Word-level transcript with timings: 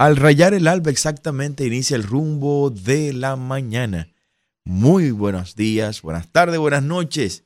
Al 0.00 0.16
rayar 0.16 0.54
el 0.54 0.66
alba 0.66 0.90
exactamente 0.90 1.66
inicia 1.66 1.94
el 1.94 2.04
rumbo 2.04 2.70
de 2.70 3.12
la 3.12 3.36
mañana. 3.36 4.08
Muy 4.64 5.10
buenos 5.10 5.56
días, 5.56 6.00
buenas 6.00 6.32
tardes, 6.32 6.58
buenas 6.58 6.82
noches. 6.82 7.44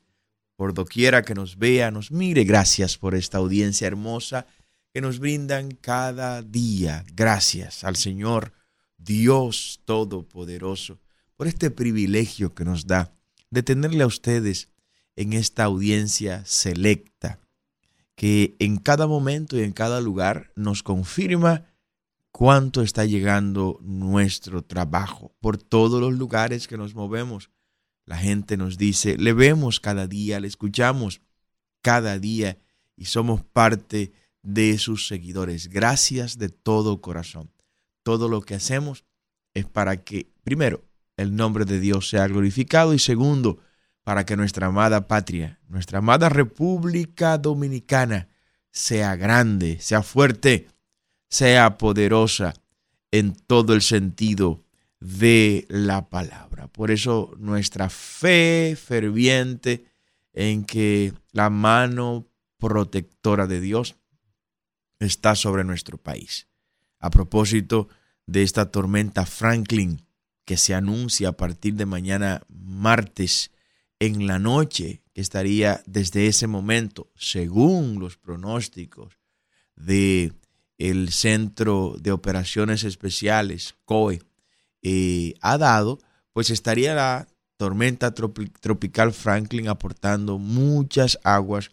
Por 0.55 0.73
doquiera 0.73 1.23
que 1.23 1.35
nos 1.35 1.57
vea, 1.57 1.91
nos 1.91 2.13
mire, 2.13 2.45
gracias 2.45 2.97
por 2.97 3.13
esta 3.13 3.39
audiencia 3.39 3.87
hermosa 3.87 4.47
que 4.93 5.01
nos 5.01 5.19
brindan 5.19 5.71
cada 5.71 6.41
día. 6.43 7.03
Gracias 7.13 7.83
al 7.83 7.97
Señor 7.97 8.53
Dios 8.97 9.81
Todopoderoso 9.83 11.01
por 11.35 11.47
este 11.47 11.71
privilegio 11.71 12.55
que 12.55 12.63
nos 12.63 12.87
da 12.87 13.11
de 13.49 13.63
tenerle 13.63 14.03
a 14.03 14.07
ustedes 14.07 14.69
en 15.17 15.33
esta 15.33 15.65
audiencia 15.65 16.45
selecta, 16.45 17.37
que 18.15 18.55
en 18.59 18.77
cada 18.77 19.07
momento 19.07 19.57
y 19.57 19.63
en 19.63 19.73
cada 19.73 19.99
lugar 19.99 20.53
nos 20.55 20.83
confirma 20.83 21.65
cuánto 22.35 22.81
está 22.81 23.05
llegando 23.05 23.79
nuestro 23.81 24.61
trabajo 24.61 25.33
por 25.39 25.57
todos 25.57 26.01
los 26.01 26.13
lugares 26.15 26.67
que 26.67 26.75
nos 26.75 26.93
movemos. 26.93 27.49
La 28.03 28.17
gente 28.17 28.57
nos 28.57 28.77
dice, 28.77 29.17
le 29.17 29.31
vemos 29.31 29.79
cada 29.79 30.05
día, 30.05 30.41
le 30.41 30.49
escuchamos 30.49 31.21
cada 31.81 32.19
día 32.19 32.57
y 32.97 33.05
somos 33.05 33.41
parte 33.41 34.11
de 34.41 34.77
sus 34.79 35.07
seguidores. 35.07 35.69
Gracias 35.69 36.37
de 36.37 36.49
todo 36.49 36.99
corazón. 36.99 37.53
Todo 38.03 38.27
lo 38.27 38.41
que 38.41 38.55
hacemos 38.55 39.05
es 39.53 39.63
para 39.63 40.03
que, 40.03 40.29
primero, 40.43 40.83
el 41.15 41.37
nombre 41.37 41.63
de 41.63 41.79
Dios 41.79 42.09
sea 42.09 42.27
glorificado 42.27 42.93
y 42.93 42.99
segundo, 42.99 43.59
para 44.03 44.25
que 44.25 44.35
nuestra 44.35 44.67
amada 44.67 45.07
patria, 45.07 45.61
nuestra 45.69 45.99
amada 45.99 46.27
República 46.27 47.37
Dominicana 47.37 48.27
sea 48.71 49.15
grande, 49.15 49.79
sea 49.79 50.03
fuerte 50.03 50.67
sea 51.35 51.77
poderosa 51.77 52.53
en 53.11 53.35
todo 53.35 53.73
el 53.73 53.81
sentido 53.81 54.63
de 55.01 55.65
la 55.67 56.09
palabra. 56.09 56.69
Por 56.69 56.91
eso 56.91 57.33
nuestra 57.37 57.89
fe 57.89 58.77
ferviente 58.81 59.83
en 60.31 60.63
que 60.63 61.11
la 61.33 61.49
mano 61.49 62.25
protectora 62.57 63.47
de 63.47 63.59
Dios 63.59 63.97
está 64.99 65.35
sobre 65.35 65.65
nuestro 65.65 65.97
país. 65.97 66.47
A 66.99 67.09
propósito 67.09 67.89
de 68.25 68.43
esta 68.43 68.71
tormenta 68.71 69.25
Franklin 69.25 70.07
que 70.45 70.55
se 70.55 70.73
anuncia 70.73 71.29
a 71.29 71.37
partir 71.37 71.73
de 71.73 71.85
mañana 71.85 72.43
martes 72.47 73.51
en 73.99 74.25
la 74.25 74.39
noche, 74.39 75.03
que 75.13 75.19
estaría 75.19 75.83
desde 75.85 76.27
ese 76.27 76.47
momento, 76.47 77.11
según 77.17 77.99
los 77.99 78.15
pronósticos 78.15 79.19
de 79.75 80.31
el 80.77 81.09
Centro 81.11 81.95
de 81.99 82.11
Operaciones 82.11 82.83
Especiales, 82.83 83.75
COE, 83.85 84.21
eh, 84.81 85.33
ha 85.41 85.57
dado, 85.57 85.99
pues 86.33 86.49
estaría 86.49 86.93
la 86.93 87.27
tormenta 87.57 88.13
tropical 88.13 89.13
Franklin 89.13 89.69
aportando 89.69 90.37
muchas 90.37 91.19
aguas 91.23 91.71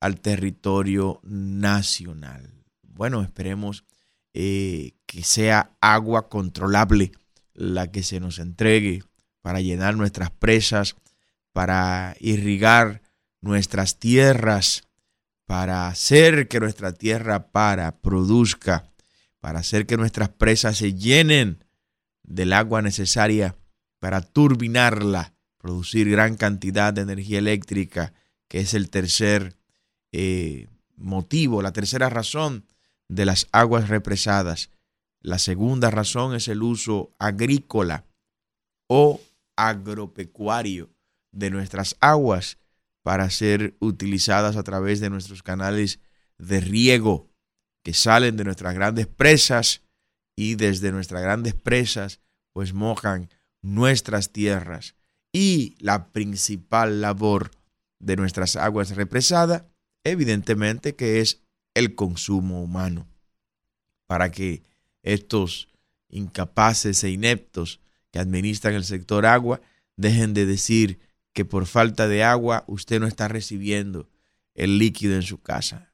al 0.00 0.20
territorio 0.20 1.20
nacional. 1.22 2.64
Bueno, 2.82 3.22
esperemos 3.22 3.84
eh, 4.32 4.92
que 5.06 5.22
sea 5.22 5.76
agua 5.80 6.28
controlable 6.28 7.12
la 7.54 7.90
que 7.90 8.02
se 8.02 8.20
nos 8.20 8.38
entregue 8.38 9.02
para 9.42 9.60
llenar 9.60 9.96
nuestras 9.96 10.30
presas, 10.30 10.96
para 11.52 12.16
irrigar 12.20 13.02
nuestras 13.40 13.98
tierras 13.98 14.85
para 15.46 15.86
hacer 15.86 16.48
que 16.48 16.60
nuestra 16.60 16.92
tierra 16.92 17.50
para, 17.52 17.98
produzca, 17.98 18.92
para 19.40 19.60
hacer 19.60 19.86
que 19.86 19.96
nuestras 19.96 20.28
presas 20.28 20.76
se 20.76 20.94
llenen 20.94 21.64
del 22.24 22.52
agua 22.52 22.82
necesaria 22.82 23.56
para 24.00 24.20
turbinarla, 24.20 25.34
producir 25.58 26.10
gran 26.10 26.36
cantidad 26.36 26.92
de 26.92 27.02
energía 27.02 27.38
eléctrica, 27.38 28.12
que 28.48 28.60
es 28.60 28.74
el 28.74 28.90
tercer 28.90 29.56
eh, 30.12 30.66
motivo, 30.96 31.62
la 31.62 31.72
tercera 31.72 32.08
razón 32.08 32.66
de 33.08 33.24
las 33.24 33.46
aguas 33.52 33.88
represadas. 33.88 34.70
La 35.20 35.38
segunda 35.38 35.90
razón 35.90 36.34
es 36.34 36.48
el 36.48 36.62
uso 36.62 37.14
agrícola 37.18 38.04
o 38.88 39.20
agropecuario 39.54 40.90
de 41.30 41.50
nuestras 41.50 41.96
aguas 42.00 42.58
para 43.06 43.30
ser 43.30 43.76
utilizadas 43.78 44.56
a 44.56 44.64
través 44.64 44.98
de 44.98 45.10
nuestros 45.10 45.44
canales 45.44 46.00
de 46.38 46.58
riego 46.60 47.30
que 47.84 47.94
salen 47.94 48.36
de 48.36 48.42
nuestras 48.42 48.74
grandes 48.74 49.06
presas 49.06 49.84
y 50.34 50.56
desde 50.56 50.90
nuestras 50.90 51.22
grandes 51.22 51.54
presas 51.54 52.18
pues 52.52 52.74
mojan 52.74 53.30
nuestras 53.62 54.32
tierras. 54.32 54.96
Y 55.32 55.76
la 55.78 56.10
principal 56.10 57.00
labor 57.00 57.52
de 58.00 58.16
nuestras 58.16 58.56
aguas 58.56 58.96
represadas 58.96 59.62
evidentemente 60.02 60.96
que 60.96 61.20
es 61.20 61.44
el 61.74 61.94
consumo 61.94 62.60
humano. 62.60 63.06
Para 64.08 64.32
que 64.32 64.64
estos 65.04 65.68
incapaces 66.08 67.04
e 67.04 67.10
ineptos 67.10 67.80
que 68.10 68.18
administran 68.18 68.74
el 68.74 68.84
sector 68.84 69.26
agua 69.26 69.60
dejen 69.96 70.34
de 70.34 70.44
decir 70.44 71.05
que 71.36 71.44
por 71.44 71.66
falta 71.66 72.08
de 72.08 72.24
agua 72.24 72.64
usted 72.66 72.98
no 72.98 73.06
está 73.06 73.28
recibiendo 73.28 74.08
el 74.54 74.78
líquido 74.78 75.16
en 75.16 75.22
su 75.22 75.42
casa. 75.42 75.92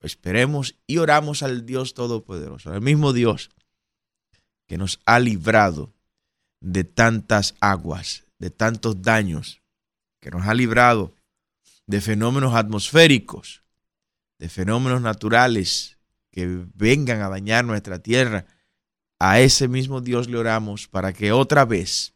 Esperemos 0.00 0.74
y 0.88 0.98
oramos 0.98 1.44
al 1.44 1.64
Dios 1.64 1.94
Todopoderoso, 1.94 2.72
al 2.72 2.80
mismo 2.80 3.12
Dios 3.12 3.50
que 4.66 4.76
nos 4.76 4.98
ha 5.06 5.20
librado 5.20 5.94
de 6.60 6.82
tantas 6.82 7.54
aguas, 7.60 8.24
de 8.40 8.50
tantos 8.50 9.02
daños, 9.02 9.62
que 10.18 10.32
nos 10.32 10.44
ha 10.48 10.52
librado 10.52 11.14
de 11.86 12.00
fenómenos 12.00 12.52
atmosféricos, 12.56 13.62
de 14.40 14.48
fenómenos 14.48 15.00
naturales 15.00 15.96
que 16.32 16.64
vengan 16.74 17.22
a 17.22 17.28
dañar 17.28 17.64
nuestra 17.64 18.00
tierra. 18.00 18.46
A 19.20 19.38
ese 19.38 19.68
mismo 19.68 20.00
Dios 20.00 20.28
le 20.28 20.38
oramos 20.38 20.88
para 20.88 21.12
que 21.12 21.30
otra 21.30 21.64
vez 21.64 22.14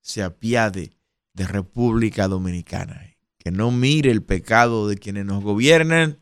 se 0.00 0.22
apiade 0.22 0.99
de 1.34 1.46
República 1.46 2.28
Dominicana. 2.28 3.16
Que 3.38 3.50
no 3.50 3.70
mire 3.70 4.10
el 4.10 4.22
pecado 4.22 4.88
de 4.88 4.98
quienes 4.98 5.24
nos 5.24 5.42
gobiernan, 5.42 6.18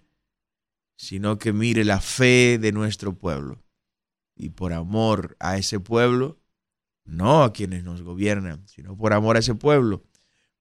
sino 0.96 1.38
que 1.38 1.52
mire 1.52 1.84
la 1.84 2.00
fe 2.00 2.58
de 2.58 2.72
nuestro 2.72 3.16
pueblo. 3.16 3.62
Y 4.36 4.50
por 4.50 4.72
amor 4.72 5.36
a 5.40 5.56
ese 5.56 5.80
pueblo, 5.80 6.38
no 7.04 7.42
a 7.42 7.52
quienes 7.52 7.82
nos 7.82 8.02
gobiernan, 8.02 8.66
sino 8.68 8.96
por 8.96 9.12
amor 9.12 9.36
a 9.36 9.40
ese 9.40 9.54
pueblo, 9.54 10.04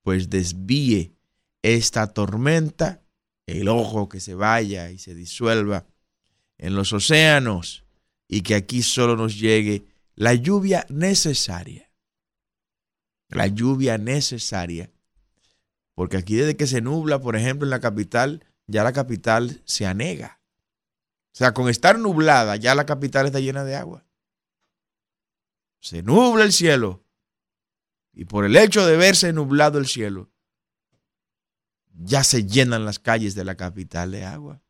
pues 0.01 0.29
desvíe 0.29 1.13
esta 1.61 2.07
tormenta, 2.07 3.03
el 3.45 3.67
ojo 3.67 4.09
que 4.09 4.19
se 4.19 4.33
vaya 4.33 4.89
y 4.89 4.97
se 4.97 5.13
disuelva 5.13 5.85
en 6.57 6.75
los 6.75 6.93
océanos 6.93 7.85
y 8.27 8.41
que 8.41 8.55
aquí 8.55 8.81
solo 8.81 9.15
nos 9.15 9.39
llegue 9.39 9.85
la 10.15 10.33
lluvia 10.33 10.85
necesaria 10.89 11.86
la 13.29 13.47
lluvia 13.47 13.97
necesaria. 13.97 14.91
Porque 15.93 16.17
aquí 16.17 16.35
desde 16.35 16.55
que 16.57 16.67
se 16.67 16.81
nubla, 16.81 17.19
por 17.19 17.35
ejemplo, 17.35 17.65
en 17.65 17.71
la 17.71 17.79
capital, 17.79 18.45
ya 18.67 18.83
la 18.83 18.93
capital 18.93 19.61
se 19.65 19.85
anega. 19.85 20.39
O 21.33 21.37
sea, 21.37 21.53
con 21.53 21.69
estar 21.69 21.97
nublada, 21.99 22.55
ya 22.55 22.75
la 22.75 22.85
capital 22.85 23.25
está 23.25 23.39
llena 23.39 23.63
de 23.63 23.75
agua. 23.75 24.05
Se 25.79 26.03
nubla 26.03 26.43
el 26.43 26.51
cielo. 26.51 27.03
Y 28.13 28.25
por 28.25 28.45
el 28.45 28.55
hecho 28.55 28.85
de 28.85 28.97
verse 28.97 29.31
nublado 29.33 29.77
el 29.77 29.87
cielo, 29.87 30.31
ya 31.93 32.23
se 32.23 32.45
llenan 32.45 32.85
las 32.85 32.99
calles 32.99 33.35
de 33.35 33.43
la 33.43 33.55
capital 33.55 34.11
de 34.11 34.25
agua. 34.25 34.61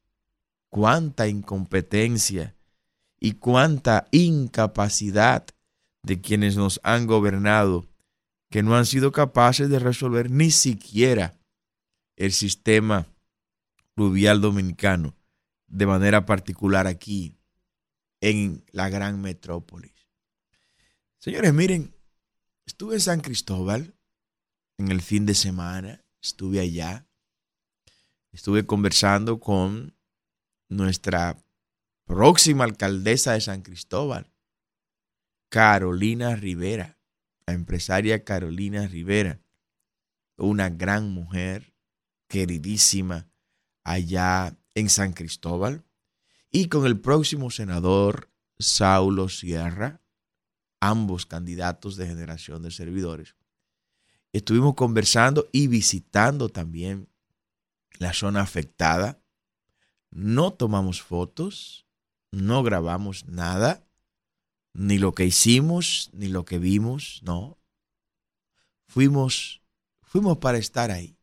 Cuánta 0.69 1.27
incompetencia 1.27 2.55
y 3.19 3.33
cuánta 3.33 4.07
incapacidad 4.11 5.45
de 6.03 6.21
quienes 6.21 6.55
nos 6.57 6.79
han 6.83 7.07
gobernado 7.07 7.87
que 8.49 8.63
no 8.63 8.75
han 8.75 8.85
sido 8.85 9.11
capaces 9.11 9.69
de 9.69 9.79
resolver 9.79 10.31
ni 10.31 10.51
siquiera 10.51 11.37
el 12.15 12.31
sistema 12.31 13.07
fluvial 13.95 14.41
dominicano, 14.41 15.15
de 15.67 15.85
manera 15.85 16.25
particular 16.25 16.87
aquí 16.87 17.35
en 18.21 18.63
la 18.71 18.89
gran 18.89 19.21
metrópolis. 19.21 19.93
Señores, 21.19 21.53
miren, 21.53 21.93
estuve 22.65 22.95
en 22.95 23.01
San 23.01 23.21
Cristóbal 23.21 23.95
en 24.77 24.91
el 24.91 25.01
fin 25.01 25.25
de 25.25 25.33
semana, 25.33 26.05
estuve 26.21 26.59
allá, 26.59 27.07
estuve 28.31 28.65
conversando 28.65 29.39
con 29.39 29.95
nuestra 30.69 31.43
próxima 32.05 32.63
alcaldesa 32.63 33.33
de 33.33 33.41
San 33.41 33.61
Cristóbal, 33.61 34.31
Carolina 35.49 36.35
Rivera 36.35 36.96
la 37.47 37.53
empresaria 37.53 38.23
Carolina 38.25 38.87
Rivera, 38.87 39.41
una 40.37 40.69
gran 40.69 41.11
mujer, 41.11 41.73
queridísima, 42.27 43.29
allá 43.83 44.55
en 44.75 44.89
San 44.89 45.13
Cristóbal, 45.13 45.85
y 46.51 46.67
con 46.67 46.85
el 46.85 46.99
próximo 46.99 47.49
senador 47.49 48.29
Saulo 48.59 49.29
Sierra, 49.29 50.01
ambos 50.81 51.25
candidatos 51.25 51.95
de 51.95 52.05
generación 52.05 52.61
de 52.63 52.71
servidores. 52.71 53.35
Estuvimos 54.33 54.75
conversando 54.75 55.47
y 55.53 55.67
visitando 55.67 56.49
también 56.49 57.09
la 57.97 58.13
zona 58.13 58.41
afectada. 58.41 59.21
No 60.11 60.51
tomamos 60.51 61.01
fotos, 61.01 61.87
no 62.31 62.61
grabamos 62.61 63.25
nada, 63.25 63.86
ni 64.77 64.99
lo 64.99 65.15
que 65.15 65.25
hicimos, 65.25 66.11
ni 66.13 66.27
lo 66.27 66.45
que 66.45 66.59
vimos, 66.59 67.21
no. 67.23 67.57
Fuimos, 68.87 69.63
fuimos 70.03 70.37
para 70.37 70.59
estar 70.59 70.91
ahí, 70.91 71.17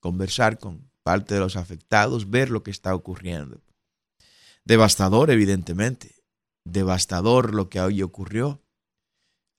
conversar 0.00 0.58
con 0.58 0.90
parte 1.02 1.34
de 1.34 1.40
los 1.40 1.56
afectados, 1.56 2.30
ver 2.30 2.48
lo 2.48 2.62
que 2.62 2.70
está 2.70 2.94
ocurriendo. 2.94 3.60
Devastador, 4.64 5.30
evidentemente, 5.30 6.24
devastador 6.64 7.54
lo 7.54 7.68
que 7.68 7.78
hoy 7.78 8.00
ocurrió. 8.00 8.62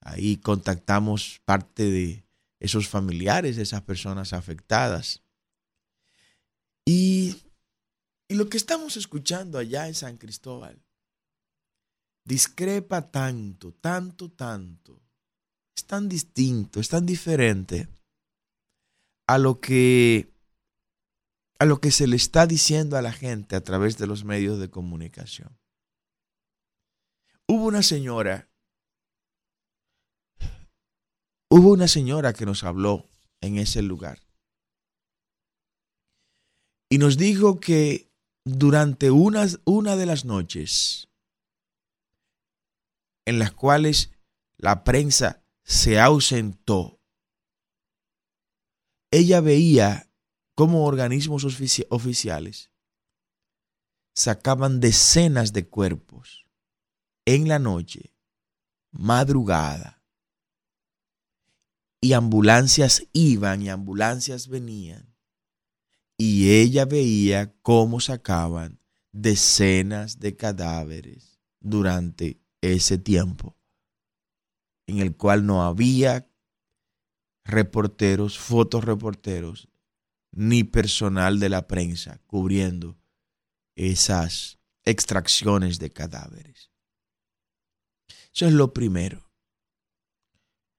Ahí 0.01 0.37
contactamos 0.37 1.39
parte 1.45 1.83
de 1.83 2.25
esos 2.59 2.89
familiares, 2.89 3.57
de 3.57 3.63
esas 3.63 3.83
personas 3.83 4.33
afectadas. 4.33 5.21
Y, 6.83 7.43
y 8.27 8.33
lo 8.33 8.49
que 8.49 8.57
estamos 8.57 8.97
escuchando 8.97 9.59
allá 9.59 9.87
en 9.87 9.93
San 9.93 10.17
Cristóbal 10.17 10.81
discrepa 12.25 13.11
tanto, 13.11 13.73
tanto, 13.73 14.31
tanto. 14.31 15.01
Es 15.75 15.85
tan 15.85 16.07
distinto, 16.07 16.79
es 16.79 16.89
tan 16.89 17.05
diferente 17.05 17.87
a 19.27 19.37
lo 19.37 19.59
que 19.59 20.31
a 21.59 21.65
lo 21.65 21.79
que 21.79 21.91
se 21.91 22.07
le 22.07 22.17
está 22.17 22.45
diciendo 22.45 22.97
a 22.97 23.01
la 23.01 23.13
gente 23.13 23.55
a 23.55 23.61
través 23.61 23.97
de 23.97 24.05
los 24.05 24.25
medios 24.25 24.59
de 24.59 24.69
comunicación. 24.69 25.57
Hubo 27.47 27.65
una 27.65 27.83
señora, 27.83 28.49
hubo 31.49 31.71
una 31.71 31.87
señora 31.87 32.33
que 32.33 32.45
nos 32.45 32.63
habló 32.63 33.07
en 33.41 33.57
ese 33.57 33.81
lugar 33.81 34.19
y 36.89 36.97
nos 36.97 37.17
dijo 37.17 37.59
que 37.59 38.11
durante 38.45 39.09
una, 39.09 39.47
una 39.65 39.95
de 39.95 40.05
las 40.05 40.25
noches 40.25 41.09
en 43.25 43.39
las 43.39 43.51
cuales 43.51 44.11
la 44.57 44.83
prensa 44.83 45.43
se 45.63 45.99
ausentó, 45.99 47.01
ella 49.11 49.41
veía 49.41 50.09
cómo 50.55 50.85
organismos 50.85 51.45
oficiales 51.89 52.71
sacaban 54.15 54.79
decenas 54.79 55.53
de 55.53 55.67
cuerpos 55.67 56.45
en 57.25 57.47
la 57.47 57.59
noche, 57.59 58.15
madrugada, 58.91 60.03
y 62.01 62.13
ambulancias 62.13 63.07
iban 63.13 63.61
y 63.61 63.69
ambulancias 63.69 64.49
venían, 64.49 65.15
y 66.17 66.51
ella 66.51 66.85
veía 66.85 67.55
cómo 67.61 67.99
sacaban 68.01 68.79
decenas 69.11 70.19
de 70.19 70.35
cadáveres 70.35 71.39
durante 71.59 72.42
ese 72.71 72.97
tiempo 72.97 73.57
en 74.87 74.99
el 74.99 75.15
cual 75.15 75.45
no 75.45 75.63
había 75.63 76.29
reporteros, 77.45 78.37
fotoreporteros, 78.39 79.67
ni 80.31 80.63
personal 80.63 81.39
de 81.39 81.49
la 81.49 81.67
prensa 81.67 82.19
cubriendo 82.25 82.97
esas 83.75 84.59
extracciones 84.85 85.79
de 85.79 85.91
cadáveres. 85.91 86.71
Eso 88.33 88.47
es 88.47 88.53
lo 88.53 88.73
primero. 88.73 89.29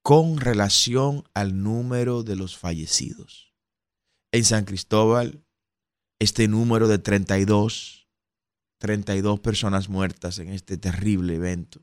Con 0.02 0.38
relación 0.38 1.24
al 1.34 1.62
número 1.62 2.24
de 2.24 2.36
los 2.36 2.58
fallecidos. 2.58 3.54
En 4.32 4.44
San 4.44 4.64
Cristóbal, 4.64 5.44
este 6.18 6.48
número 6.48 6.88
de 6.88 6.98
32, 6.98 8.03
32 8.84 9.40
personas 9.40 9.88
muertas 9.88 10.38
en 10.38 10.50
este 10.50 10.76
terrible 10.76 11.36
evento, 11.36 11.82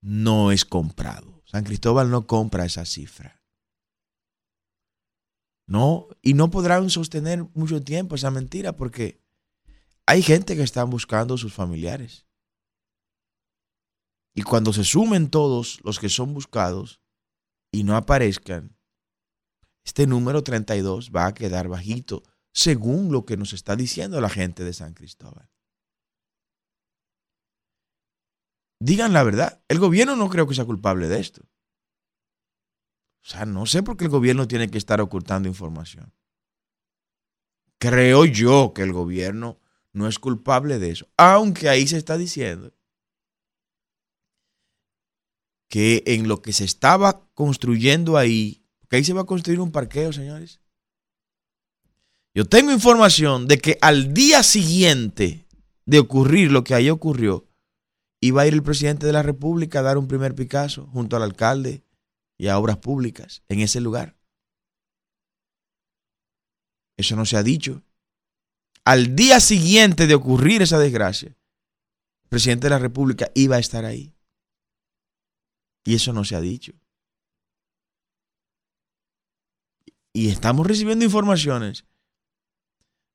no 0.00 0.52
es 0.52 0.64
comprado. 0.64 1.42
San 1.44 1.64
Cristóbal 1.64 2.10
no 2.10 2.26
compra 2.26 2.64
esa 2.64 2.86
cifra. 2.86 3.42
No, 5.66 6.08
y 6.22 6.32
no 6.32 6.50
podrán 6.50 6.88
sostener 6.88 7.46
mucho 7.52 7.82
tiempo 7.82 8.14
esa 8.14 8.30
mentira 8.30 8.74
porque 8.74 9.22
hay 10.06 10.22
gente 10.22 10.56
que 10.56 10.62
está 10.62 10.82
buscando 10.84 11.36
sus 11.36 11.52
familiares. 11.52 12.26
Y 14.34 14.40
cuando 14.40 14.72
se 14.72 14.84
sumen 14.84 15.28
todos 15.28 15.78
los 15.84 15.98
que 15.98 16.08
son 16.08 16.32
buscados 16.32 17.02
y 17.70 17.84
no 17.84 17.96
aparezcan, 17.96 18.78
este 19.84 20.06
número 20.06 20.42
32 20.42 21.10
va 21.14 21.26
a 21.26 21.34
quedar 21.34 21.68
bajito, 21.68 22.22
según 22.52 23.12
lo 23.12 23.24
que 23.24 23.36
nos 23.36 23.52
está 23.52 23.76
diciendo 23.76 24.20
la 24.20 24.28
gente 24.28 24.64
de 24.64 24.72
San 24.72 24.94
Cristóbal. 24.94 25.48
Digan 28.82 29.12
la 29.12 29.22
verdad, 29.22 29.62
el 29.68 29.78
gobierno 29.78 30.16
no 30.16 30.28
creo 30.30 30.46
que 30.46 30.54
sea 30.54 30.64
culpable 30.64 31.08
de 31.08 31.20
esto. 31.20 31.42
O 33.22 33.28
sea, 33.28 33.44
no 33.44 33.66
sé 33.66 33.82
por 33.82 33.96
qué 33.96 34.04
el 34.04 34.10
gobierno 34.10 34.48
tiene 34.48 34.70
que 34.70 34.78
estar 34.78 35.00
ocultando 35.00 35.48
información. 35.48 36.14
Creo 37.78 38.24
yo 38.24 38.72
que 38.74 38.82
el 38.82 38.92
gobierno 38.92 39.60
no 39.92 40.08
es 40.08 40.18
culpable 40.18 40.78
de 40.78 40.90
eso, 40.90 41.08
aunque 41.16 41.68
ahí 41.68 41.86
se 41.86 41.98
está 41.98 42.16
diciendo 42.16 42.72
que 45.68 46.02
en 46.06 46.28
lo 46.28 46.42
que 46.42 46.52
se 46.52 46.64
estaba 46.64 47.28
construyendo 47.34 48.16
ahí, 48.16 48.66
que 48.88 48.96
ahí 48.96 49.04
se 49.04 49.12
va 49.12 49.22
a 49.22 49.26
construir 49.26 49.60
un 49.60 49.72
parqueo, 49.72 50.12
señores. 50.12 50.59
Yo 52.34 52.44
tengo 52.44 52.70
información 52.70 53.48
de 53.48 53.58
que 53.58 53.78
al 53.80 54.14
día 54.14 54.42
siguiente 54.42 55.46
de 55.84 55.98
ocurrir 55.98 56.52
lo 56.52 56.62
que 56.62 56.74
ahí 56.74 56.88
ocurrió, 56.88 57.48
iba 58.20 58.42
a 58.42 58.46
ir 58.46 58.54
el 58.54 58.62
presidente 58.62 59.06
de 59.06 59.12
la 59.12 59.22
República 59.22 59.80
a 59.80 59.82
dar 59.82 59.98
un 59.98 60.06
primer 60.06 60.34
Picasso 60.34 60.86
junto 60.92 61.16
al 61.16 61.24
alcalde 61.24 61.82
y 62.38 62.46
a 62.46 62.58
obras 62.58 62.76
públicas 62.76 63.42
en 63.48 63.60
ese 63.60 63.80
lugar. 63.80 64.16
Eso 66.96 67.16
no 67.16 67.26
se 67.26 67.36
ha 67.36 67.42
dicho. 67.42 67.82
Al 68.84 69.16
día 69.16 69.40
siguiente 69.40 70.06
de 70.06 70.14
ocurrir 70.14 70.62
esa 70.62 70.78
desgracia, 70.78 71.28
el 71.30 72.28
presidente 72.28 72.66
de 72.66 72.70
la 72.70 72.78
República 72.78 73.30
iba 73.34 73.56
a 73.56 73.60
estar 73.60 73.84
ahí. 73.84 74.14
Y 75.84 75.94
eso 75.94 76.12
no 76.12 76.24
se 76.24 76.36
ha 76.36 76.40
dicho. 76.40 76.74
Y 80.12 80.28
estamos 80.28 80.66
recibiendo 80.66 81.04
informaciones 81.04 81.84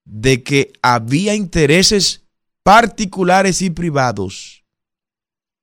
de 0.05 0.43
que 0.43 0.71
había 0.81 1.35
intereses 1.35 2.23
particulares 2.63 3.61
y 3.61 3.69
privados 3.69 4.63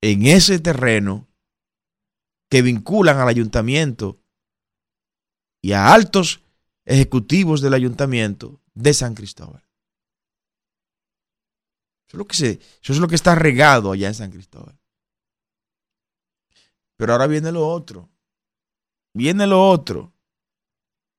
en 0.00 0.26
ese 0.26 0.58
terreno 0.58 1.28
que 2.50 2.62
vinculan 2.62 3.18
al 3.18 3.28
ayuntamiento 3.28 4.20
y 5.62 5.72
a 5.72 5.92
altos 5.94 6.42
ejecutivos 6.84 7.60
del 7.60 7.74
ayuntamiento 7.74 8.60
de 8.74 8.92
San 8.92 9.14
Cristóbal. 9.14 9.64
Eso 12.06 12.16
es 12.16 12.18
lo 12.18 12.26
que, 12.26 12.36
se, 12.36 12.50
eso 12.82 12.92
es 12.92 12.98
lo 12.98 13.08
que 13.08 13.14
está 13.14 13.34
regado 13.34 13.92
allá 13.92 14.08
en 14.08 14.14
San 14.14 14.30
Cristóbal. 14.30 14.78
Pero 16.96 17.12
ahora 17.12 17.26
viene 17.26 17.50
lo 17.52 17.66
otro. 17.66 18.10
Viene 19.14 19.46
lo 19.46 19.66
otro. 19.66 20.12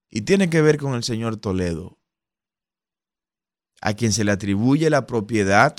Y 0.10 0.22
tiene 0.22 0.50
que 0.50 0.62
ver 0.62 0.78
con 0.78 0.94
el 0.94 1.04
señor 1.04 1.38
Toledo, 1.38 1.98
a 3.84 3.94
quien 3.94 4.12
se 4.14 4.24
le 4.24 4.32
atribuye 4.32 4.90
la 4.90 5.06
propiedad 5.06 5.76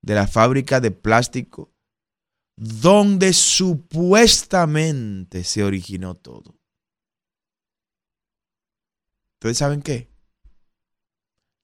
de 0.00 0.14
la 0.14 0.28
fábrica 0.28 0.80
de 0.80 0.92
plástico 0.92 1.74
donde 2.56 3.32
supuestamente 3.32 5.42
se 5.42 5.64
originó 5.64 6.14
todo. 6.14 6.54
¿Ustedes 9.34 9.58
saben 9.58 9.82
qué? 9.82 10.08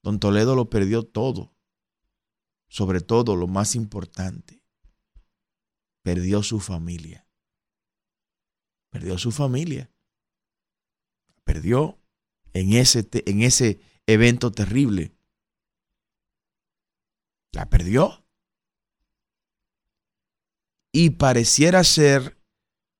Don 0.02 0.18
Toledo 0.18 0.56
lo 0.56 0.68
perdió 0.68 1.04
todo. 1.04 1.54
Sobre 2.68 3.00
todo 3.00 3.36
lo 3.36 3.46
más 3.46 3.76
importante. 3.76 4.64
Perdió 6.02 6.42
su 6.42 6.58
familia. 6.58 7.28
Perdió 8.90 9.16
su 9.18 9.30
familia. 9.30 9.92
Perdió 11.44 12.00
en 12.52 12.72
ese, 12.72 13.08
en 13.12 13.42
ese 13.42 13.80
evento 14.06 14.50
terrible. 14.50 15.17
La 17.52 17.68
perdió 17.68 18.24
y 20.92 21.10
pareciera 21.10 21.84
ser 21.84 22.38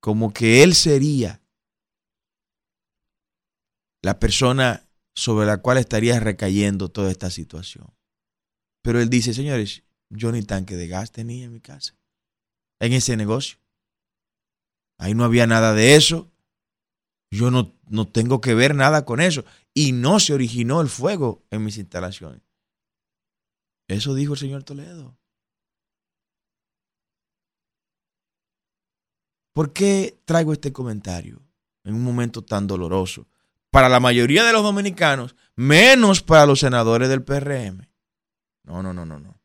como 0.01 0.33
que 0.33 0.63
él 0.63 0.75
sería 0.75 1.43
la 4.03 4.19
persona 4.19 4.89
sobre 5.15 5.47
la 5.47 5.61
cual 5.61 5.79
estaría 5.79 6.21
recayendo 6.21 6.89
toda 6.91 7.11
esta 7.11 7.31
situación. 7.31 7.93
Pero 8.83 9.01
él 9.01 9.11
dice, 9.11 9.35
señores, 9.35 9.85
Yo 10.11 10.33
ni 10.33 10.43
tanque 10.43 10.77
de 10.77 10.89
gas 10.89 11.13
tenía 11.13 11.45
en 11.45 11.53
mi 11.53 11.61
casa, 11.61 11.99
en 12.81 12.95
ese 12.95 13.15
negocio. 13.15 13.59
Ahí 14.99 15.15
no 15.15 15.25
había 15.25 15.47
nada 15.47 15.75
de 15.75 15.97
eso. 15.97 16.33
Yo 17.31 17.51
no, 17.51 17.79
no 17.89 18.09
tengo 18.09 18.41
que 18.41 18.55
ver 18.55 18.75
nada 18.75 19.05
con 19.05 19.21
eso. 19.21 19.45
Y 19.75 19.93
no 19.93 20.19
se 20.19 20.33
originó 20.33 20.81
el 20.81 20.89
fuego 20.89 21.45
en 21.51 21.63
mis 21.63 21.77
instalaciones. 21.77 22.48
Eso 23.89 24.15
dijo 24.15 24.35
el 24.35 24.39
señor 24.39 24.63
Toledo. 24.65 25.19
¿Por 29.55 29.73
qué 29.73 30.21
traigo 30.25 30.53
este 30.53 30.73
comentario 30.73 31.43
en 31.83 31.95
un 31.95 32.05
momento 32.05 32.45
tan 32.45 32.67
doloroso? 32.67 33.27
Para 33.71 33.89
la 33.89 33.99
mayoría 33.99 34.45
de 34.45 34.53
los 34.53 34.63
dominicanos, 34.63 35.35
menos 35.57 36.23
para 36.23 36.47
los 36.47 36.61
senadores 36.61 37.09
del 37.09 37.25
PRM. 37.25 37.89
No, 38.63 38.83
no, 38.83 38.93
no, 38.93 39.05
no, 39.05 39.19
no. 39.19 39.41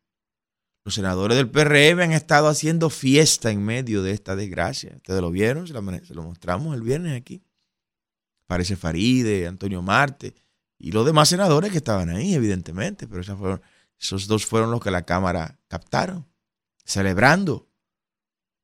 Los 0.84 0.94
senadores 0.94 1.36
del 1.36 1.50
PRM 1.50 2.00
han 2.00 2.12
estado 2.12 2.46
haciendo 2.48 2.90
fiesta 2.90 3.50
en 3.50 3.64
medio 3.64 4.02
de 4.02 4.12
esta 4.12 4.36
desgracia. 4.36 4.92
Ustedes 4.96 5.20
lo 5.20 5.30
vieron, 5.30 5.66
se 5.66 5.72
lo 5.72 6.22
mostramos 6.22 6.74
el 6.74 6.82
viernes 6.82 7.18
aquí. 7.18 7.42
Parece 8.46 8.76
Faride, 8.76 9.46
Antonio 9.46 9.80
Marte 9.80 10.34
y 10.78 10.92
los 10.92 11.06
demás 11.06 11.30
senadores 11.30 11.70
que 11.70 11.78
estaban 11.78 12.10
ahí, 12.10 12.34
evidentemente, 12.34 13.08
pero 13.08 13.22
esos 14.04 14.26
dos 14.26 14.46
fueron 14.46 14.70
los 14.70 14.80
que 14.80 14.90
la 14.90 15.02
Cámara 15.02 15.58
captaron, 15.68 16.26
celebrando. 16.84 17.68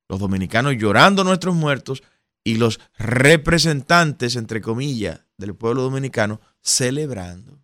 Los 0.07 0.19
dominicanos 0.19 0.75
llorando 0.77 1.23
nuestros 1.23 1.55
muertos 1.55 2.03
y 2.43 2.55
los 2.55 2.79
representantes, 2.97 4.35
entre 4.35 4.61
comillas, 4.61 5.21
del 5.37 5.55
pueblo 5.55 5.83
dominicano 5.83 6.41
celebrando, 6.61 7.63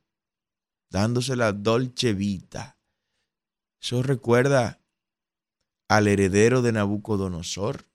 dándose 0.89 1.35
la 1.35 1.53
dolce 1.53 2.13
vita 2.13 2.77
eso 3.81 4.03
recuerda 4.03 4.81
al 5.87 6.07
heredero 6.07 6.61
de 6.61 6.71
Nabucodonosor, 6.71 7.87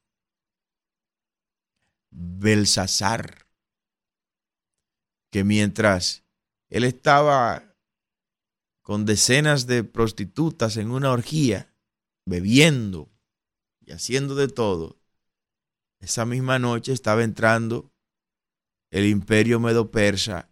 Belsasar, 2.11 3.47
que 5.31 5.45
mientras 5.45 6.25
él 6.69 6.85
estaba 6.85 7.72
con 8.83 9.07
decenas 9.07 9.67
de 9.67 9.85
prostitutas 9.85 10.77
en 10.77 10.91
una 10.91 11.11
orgía, 11.11 11.73
bebiendo 12.27 13.11
y 13.81 13.93
haciendo 13.93 14.35
de 14.35 14.49
todo, 14.49 15.01
esa 16.01 16.27
misma 16.27 16.59
noche 16.59 16.93
estaba 16.93 17.23
entrando 17.23 17.93
el 18.91 19.07
imperio 19.07 19.61
medo-persa 19.61 20.51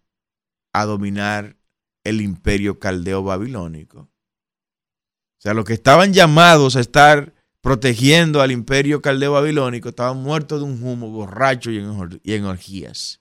a 0.72 0.84
dominar 0.84 1.56
el 2.04 2.20
imperio 2.20 2.78
caldeo 2.78 3.22
babilónico. 3.22 4.00
O 4.00 5.42
sea, 5.42 5.54
los 5.54 5.64
que 5.64 5.72
estaban 5.72 6.12
llamados 6.12 6.76
a 6.76 6.80
estar 6.80 7.34
protegiendo 7.60 8.40
al 8.40 8.52
imperio 8.52 9.02
caldeo 9.02 9.32
babilónico 9.32 9.90
estaban 9.90 10.18
muertos 10.18 10.60
de 10.60 10.66
un 10.66 10.82
humo, 10.82 11.10
borracho 11.10 11.70
y 11.70 11.78
en, 11.78 12.44
orgías. 12.44 13.20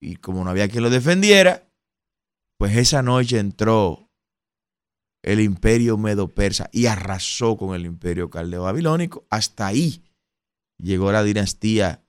Y 0.00 0.16
como 0.16 0.44
no 0.44 0.50
había 0.50 0.68
quien 0.68 0.82
lo 0.82 0.90
defendiera, 0.90 1.63
pues 2.58 2.76
esa 2.76 3.02
noche 3.02 3.38
entró 3.38 4.10
el 5.22 5.40
imperio 5.40 5.96
medo-persa 5.96 6.68
y 6.72 6.86
arrasó 6.86 7.56
con 7.56 7.74
el 7.74 7.86
imperio 7.86 8.30
caldeo 8.30 8.64
babilónico. 8.64 9.26
Hasta 9.30 9.66
ahí 9.66 10.04
llegó 10.78 11.12
la 11.12 11.22
dinastía 11.22 12.04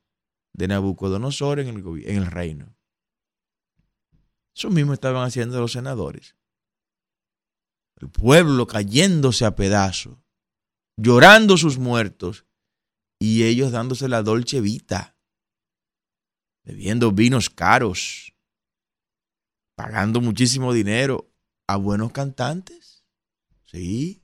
de 0.54 0.68
Nabucodonosor 0.68 1.60
en 1.60 1.68
el, 1.70 2.04
en 2.06 2.18
el 2.18 2.26
reino. 2.26 2.76
Eso 4.56 4.70
mismo 4.70 4.94
estaban 4.94 5.26
haciendo 5.26 5.60
los 5.60 5.74
senadores 5.74 6.36
el 8.02 8.10
pueblo 8.10 8.68
cayéndose 8.68 9.46
a 9.46 9.56
pedazos, 9.56 10.18
llorando 10.98 11.58
sus 11.58 11.78
muertos, 11.78 12.46
y 13.20 13.44
ellos 13.44 13.72
dándose 13.72 14.10
la 14.10 14.24
dolce 14.24 14.60
vita, 14.60 15.18
bebiendo 16.64 17.12
vinos 17.12 17.50
caros, 17.50 18.34
pagando 19.76 20.22
muchísimo 20.22 20.74
dinero 20.74 21.30
a 21.68 21.78
buenos 21.78 22.12
cantantes, 22.12 23.04
¿sí? 23.66 24.22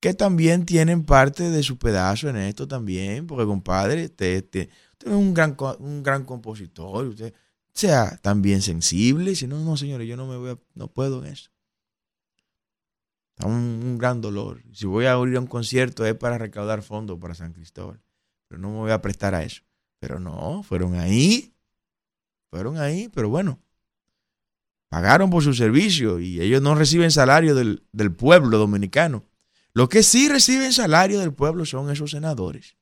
Que 0.00 0.14
también 0.14 0.64
tienen 0.64 1.04
parte 1.04 1.50
de 1.50 1.62
su 1.62 1.78
pedazo 1.78 2.28
en 2.28 2.36
esto 2.36 2.68
también, 2.68 3.26
porque 3.26 3.46
compadre, 3.46 4.06
usted, 4.06 4.44
es 4.52 4.68
un 5.04 5.34
gran, 5.34 5.56
un 5.78 6.02
gran 6.02 6.24
compositor, 6.24 7.06
usted 7.06 7.34
sea 7.72 8.16
también 8.18 8.62
sensible, 8.62 9.34
si 9.36 9.46
no, 9.46 9.58
no 9.60 9.76
señores, 9.76 10.08
yo 10.08 10.16
no 10.16 10.26
me 10.26 10.36
voy 10.36 10.50
a, 10.50 10.58
no 10.74 10.88
puedo 10.88 11.24
en 11.24 11.32
eso 11.32 11.50
un, 13.46 13.82
un, 13.84 13.98
gran 13.98 14.20
dolor. 14.20 14.62
Si 14.72 14.86
voy 14.86 15.06
a 15.06 15.18
ir 15.18 15.36
a 15.36 15.40
un 15.40 15.46
concierto 15.46 16.04
es 16.04 16.14
para 16.14 16.38
recaudar 16.38 16.82
fondos 16.82 17.18
para 17.18 17.34
San 17.34 17.52
Cristóbal. 17.52 18.00
Pero 18.48 18.60
no 18.60 18.70
me 18.70 18.78
voy 18.78 18.90
a 18.90 19.02
prestar 19.02 19.34
a 19.34 19.42
eso. 19.42 19.62
Pero 19.98 20.18
no, 20.18 20.62
fueron 20.62 20.94
ahí. 20.94 21.54
Fueron 22.50 22.78
ahí, 22.78 23.08
pero 23.08 23.28
bueno. 23.28 23.60
Pagaron 24.88 25.30
por 25.30 25.42
su 25.42 25.54
servicio 25.54 26.18
y 26.18 26.40
ellos 26.40 26.62
no 26.62 26.74
reciben 26.74 27.10
salario 27.10 27.54
del, 27.54 27.84
del 27.92 28.12
pueblo 28.12 28.58
dominicano. 28.58 29.24
Lo 29.74 29.88
que 29.88 30.02
sí 30.02 30.28
reciben 30.28 30.72
salario 30.72 31.20
del 31.20 31.32
pueblo 31.32 31.64
son 31.64 31.90
esos 31.90 32.10
senadores. 32.10 32.76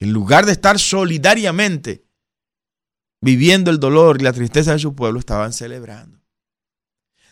En 0.00 0.12
lugar 0.12 0.44
de 0.44 0.52
estar 0.52 0.78
solidariamente 0.78 2.04
viviendo 3.20 3.70
el 3.70 3.78
dolor 3.78 4.20
y 4.20 4.24
la 4.24 4.32
tristeza 4.32 4.72
de 4.72 4.80
su 4.80 4.96
pueblo, 4.96 5.20
estaban 5.20 5.52
celebrando. 5.52 6.20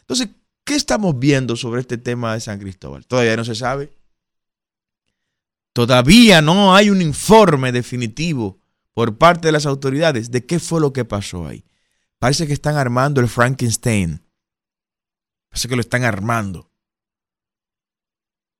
Entonces, 0.02 0.28
¿Qué 0.70 0.76
estamos 0.76 1.18
viendo 1.18 1.56
sobre 1.56 1.80
este 1.80 1.98
tema 1.98 2.34
de 2.34 2.40
San 2.40 2.60
Cristóbal? 2.60 3.04
Todavía 3.04 3.36
no 3.36 3.44
se 3.44 3.56
sabe. 3.56 3.92
Todavía 5.72 6.42
no 6.42 6.76
hay 6.76 6.90
un 6.90 7.02
informe 7.02 7.72
definitivo 7.72 8.60
por 8.94 9.18
parte 9.18 9.48
de 9.48 9.52
las 9.52 9.66
autoridades 9.66 10.30
de 10.30 10.46
qué 10.46 10.60
fue 10.60 10.80
lo 10.80 10.92
que 10.92 11.04
pasó 11.04 11.48
ahí. 11.48 11.64
Parece 12.20 12.46
que 12.46 12.52
están 12.52 12.76
armando 12.76 13.20
el 13.20 13.28
Frankenstein. 13.28 14.22
Parece 15.48 15.68
que 15.68 15.74
lo 15.74 15.80
están 15.80 16.04
armando. 16.04 16.70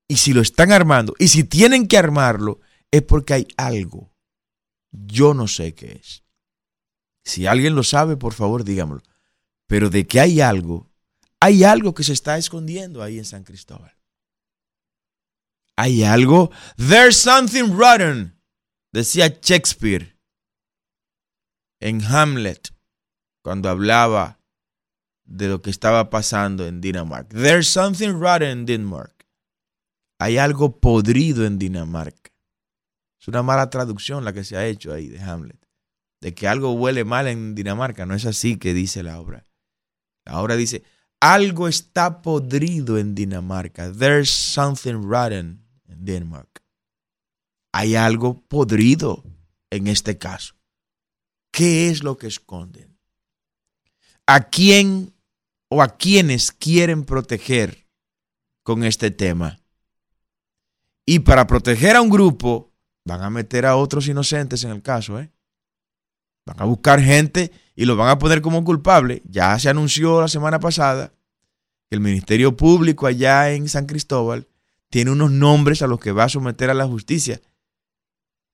Y 0.09 0.17
si 0.17 0.33
lo 0.33 0.41
están 0.41 0.71
armando, 0.73 1.13
y 1.19 1.29
si 1.29 1.45
tienen 1.45 1.87
que 1.87 1.97
armarlo, 1.97 2.59
es 2.89 3.03
porque 3.03 3.33
hay 3.33 3.47
algo. 3.55 4.13
Yo 4.91 5.33
no 5.33 5.47
sé 5.47 5.73
qué 5.73 5.93
es. 5.93 6.25
Si 7.23 7.45
alguien 7.45 7.75
lo 7.75 7.83
sabe, 7.83 8.17
por 8.17 8.33
favor, 8.33 8.63
dígamelo. 8.63 9.03
Pero 9.67 9.89
de 9.89 10.05
que 10.07 10.19
hay 10.19 10.41
algo, 10.41 10.91
hay 11.39 11.63
algo 11.63 11.93
que 11.93 12.03
se 12.03 12.13
está 12.13 12.37
escondiendo 12.37 13.03
ahí 13.03 13.19
en 13.19 13.25
San 13.25 13.43
Cristóbal. 13.43 13.95
Hay 15.77 16.03
algo. 16.03 16.51
There's 16.75 17.17
something 17.17 17.77
rotten, 17.77 18.41
decía 18.91 19.39
Shakespeare 19.41 20.17
en 21.79 22.03
Hamlet 22.03 22.71
cuando 23.41 23.69
hablaba 23.69 24.39
de 25.25 25.47
lo 25.47 25.61
que 25.61 25.69
estaba 25.69 26.09
pasando 26.09 26.65
en 26.65 26.81
Dinamarca. 26.81 27.35
There's 27.37 27.67
something 27.67 28.19
rotten 28.19 28.59
in 28.59 28.65
Denmark. 28.65 29.27
Hay 30.19 30.37
algo 30.37 30.79
podrido 30.79 31.45
en 31.45 31.57
Dinamarca. 31.57 32.31
Es 33.19 33.27
una 33.27 33.43
mala 33.43 33.69
traducción 33.69 34.25
la 34.25 34.33
que 34.33 34.43
se 34.43 34.57
ha 34.57 34.65
hecho 34.65 34.93
ahí 34.93 35.07
de 35.07 35.19
Hamlet. 35.19 35.59
De 36.21 36.33
que 36.33 36.47
algo 36.47 36.73
huele 36.73 37.03
mal 37.05 37.27
en 37.27 37.55
Dinamarca. 37.55 38.05
No 38.05 38.13
es 38.13 38.25
así 38.25 38.57
que 38.57 38.73
dice 38.73 39.03
la 39.03 39.19
obra. 39.19 39.47
La 40.25 40.39
obra 40.39 40.55
dice, 40.55 40.83
algo 41.19 41.67
está 41.67 42.21
podrido 42.21 42.97
en 42.97 43.15
Dinamarca. 43.15 43.91
There's 43.91 44.29
something 44.29 45.01
rotten 45.03 45.63
in 45.87 46.05
Denmark. 46.05 46.61
Hay 47.73 47.95
algo 47.95 48.41
podrido 48.41 49.23
en 49.69 49.87
este 49.87 50.17
caso. 50.17 50.55
¿Qué 51.51 51.89
es 51.89 52.03
lo 52.03 52.17
que 52.17 52.27
esconden? 52.27 52.90
¿A 54.33 54.47
quién 54.47 55.13
o 55.67 55.81
a 55.81 55.97
quiénes 55.97 56.53
quieren 56.53 57.03
proteger 57.03 57.85
con 58.63 58.85
este 58.85 59.11
tema? 59.11 59.59
Y 61.05 61.19
para 61.19 61.47
proteger 61.47 61.97
a 61.97 62.01
un 62.01 62.09
grupo, 62.09 62.71
van 63.03 63.23
a 63.23 63.29
meter 63.29 63.65
a 63.65 63.75
otros 63.75 64.07
inocentes 64.07 64.63
en 64.63 64.71
el 64.71 64.81
caso, 64.81 65.19
¿eh? 65.19 65.33
Van 66.45 66.61
a 66.61 66.63
buscar 66.63 67.01
gente 67.01 67.51
y 67.75 67.83
lo 67.83 67.97
van 67.97 68.07
a 68.07 68.19
poner 68.19 68.41
como 68.41 68.63
culpable. 68.63 69.21
Ya 69.25 69.59
se 69.59 69.67
anunció 69.67 70.21
la 70.21 70.29
semana 70.29 70.61
pasada 70.61 71.11
que 71.89 71.95
el 71.95 71.99
Ministerio 71.99 72.55
Público 72.55 73.07
allá 73.07 73.51
en 73.51 73.67
San 73.67 73.85
Cristóbal 73.85 74.47
tiene 74.89 75.11
unos 75.11 75.31
nombres 75.31 75.81
a 75.81 75.87
los 75.87 75.99
que 75.99 76.13
va 76.13 76.23
a 76.23 76.29
someter 76.29 76.69
a 76.69 76.73
la 76.73 76.87
justicia. 76.87 77.41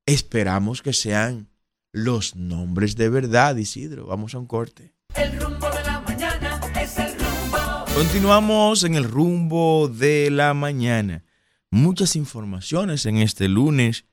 Esperamos 0.07 0.81
que 0.81 0.93
sean 0.93 1.49
los 1.91 2.35
nombres 2.35 2.95
de 2.95 3.09
verdad, 3.09 3.55
Isidro. 3.57 4.07
Vamos 4.07 4.33
a 4.33 4.39
un 4.39 4.47
corte. 4.47 4.96
El 5.15 5.39
rumbo 5.39 5.69
de 5.69 5.83
la 5.83 5.99
mañana 6.01 6.61
es 6.79 6.97
el 6.97 7.13
rumbo. 7.17 7.85
Continuamos 7.95 8.83
en 8.83 8.95
el 8.95 9.03
rumbo 9.03 9.87
de 9.87 10.29
la 10.29 10.53
mañana. 10.53 11.23
Muchas 11.71 12.15
informaciones 12.15 13.05
en 13.05 13.17
este 13.17 13.47
lunes. 13.47 14.05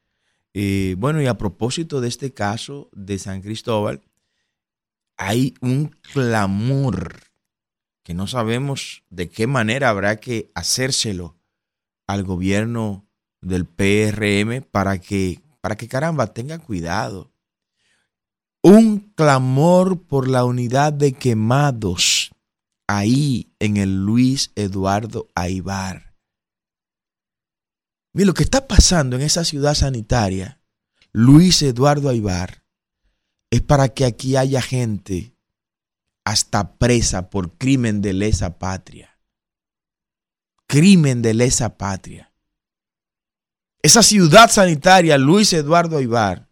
Eh, 0.54 0.94
bueno, 0.98 1.20
y 1.20 1.26
a 1.26 1.38
propósito 1.38 2.00
de 2.00 2.08
este 2.08 2.32
caso 2.32 2.88
de 2.92 3.18
San 3.18 3.42
Cristóbal, 3.42 4.02
hay 5.16 5.54
un 5.60 5.94
clamor 6.12 7.14
que 8.02 8.14
no 8.14 8.26
sabemos 8.26 9.02
de 9.10 9.28
qué 9.28 9.46
manera 9.46 9.88
habrá 9.88 10.16
que 10.20 10.50
hacérselo 10.54 11.36
al 12.06 12.22
gobierno 12.22 13.06
del 13.40 13.66
PRM 13.66 14.62
para 14.62 14.98
que, 14.98 15.40
para 15.60 15.76
que 15.76 15.88
caramba, 15.88 16.32
tenga 16.32 16.58
cuidado. 16.58 17.33
Un 18.66 19.12
clamor 19.14 20.06
por 20.06 20.26
la 20.26 20.46
unidad 20.46 20.94
de 20.94 21.12
quemados 21.12 22.30
ahí 22.88 23.54
en 23.58 23.76
el 23.76 24.06
Luis 24.06 24.52
Eduardo 24.54 25.28
Aibar. 25.34 26.16
Mira 28.14 28.28
lo 28.28 28.32
que 28.32 28.42
está 28.42 28.66
pasando 28.66 29.16
en 29.16 29.22
esa 29.22 29.44
ciudad 29.44 29.74
sanitaria, 29.74 30.62
Luis 31.12 31.60
Eduardo 31.60 32.08
Aibar, 32.08 32.64
es 33.50 33.60
para 33.60 33.90
que 33.90 34.06
aquí 34.06 34.34
haya 34.34 34.62
gente 34.62 35.36
hasta 36.24 36.78
presa 36.78 37.28
por 37.28 37.58
crimen 37.58 38.00
de 38.00 38.14
lesa 38.14 38.58
patria. 38.58 39.20
Crimen 40.66 41.20
de 41.20 41.34
lesa 41.34 41.76
patria. 41.76 42.32
Esa 43.82 44.02
ciudad 44.02 44.50
sanitaria, 44.50 45.18
Luis 45.18 45.52
Eduardo 45.52 45.98
Aibar, 45.98 46.48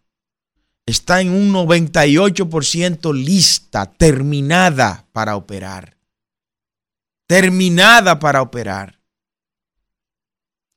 está 0.85 1.21
en 1.21 1.29
un 1.31 1.53
98% 1.53 3.13
lista, 3.13 3.85
terminada 3.85 5.07
para 5.11 5.35
operar. 5.35 5.97
Terminada 7.27 8.19
para 8.19 8.41
operar. 8.41 8.99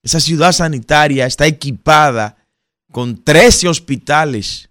Esa 0.03 0.21
ciudad 0.21 0.53
sanitaria 0.53 1.27
está 1.27 1.47
equipada 1.47 2.37
con 2.93 3.23
13 3.25 3.69
hospitales. 3.69 4.71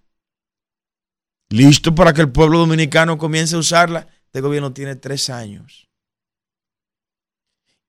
Listo 1.50 1.94
para 1.94 2.14
que 2.14 2.22
el 2.22 2.32
pueblo 2.32 2.60
dominicano 2.60 3.18
comience 3.18 3.56
a 3.56 3.60
usarla. 3.60 4.08
Este 4.26 4.42
gobierno 4.42 4.74
tiene 4.74 4.96
tres 4.96 5.30
años. 5.30 5.88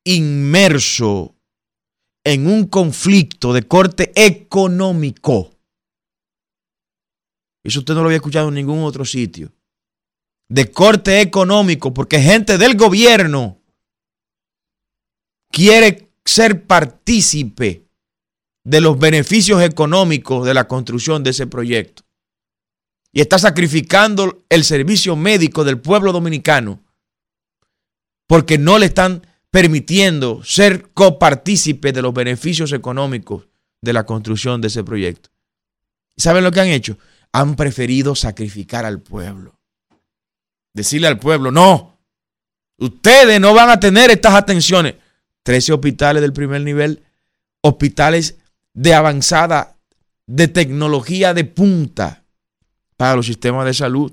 Inmerso 0.05 1.37
en 2.25 2.49
un 2.49 2.67
conflicto 2.67 3.53
de 3.53 3.63
corte 3.63 4.13
económico. 4.17 5.56
Eso 7.67 7.81
usted 7.81 7.95
no 7.95 8.01
lo 8.01 8.07
había 8.07 8.19
escuchado 8.19 8.49
en 8.49 8.55
ningún 8.55 8.85
otro 8.85 9.05
sitio. 9.05 9.53
De 10.49 10.71
corte 10.71 11.21
económico, 11.21 11.93
porque 11.93 12.21
gente 12.21 12.59
del 12.59 12.77
gobierno 12.77 13.61
quiere 15.51 16.09
ser 16.25 16.65
partícipe 16.65 17.89
de 18.65 18.81
los 18.81 18.97
beneficios 18.99 19.61
económicos 19.63 20.47
de 20.47 20.55
la 20.55 20.69
construcción 20.69 21.25
de 21.25 21.31
ese 21.31 21.49
proyecto. 21.49 22.05
Y 23.13 23.21
está 23.21 23.39
sacrificando 23.39 24.45
el 24.49 24.63
servicio 24.63 25.17
médico 25.17 25.65
del 25.65 25.81
pueblo 25.81 26.13
dominicano 26.13 26.85
porque 28.29 28.59
no 28.59 28.79
le 28.79 28.87
están 28.87 29.27
permitiendo 29.51 30.45
ser 30.45 30.91
copartícipe 30.93 31.93
de 31.93 32.03
los 32.03 32.15
beneficios 32.15 32.73
económicos 32.73 33.49
de 33.83 33.93
la 33.93 34.07
construcción 34.07 34.61
de 34.61 34.69
ese 34.69 34.85
proyecto. 34.85 35.31
¿Saben 36.17 36.45
lo 36.45 36.53
que 36.53 36.61
han 36.61 36.69
hecho? 36.69 36.99
Han 37.37 37.55
preferido 37.55 38.15
sacrificar 38.15 38.87
al 38.87 39.03
pueblo. 39.03 39.61
Decirle 40.73 41.07
al 41.07 41.19
pueblo, 41.19 41.51
no, 41.53 41.99
ustedes 42.79 43.39
no 43.39 43.53
van 43.53 43.69
a 43.69 43.79
tener 43.79 44.11
estas 44.11 44.35
atenciones. 44.35 44.95
13 45.43 45.75
hospitales 45.75 46.23
del 46.23 46.33
primer 46.33 46.63
nivel, 46.63 47.05
hospitales 47.61 48.39
de 48.73 48.95
avanzada, 48.95 49.77
de 50.27 50.49
tecnología 50.49 51.35
de 51.35 51.45
punta 51.45 52.25
para 52.97 53.17
los 53.17 53.27
sistemas 53.27 53.67
de 53.67 53.75
salud. 53.75 54.13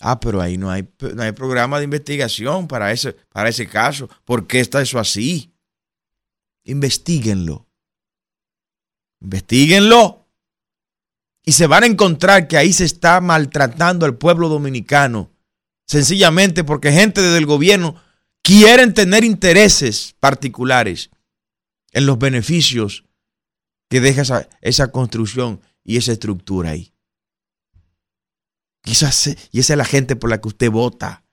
Ah, 0.00 0.18
pero 0.20 0.40
ahí 0.40 0.56
no 0.56 0.70
hay, 0.70 0.88
no 1.14 1.22
hay 1.22 1.32
programa 1.32 1.76
de 1.76 1.84
investigación 1.84 2.66
para 2.66 2.92
ese, 2.92 3.12
para 3.12 3.50
ese 3.50 3.68
caso. 3.68 4.08
¿Por 4.24 4.46
qué 4.46 4.60
está 4.60 4.80
eso 4.80 4.98
así? 4.98 5.52
Investíguenlo. 6.64 7.68
Investíguenlo. 9.20 10.19
Y 11.50 11.52
se 11.52 11.66
van 11.66 11.82
a 11.82 11.86
encontrar 11.86 12.46
que 12.46 12.56
ahí 12.56 12.72
se 12.72 12.84
está 12.84 13.20
maltratando 13.20 14.06
al 14.06 14.16
pueblo 14.16 14.48
dominicano. 14.48 15.32
Sencillamente 15.84 16.62
porque 16.62 16.92
gente 16.92 17.20
desde 17.22 17.38
el 17.38 17.46
gobierno 17.46 18.00
quieren 18.40 18.94
tener 18.94 19.24
intereses 19.24 20.14
particulares 20.20 21.10
en 21.90 22.06
los 22.06 22.20
beneficios 22.20 23.04
que 23.88 24.00
deja 24.00 24.22
esa, 24.22 24.48
esa 24.60 24.92
construcción 24.92 25.60
y 25.82 25.96
esa 25.96 26.12
estructura 26.12 26.70
ahí. 26.70 26.94
Quizás, 28.84 29.36
y 29.50 29.58
esa 29.58 29.72
es 29.72 29.76
la 29.76 29.84
gente 29.84 30.14
por 30.14 30.30
la 30.30 30.40
que 30.40 30.46
usted 30.46 30.70
vota. 30.70 31.24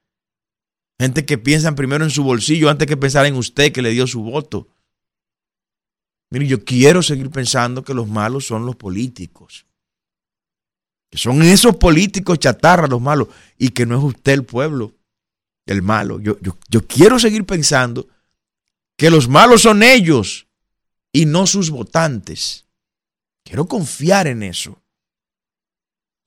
Gente 0.99 1.27
que 1.27 1.38
piensa 1.38 1.75
primero 1.75 2.03
en 2.03 2.10
su 2.10 2.23
bolsillo 2.23 2.71
antes 2.71 2.88
que 2.88 2.97
pensar 2.97 3.27
en 3.27 3.36
usted 3.36 3.71
que 3.71 3.84
le 3.84 3.91
dio 3.91 4.08
su 4.08 4.23
voto. 4.23 4.67
Mire, 6.32 6.47
yo 6.47 6.65
quiero 6.65 7.03
seguir 7.03 7.30
pensando 7.30 7.84
que 7.84 7.93
los 7.93 8.08
malos 8.08 8.47
son 8.47 8.65
los 8.65 8.75
políticos. 8.75 9.66
Que 11.10 11.17
son 11.17 11.41
esos 11.41 11.76
políticos 11.78 12.39
chatarra 12.39 12.88
los 12.88 13.02
malos 13.02 13.30
y 13.58 13.70
que 13.70 13.86
no 13.86 13.98
es 13.98 14.04
usted 14.04 14.34
el 14.34 14.43
pueblo 14.43 14.93
el 15.67 15.82
malo. 15.82 16.20
Yo, 16.20 16.38
yo, 16.41 16.88
quiero 16.88 17.20
seguir 17.20 17.46
pensando 17.46 18.08
que 18.96 19.12
los 19.12 19.28
malos 19.28 19.62
son 19.62 19.84
ellos 19.84 20.48
y 21.12 21.26
no 21.26 21.46
sus 21.46 21.70
votantes. 21.70 22.65
Quiero 23.43 23.67
confiar 23.67 24.28
en 24.28 24.43
eso. 24.43 24.82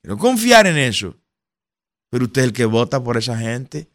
Quiero 0.01 0.16
confiar 0.19 0.66
en 0.66 0.79
eso. 0.79 1.16
Pero 2.11 2.27
usted 2.27 2.43
es 2.43 2.47
el 2.49 2.53
que 2.53 2.64
vota 2.64 3.03
por 3.03 3.16
esa 3.16 3.37
gente. 3.37 3.88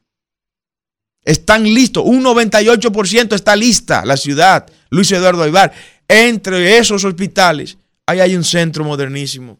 Están 1.24 1.64
listos. 1.64 2.04
Un 2.06 2.24
98% 2.24 3.34
está 3.34 3.56
lista 3.56 4.06
la 4.06 4.18
ciudad. 4.18 4.70
Luis 4.90 5.12
Eduardo 5.12 5.44
Aybar. 5.44 5.74
Entre 6.08 6.78
esos 6.78 7.04
hospitales, 7.04 7.78
ahí 8.06 8.20
hay 8.20 8.36
un 8.36 8.44
centro 8.44 8.84
modernísimo 8.84 9.60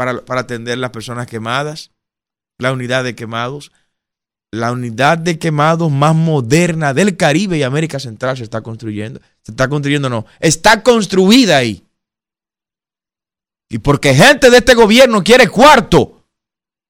para, 0.00 0.24
para 0.24 0.40
atender 0.40 0.78
las 0.78 0.92
personas 0.92 1.26
quemadas, 1.26 1.90
la 2.56 2.72
unidad 2.72 3.04
de 3.04 3.14
quemados 3.14 3.70
la 4.52 4.72
unidad 4.72 5.18
de 5.18 5.38
quemados 5.38 5.92
más 5.92 6.14
moderna 6.14 6.92
del 6.92 7.16
Caribe 7.16 7.58
y 7.58 7.62
América 7.62 8.00
Central 8.00 8.36
se 8.36 8.42
está 8.42 8.62
construyendo. 8.62 9.20
Se 9.42 9.52
está 9.52 9.68
construyendo, 9.68 10.08
no. 10.08 10.26
Está 10.40 10.82
construida 10.82 11.56
ahí. 11.56 11.84
Y 13.68 13.78
porque 13.78 14.14
gente 14.14 14.50
de 14.50 14.56
este 14.56 14.74
gobierno 14.74 15.22
quiere 15.22 15.46
cuarto. 15.46 16.24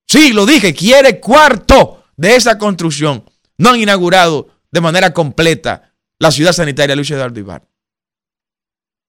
Sí, 0.09 0.33
lo 0.33 0.46
dije, 0.46 0.75
quiere 0.75 1.20
cuarto 1.20 2.05
de 2.16 2.37
esa 2.37 2.57
construcción. 2.57 3.25
No 3.59 3.70
han 3.70 3.81
inaugurado 3.81 4.49
de 4.70 4.81
manera 4.81 5.12
completa 5.12 5.92
la 6.18 6.31
ciudad 6.31 6.53
sanitaria 6.53 6.96
Luis 6.96 7.11
Eduardo 7.11 7.38
Ibar. 7.38 7.68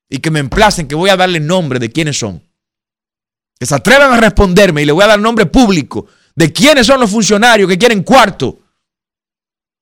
Y 0.10 0.20
que 0.20 0.30
me 0.30 0.40
emplacen 0.40 0.90
que 0.90 0.96
voy 0.96 1.10
a 1.10 1.16
darle 1.16 1.40
nombre 1.40 1.80
de 1.80 1.90
quiénes 1.90 2.20
son. 2.20 2.44
Que 3.62 3.68
se 3.68 3.76
atrevan 3.76 4.12
a 4.12 4.20
responderme 4.20 4.82
y 4.82 4.86
le 4.86 4.92
voy 4.92 5.04
a 5.04 5.10
dar 5.10 5.20
nombre 5.20 5.46
público 5.46 6.08
de 6.34 6.52
quiénes 6.52 6.88
son 6.88 7.00
los 7.00 7.12
funcionarios 7.12 7.70
que 7.70 7.78
quieren 7.78 8.02
cuarto 8.02 8.58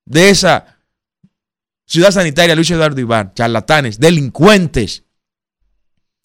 de 0.03 0.29
esa 0.29 0.81
ciudad 1.85 2.11
sanitaria 2.11 2.55
Luis 2.55 2.69
Eduardo 2.71 2.99
Iván, 2.99 3.33
charlatanes, 3.33 3.97
delincuentes, 3.97 5.05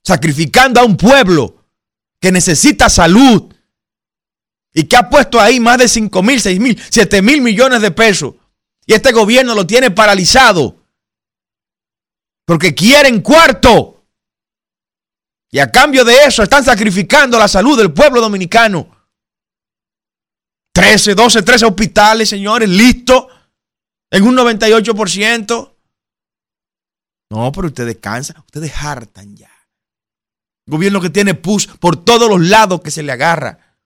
sacrificando 0.02 0.80
a 0.80 0.84
un 0.84 0.96
pueblo 0.96 1.64
que 2.18 2.32
necesita 2.32 2.88
salud 2.88 3.54
y 4.72 4.82
que 4.88 4.96
ha 4.96 5.08
puesto 5.08 5.40
ahí 5.40 5.60
más 5.60 5.78
de 5.78 5.86
5 5.86 6.22
mil, 6.24 6.40
6 6.40 6.58
mil, 6.58 6.82
7 6.90 7.22
mil 7.22 7.40
millones 7.40 7.80
de 7.82 7.92
pesos. 7.92 8.34
Y 8.84 8.94
este 8.94 9.12
gobierno 9.12 9.54
lo 9.54 9.64
tiene 9.64 9.92
paralizado 9.92 10.84
porque 12.46 12.74
quieren 12.74 13.20
cuarto. 13.20 13.93
Y 15.54 15.60
a 15.60 15.70
cambio 15.70 16.04
de 16.04 16.24
eso 16.24 16.42
están 16.42 16.64
sacrificando 16.64 17.38
la 17.38 17.46
salud 17.46 17.78
del 17.78 17.92
pueblo 17.92 18.20
dominicano. 18.20 18.88
13, 20.74 21.14
12, 21.14 21.42
13 21.42 21.66
hospitales, 21.66 22.28
señores, 22.28 22.68
listos. 22.68 23.26
En 24.10 24.24
un 24.24 24.36
98%. 24.36 25.74
No, 27.30 27.52
pero 27.52 27.68
ustedes 27.68 27.98
cansan, 28.00 28.38
ustedes 28.38 28.72
hartan 28.74 29.36
ya. 29.36 29.52
Gobierno 30.66 31.00
que 31.00 31.10
tiene 31.10 31.34
pus 31.34 31.68
por 31.68 32.04
todos 32.04 32.28
los 32.28 32.40
lados 32.40 32.80
que 32.80 32.90
se 32.90 33.04
le 33.04 33.12
agarra. 33.12 33.78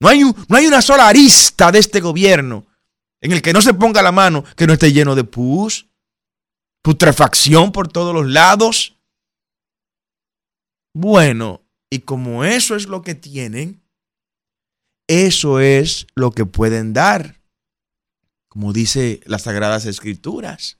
No 0.00 0.08
hay, 0.08 0.22
no 0.22 0.56
hay 0.56 0.68
una 0.68 0.80
sola 0.80 1.08
arista 1.08 1.72
de 1.72 1.80
este 1.80 1.98
gobierno 1.98 2.68
en 3.20 3.32
el 3.32 3.42
que 3.42 3.52
no 3.52 3.60
se 3.60 3.74
ponga 3.74 4.00
la 4.00 4.12
mano 4.12 4.44
que 4.54 4.68
no 4.68 4.74
esté 4.74 4.92
lleno 4.92 5.16
de 5.16 5.24
pus, 5.24 5.88
putrefacción 6.84 7.72
por 7.72 7.88
todos 7.88 8.14
los 8.14 8.28
lados. 8.28 8.99
Bueno, 10.92 11.62
y 11.88 12.00
como 12.00 12.44
eso 12.44 12.76
es 12.76 12.86
lo 12.86 13.02
que 13.02 13.14
tienen, 13.14 13.82
eso 15.06 15.60
es 15.60 16.06
lo 16.14 16.32
que 16.32 16.46
pueden 16.46 16.92
dar. 16.92 17.40
Como 18.48 18.72
dice 18.72 19.20
las 19.26 19.42
Sagradas 19.42 19.86
Escrituras, 19.86 20.78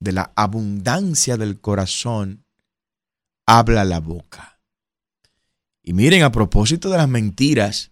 de 0.00 0.12
la 0.12 0.32
abundancia 0.34 1.36
del 1.36 1.60
corazón 1.60 2.44
habla 3.46 3.84
la 3.84 4.00
boca. 4.00 4.60
Y 5.82 5.92
miren, 5.92 6.22
a 6.22 6.32
propósito 6.32 6.90
de 6.90 6.98
las 6.98 7.08
mentiras, 7.08 7.90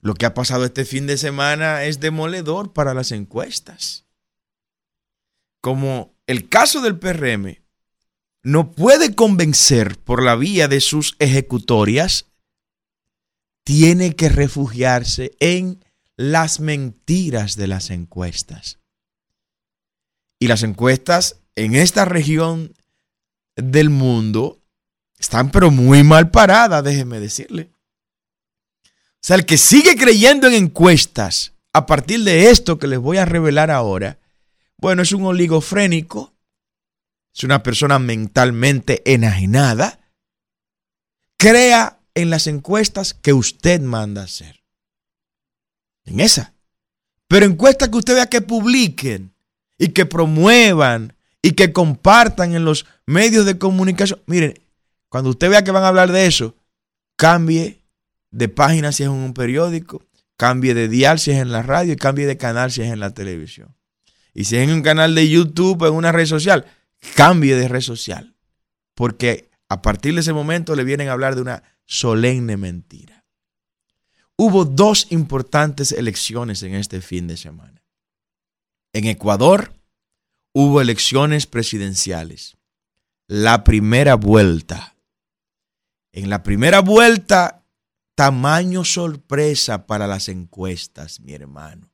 Lo 0.00 0.14
que 0.14 0.26
ha 0.26 0.34
pasado 0.34 0.64
este 0.64 0.84
fin 0.84 1.08
de 1.08 1.16
semana 1.16 1.82
es 1.82 1.98
demoledor 1.98 2.72
para 2.72 2.94
las 2.94 3.10
encuestas. 3.10 4.06
Como 5.60 6.14
el 6.28 6.48
caso 6.48 6.80
del 6.80 6.98
PRM 7.00 7.58
no 8.48 8.72
puede 8.72 9.14
convencer 9.14 9.98
por 9.98 10.22
la 10.22 10.34
vía 10.34 10.68
de 10.68 10.80
sus 10.80 11.16
ejecutorias, 11.18 12.24
tiene 13.62 14.16
que 14.16 14.30
refugiarse 14.30 15.32
en 15.38 15.84
las 16.16 16.58
mentiras 16.58 17.56
de 17.56 17.66
las 17.66 17.90
encuestas. 17.90 18.78
Y 20.38 20.48
las 20.48 20.62
encuestas 20.62 21.42
en 21.56 21.74
esta 21.74 22.06
región 22.06 22.74
del 23.54 23.90
mundo 23.90 24.62
están 25.18 25.50
pero 25.50 25.70
muy 25.70 26.02
mal 26.02 26.30
paradas, 26.30 26.82
déjeme 26.82 27.20
decirle. 27.20 27.70
O 28.80 29.20
sea, 29.20 29.36
el 29.36 29.44
que 29.44 29.58
sigue 29.58 29.94
creyendo 29.94 30.46
en 30.46 30.54
encuestas 30.54 31.52
a 31.74 31.84
partir 31.84 32.24
de 32.24 32.48
esto 32.48 32.78
que 32.78 32.86
les 32.86 32.98
voy 32.98 33.18
a 33.18 33.26
revelar 33.26 33.70
ahora, 33.70 34.18
bueno, 34.78 35.02
es 35.02 35.12
un 35.12 35.26
oligofrénico, 35.26 36.32
es 37.38 37.44
una 37.44 37.62
persona 37.62 37.98
mentalmente 37.98 39.02
enajenada, 39.04 40.00
crea 41.36 42.00
en 42.14 42.30
las 42.30 42.48
encuestas 42.48 43.14
que 43.14 43.32
usted 43.32 43.80
manda 43.80 44.24
hacer. 44.24 44.64
En 46.04 46.18
esa. 46.18 46.54
Pero 47.28 47.46
encuestas 47.46 47.90
que 47.90 47.98
usted 47.98 48.14
vea 48.14 48.26
que 48.26 48.40
publiquen 48.40 49.32
y 49.78 49.90
que 49.90 50.04
promuevan 50.04 51.14
y 51.40 51.52
que 51.52 51.72
compartan 51.72 52.54
en 52.54 52.64
los 52.64 52.86
medios 53.06 53.46
de 53.46 53.56
comunicación. 53.56 54.20
Miren, 54.26 54.54
cuando 55.08 55.30
usted 55.30 55.48
vea 55.48 55.62
que 55.62 55.70
van 55.70 55.84
a 55.84 55.88
hablar 55.88 56.10
de 56.10 56.26
eso, 56.26 56.56
cambie 57.16 57.82
de 58.32 58.48
página 58.48 58.90
si 58.90 59.04
es 59.04 59.08
en 59.08 59.14
un 59.14 59.34
periódico, 59.34 60.02
cambie 60.36 60.74
de 60.74 60.88
dial 60.88 61.20
si 61.20 61.30
es 61.30 61.38
en 61.38 61.52
la 61.52 61.62
radio 61.62 61.92
y 61.92 61.96
cambie 61.96 62.26
de 62.26 62.36
canal 62.36 62.72
si 62.72 62.82
es 62.82 62.92
en 62.92 62.98
la 62.98 63.14
televisión. 63.14 63.76
Y 64.34 64.44
si 64.44 64.56
es 64.56 64.68
en 64.68 64.74
un 64.74 64.82
canal 64.82 65.14
de 65.14 65.28
YouTube 65.28 65.86
en 65.86 65.94
una 65.94 66.10
red 66.10 66.26
social, 66.26 66.66
cambie 67.14 67.56
de 67.56 67.68
red 67.68 67.80
social. 67.80 68.36
Porque 68.94 69.50
a 69.68 69.82
partir 69.82 70.14
de 70.14 70.20
ese 70.20 70.32
momento 70.32 70.74
le 70.74 70.84
vienen 70.84 71.08
a 71.08 71.12
hablar 71.12 71.34
de 71.34 71.42
una 71.42 71.62
solemne 71.84 72.56
mentira. 72.56 73.24
Hubo 74.36 74.64
dos 74.64 75.08
importantes 75.10 75.92
elecciones 75.92 76.62
en 76.62 76.74
este 76.74 77.00
fin 77.00 77.26
de 77.26 77.36
semana. 77.36 77.82
En 78.92 79.06
Ecuador 79.06 79.72
hubo 80.52 80.80
elecciones 80.80 81.46
presidenciales. 81.46 82.56
La 83.26 83.64
primera 83.64 84.14
vuelta. 84.14 84.96
En 86.12 86.30
la 86.30 86.42
primera 86.42 86.80
vuelta, 86.80 87.64
tamaño 88.14 88.84
sorpresa 88.84 89.86
para 89.86 90.06
las 90.06 90.28
encuestas, 90.28 91.20
mi 91.20 91.34
hermano. 91.34 91.90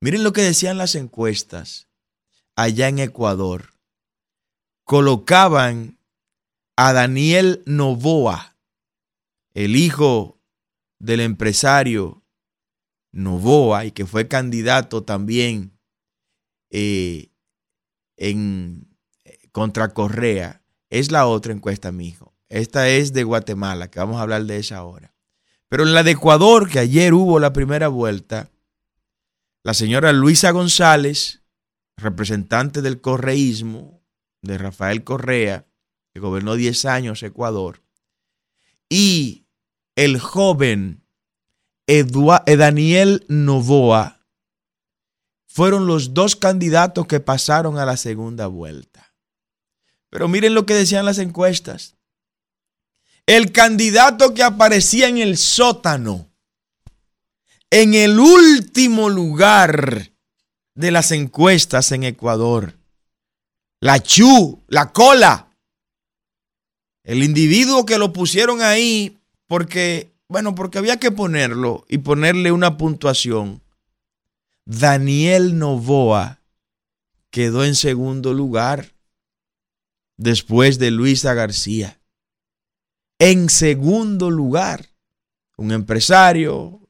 Miren 0.00 0.24
lo 0.24 0.32
que 0.32 0.42
decían 0.42 0.78
las 0.78 0.94
encuestas 0.94 1.88
allá 2.56 2.88
en 2.88 2.98
Ecuador. 2.98 3.72
Colocaban 4.84 5.98
a 6.76 6.92
Daniel 6.92 7.62
Novoa, 7.66 8.56
el 9.54 9.76
hijo 9.76 10.40
del 10.98 11.20
empresario 11.20 12.22
Novoa 13.12 13.84
y 13.84 13.92
que 13.92 14.06
fue 14.06 14.28
candidato 14.28 15.02
también 15.04 15.78
eh, 16.70 17.30
en 18.16 18.88
contra 19.52 19.92
Correa, 19.92 20.62
es 20.90 21.10
la 21.10 21.26
otra 21.26 21.52
encuesta, 21.52 21.92
mi 21.92 22.08
hijo. 22.08 22.34
Esta 22.48 22.88
es 22.88 23.12
de 23.12 23.24
Guatemala, 23.24 23.90
que 23.90 23.98
vamos 23.98 24.18
a 24.18 24.22
hablar 24.22 24.44
de 24.44 24.58
esa 24.58 24.78
ahora. 24.78 25.14
Pero 25.68 25.84
en 25.84 25.94
la 25.94 26.02
de 26.02 26.12
Ecuador, 26.12 26.68
que 26.68 26.78
ayer 26.78 27.14
hubo 27.14 27.38
la 27.40 27.52
primera 27.52 27.88
vuelta, 27.88 28.50
la 29.62 29.72
señora 29.74 30.12
Luisa 30.12 30.50
González, 30.50 31.42
representante 31.96 32.82
del 32.82 33.00
correísmo, 33.00 34.01
de 34.42 34.58
Rafael 34.58 35.04
Correa, 35.04 35.66
que 36.12 36.20
gobernó 36.20 36.54
10 36.54 36.84
años 36.84 37.22
Ecuador, 37.22 37.82
y 38.88 39.46
el 39.96 40.20
joven 40.20 41.02
Daniel 41.86 43.24
Novoa, 43.28 44.20
fueron 45.46 45.86
los 45.86 46.14
dos 46.14 46.36
candidatos 46.36 47.06
que 47.06 47.20
pasaron 47.20 47.78
a 47.78 47.84
la 47.84 47.96
segunda 47.96 48.46
vuelta. 48.46 49.14
Pero 50.08 50.28
miren 50.28 50.54
lo 50.54 50.66
que 50.66 50.74
decían 50.74 51.04
las 51.04 51.18
encuestas. 51.18 51.96
El 53.26 53.52
candidato 53.52 54.34
que 54.34 54.42
aparecía 54.42 55.08
en 55.08 55.18
el 55.18 55.36
sótano, 55.36 56.30
en 57.70 57.94
el 57.94 58.18
último 58.18 59.08
lugar 59.08 60.12
de 60.74 60.90
las 60.90 61.12
encuestas 61.12 61.92
en 61.92 62.04
Ecuador, 62.04 62.78
la 63.82 64.00
chu, 64.00 64.62
la 64.68 64.92
cola, 64.92 65.48
el 67.02 67.24
individuo 67.24 67.84
que 67.84 67.98
lo 67.98 68.12
pusieron 68.12 68.62
ahí 68.62 69.18
porque, 69.48 70.14
bueno, 70.28 70.54
porque 70.54 70.78
había 70.78 71.00
que 71.00 71.10
ponerlo 71.10 71.84
y 71.88 71.98
ponerle 71.98 72.52
una 72.52 72.76
puntuación 72.76 73.60
Daniel 74.64 75.58
Novoa 75.58 76.38
quedó 77.30 77.64
en 77.64 77.74
segundo 77.74 78.32
lugar 78.34 78.92
después 80.16 80.78
de 80.78 80.92
Luisa 80.92 81.34
García. 81.34 82.00
En 83.18 83.48
segundo 83.50 84.30
lugar, 84.30 84.90
un 85.56 85.72
empresario, 85.72 86.80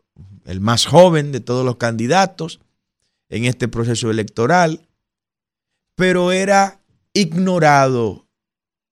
el 0.44 0.60
más 0.60 0.84
joven 0.84 1.32
de 1.32 1.40
todos 1.40 1.64
los 1.64 1.76
candidatos 1.76 2.60
en 3.30 3.46
este 3.46 3.66
proceso 3.66 4.10
electoral, 4.10 4.86
pero 5.94 6.32
era 6.32 6.81
ignorado, 7.14 8.26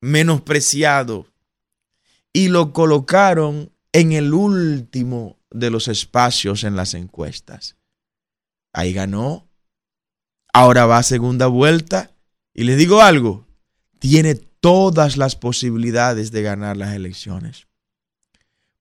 menospreciado, 0.00 1.26
y 2.33 2.48
lo 2.48 2.72
colocaron 2.72 3.72
en 3.92 4.12
el 4.12 4.33
último 4.35 5.38
de 5.50 5.70
los 5.70 5.88
espacios 5.88 6.64
en 6.64 6.76
las 6.76 6.94
encuestas. 6.94 7.76
Ahí 8.72 8.92
ganó. 8.92 9.48
Ahora 10.52 10.87
va 10.87 10.98
a 10.98 11.02
segunda 11.02 11.46
vuelta. 11.46 12.12
Y 12.54 12.64
les 12.64 12.78
digo 12.78 13.00
algo, 13.00 13.46
tiene 13.98 14.35
todas 14.35 15.16
las 15.16 15.37
posibilidades 15.37 16.30
de 16.30 16.42
ganar 16.42 16.76
las 16.76 16.94
elecciones. 16.94 17.66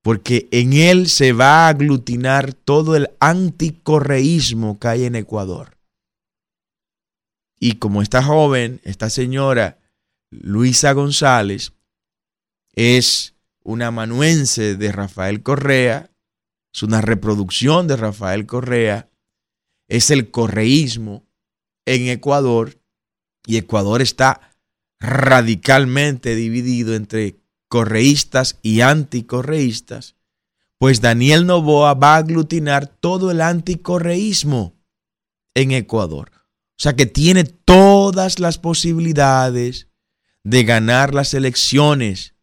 Porque 0.02 0.47
en 0.52 0.73
él 0.73 1.10
se 1.10 1.34
va 1.34 1.65
a 1.65 1.69
aglutinar 1.69 2.54
todo 2.54 2.95
el 2.95 3.10
anticorreísmo 3.19 4.80
que 4.80 4.88
hay 4.88 5.06
en 5.06 5.15
Ecuador. 5.15 5.78
Y 7.60 7.74
como 7.74 8.02
esta 8.02 8.24
joven, 8.24 8.80
esta 8.84 9.10
señora 9.10 9.80
Luisa 10.32 10.93
González, 10.93 11.74
es 12.74 13.36
una 13.63 13.88
amanuense 13.88 14.76
de 14.76 14.91
Rafael 14.91 15.43
Correa, 15.43 16.12
es 16.74 16.84
una 16.84 17.02
reproducción 17.02 17.88
de 17.88 17.98
Rafael 17.98 18.45
Correa, 18.45 19.10
es 19.88 20.12
el 20.12 20.32
correísmo 20.32 21.28
en 21.86 22.08
Ecuador 22.08 22.80
y 23.45 23.58
Ecuador 23.58 24.02
está 24.02 24.56
radicalmente 25.00 26.36
dividido 26.36 26.95
entre 26.95 27.39
correístas 27.67 28.60
y 28.62 28.82
anticorreístas, 28.82 30.15
pues 30.78 31.02
Daniel 31.02 31.45
Novoa 31.45 31.93
va 31.93 32.15
a 32.15 32.17
aglutinar 32.17 32.88
todo 32.88 33.32
el 33.32 33.41
anticorreísmo 33.41 34.74
en 35.56 35.72
Ecuador. 35.72 36.38
O 36.79 36.81
sea 36.81 36.95
que 36.95 37.05
tiene 37.05 37.43
todas 37.43 38.39
las 38.39 38.57
posibilidades 38.57 39.89
de 40.45 40.63
ganar 40.63 41.13
las 41.13 41.33
elecciones 41.33 42.35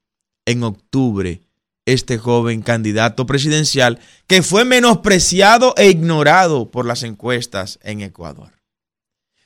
en 0.45 0.63
octubre 0.63 1.41
este 1.87 2.19
joven 2.19 2.61
candidato 2.61 3.25
presidencial 3.25 3.99
que 4.27 4.43
fue 4.43 4.67
menospreciado 4.67 5.73
e 5.79 5.89
ignorado 5.89 6.71
por 6.71 6.85
las 6.85 7.03
encuestas 7.03 7.79
en 7.83 8.03
Ecuador. 8.03 8.53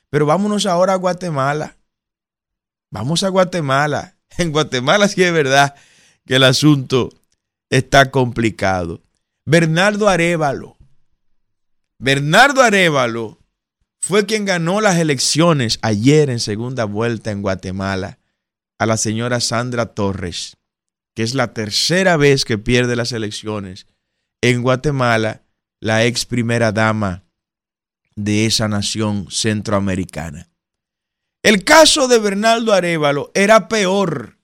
Pero 0.09 0.25
vámonos 0.25 0.65
ahora 0.65 0.91
a 0.91 0.97
Guatemala. 0.97 1.77
Vamos 2.89 3.23
a 3.23 3.29
Guatemala. 3.29 4.17
En 4.37 4.51
Guatemala 4.51 5.07
sí 5.07 5.23
es 5.23 5.33
verdad 5.33 5.75
que 6.25 6.35
el 6.35 6.43
asunto 6.43 7.09
está 7.69 8.11
complicado. 8.11 9.01
Bernardo 9.45 10.09
Arevalo. 10.09 10.77
Bernardo 11.97 12.61
Arevalo 12.61 13.40
fue 14.01 14.25
quien 14.25 14.45
ganó 14.45 14.81
las 14.81 14.97
elecciones 14.97 15.79
ayer 15.81 16.29
en 16.29 16.39
segunda 16.39 16.85
vuelta 16.85 17.31
en 17.31 17.41
Guatemala 17.41 18.19
a 18.79 18.85
la 18.85 18.97
señora 18.97 19.39
Sandra 19.39 19.93
Torres 19.93 20.57
que 21.15 21.23
es 21.23 21.33
la 21.33 21.53
tercera 21.53 22.17
vez 22.17 22.45
que 22.45 22.57
pierde 22.57 22.95
las 22.95 23.11
elecciones 23.11 23.87
en 24.41 24.61
Guatemala, 24.61 25.43
la 25.79 26.05
ex 26.05 26.25
primera 26.25 26.71
dama 26.71 27.23
de 28.15 28.45
esa 28.45 28.67
nación 28.67 29.27
centroamericana. 29.29 30.49
El 31.43 31.63
caso 31.63 32.07
de 32.07 32.19
Bernardo 32.19 32.73
Arevalo 32.73 33.31
era 33.33 33.67
peor 33.67 34.37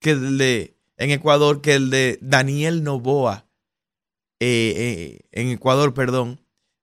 que 0.00 0.10
el 0.10 0.38
de 0.38 0.76
en 0.96 1.10
Ecuador 1.10 1.60
que 1.62 1.74
el 1.74 1.90
de 1.90 2.18
Daniel 2.20 2.84
Novoa 2.84 3.46
eh, 4.40 5.20
en 5.32 5.48
Ecuador, 5.48 5.94
perdón. 5.94 6.40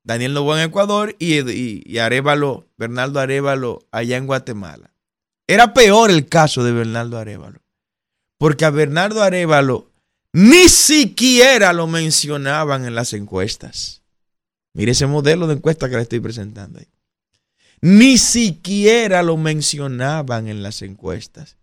Daniel 0.09 0.33
Novoa 0.33 0.59
en 0.59 0.69
Ecuador 0.69 1.15
y, 1.19 1.37
y, 1.51 1.97
Arevalo, 1.99 2.67
Bernardo 2.77 3.19
Arevalo 3.19 3.85
allá 3.91 4.17
en 4.17 4.25
Guatemala. 4.25 4.89
Era 5.45 5.75
peor 5.75 6.09
el 6.09 6.27
caso 6.27 6.63
de 6.63 6.71
Bernardo 6.71 7.19
Arevalo. 7.19 7.59
Porque 8.39 8.65
a 8.65 8.71
Bernardo 8.71 9.21
Arevalo 9.21 9.91
ni 10.33 10.67
siquiera 10.67 11.73
lo 11.73 11.85
mencionaban 11.85 12.85
en 12.85 12.95
las 12.95 13.13
encuestas. 13.13 14.01
Mire 14.73 14.93
ese 14.93 15.05
modelo 15.05 15.45
de 15.45 15.53
encuesta 15.53 15.87
que 15.87 15.97
le 15.97 16.01
estoy 16.01 16.21
presentando 16.21 16.79
ahí. 16.79 16.87
Ni 17.79 18.17
siquiera 18.17 19.21
lo 19.21 19.37
mencionaban 19.37 20.47
en 20.47 20.63
las 20.63 20.81
encuestas. 20.81 21.57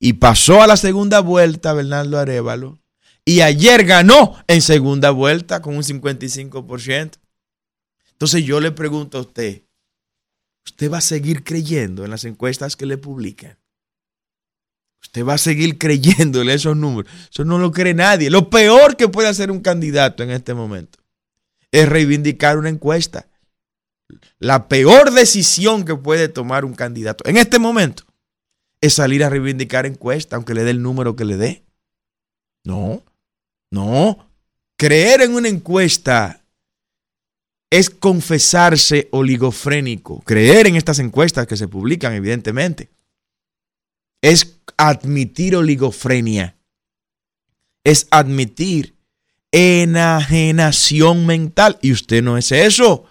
Y 0.00 0.14
pasó 0.14 0.60
a 0.60 0.66
la 0.66 0.76
segunda 0.76 1.20
vuelta 1.20 1.72
Bernardo 1.72 2.18
Arevalo. 2.18 2.80
Y 3.24 3.42
ayer 3.42 3.84
ganó 3.84 4.34
en 4.48 4.60
segunda 4.60 5.12
vuelta 5.12 5.62
con 5.62 5.76
un 5.76 5.84
55%. 5.84 7.12
Entonces 8.18 8.44
yo 8.44 8.58
le 8.58 8.72
pregunto 8.72 9.18
a 9.18 9.20
usted, 9.20 9.62
¿usted 10.66 10.90
va 10.90 10.98
a 10.98 11.00
seguir 11.00 11.44
creyendo 11.44 12.04
en 12.04 12.10
las 12.10 12.24
encuestas 12.24 12.74
que 12.74 12.84
le 12.84 12.98
publican? 12.98 13.56
Usted 15.00 15.24
va 15.24 15.34
a 15.34 15.38
seguir 15.38 15.78
creyendo 15.78 16.42
en 16.42 16.50
esos 16.50 16.76
números. 16.76 17.12
Eso 17.30 17.44
no 17.44 17.60
lo 17.60 17.70
cree 17.70 17.94
nadie. 17.94 18.28
Lo 18.28 18.50
peor 18.50 18.96
que 18.96 19.06
puede 19.06 19.28
hacer 19.28 19.52
un 19.52 19.60
candidato 19.60 20.24
en 20.24 20.32
este 20.32 20.52
momento 20.52 20.98
es 21.70 21.88
reivindicar 21.88 22.58
una 22.58 22.70
encuesta. 22.70 23.28
La 24.40 24.66
peor 24.66 25.12
decisión 25.12 25.84
que 25.84 25.94
puede 25.94 26.28
tomar 26.28 26.64
un 26.64 26.74
candidato 26.74 27.24
en 27.24 27.36
este 27.36 27.60
momento 27.60 28.02
es 28.80 28.94
salir 28.94 29.22
a 29.22 29.30
reivindicar 29.30 29.86
encuesta, 29.86 30.34
aunque 30.34 30.54
le 30.54 30.64
dé 30.64 30.72
el 30.72 30.82
número 30.82 31.14
que 31.14 31.24
le 31.24 31.36
dé. 31.36 31.64
No, 32.64 33.04
no. 33.70 34.28
Creer 34.76 35.20
en 35.20 35.36
una 35.36 35.48
encuesta 35.48 36.44
es 37.70 37.90
confesarse 37.90 39.08
oligofrénico. 39.12 40.20
Creer 40.20 40.66
en 40.66 40.76
estas 40.76 40.98
encuestas 40.98 41.46
que 41.46 41.56
se 41.56 41.68
publican, 41.68 42.14
evidentemente, 42.14 42.90
es 44.22 44.58
admitir 44.76 45.56
oligofrenia. 45.56 46.56
Es 47.84 48.06
admitir 48.10 48.94
enajenación 49.52 51.26
mental. 51.26 51.78
Y 51.82 51.92
usted 51.92 52.22
no 52.22 52.38
es 52.38 52.52
eso. 52.52 53.04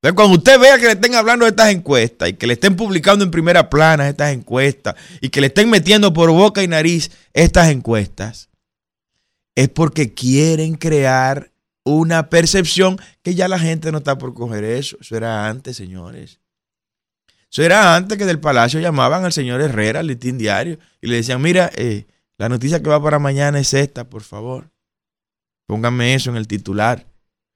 Pero 0.00 0.14
cuando 0.14 0.36
usted 0.36 0.60
vea 0.60 0.78
que 0.78 0.86
le 0.86 0.92
estén 0.92 1.14
hablando 1.16 1.44
de 1.44 1.50
estas 1.50 1.70
encuestas 1.70 2.28
y 2.28 2.34
que 2.34 2.46
le 2.46 2.52
estén 2.52 2.76
publicando 2.76 3.24
en 3.24 3.32
primera 3.32 3.68
plana 3.68 4.08
estas 4.08 4.32
encuestas 4.32 4.94
y 5.20 5.28
que 5.28 5.40
le 5.40 5.48
estén 5.48 5.68
metiendo 5.70 6.12
por 6.12 6.30
boca 6.30 6.62
y 6.62 6.68
nariz 6.68 7.10
estas 7.32 7.70
encuestas, 7.70 8.48
es 9.56 9.68
porque 9.68 10.14
quieren 10.14 10.76
crear 10.76 11.50
una 11.88 12.30
percepción 12.30 12.98
que 13.22 13.34
ya 13.34 13.48
la 13.48 13.58
gente 13.58 13.90
no 13.92 13.98
está 13.98 14.18
por 14.18 14.34
coger 14.34 14.64
eso. 14.64 14.96
Eso 15.00 15.16
era 15.16 15.48
antes, 15.48 15.76
señores. 15.76 16.40
Eso 17.50 17.62
era 17.62 17.96
antes 17.96 18.18
que 18.18 18.26
del 18.26 18.40
palacio 18.40 18.80
llamaban 18.80 19.24
al 19.24 19.32
señor 19.32 19.60
Herrera, 19.60 20.00
al 20.00 20.06
listín 20.06 20.36
diario, 20.36 20.78
y 21.00 21.06
le 21.06 21.16
decían, 21.16 21.40
mira, 21.40 21.70
eh, 21.76 22.06
la 22.36 22.48
noticia 22.48 22.82
que 22.82 22.90
va 22.90 23.02
para 23.02 23.18
mañana 23.18 23.58
es 23.58 23.72
esta, 23.72 24.08
por 24.08 24.22
favor. 24.22 24.70
Pónganme 25.66 26.14
eso 26.14 26.30
en 26.30 26.36
el 26.36 26.46
titular. 26.46 27.06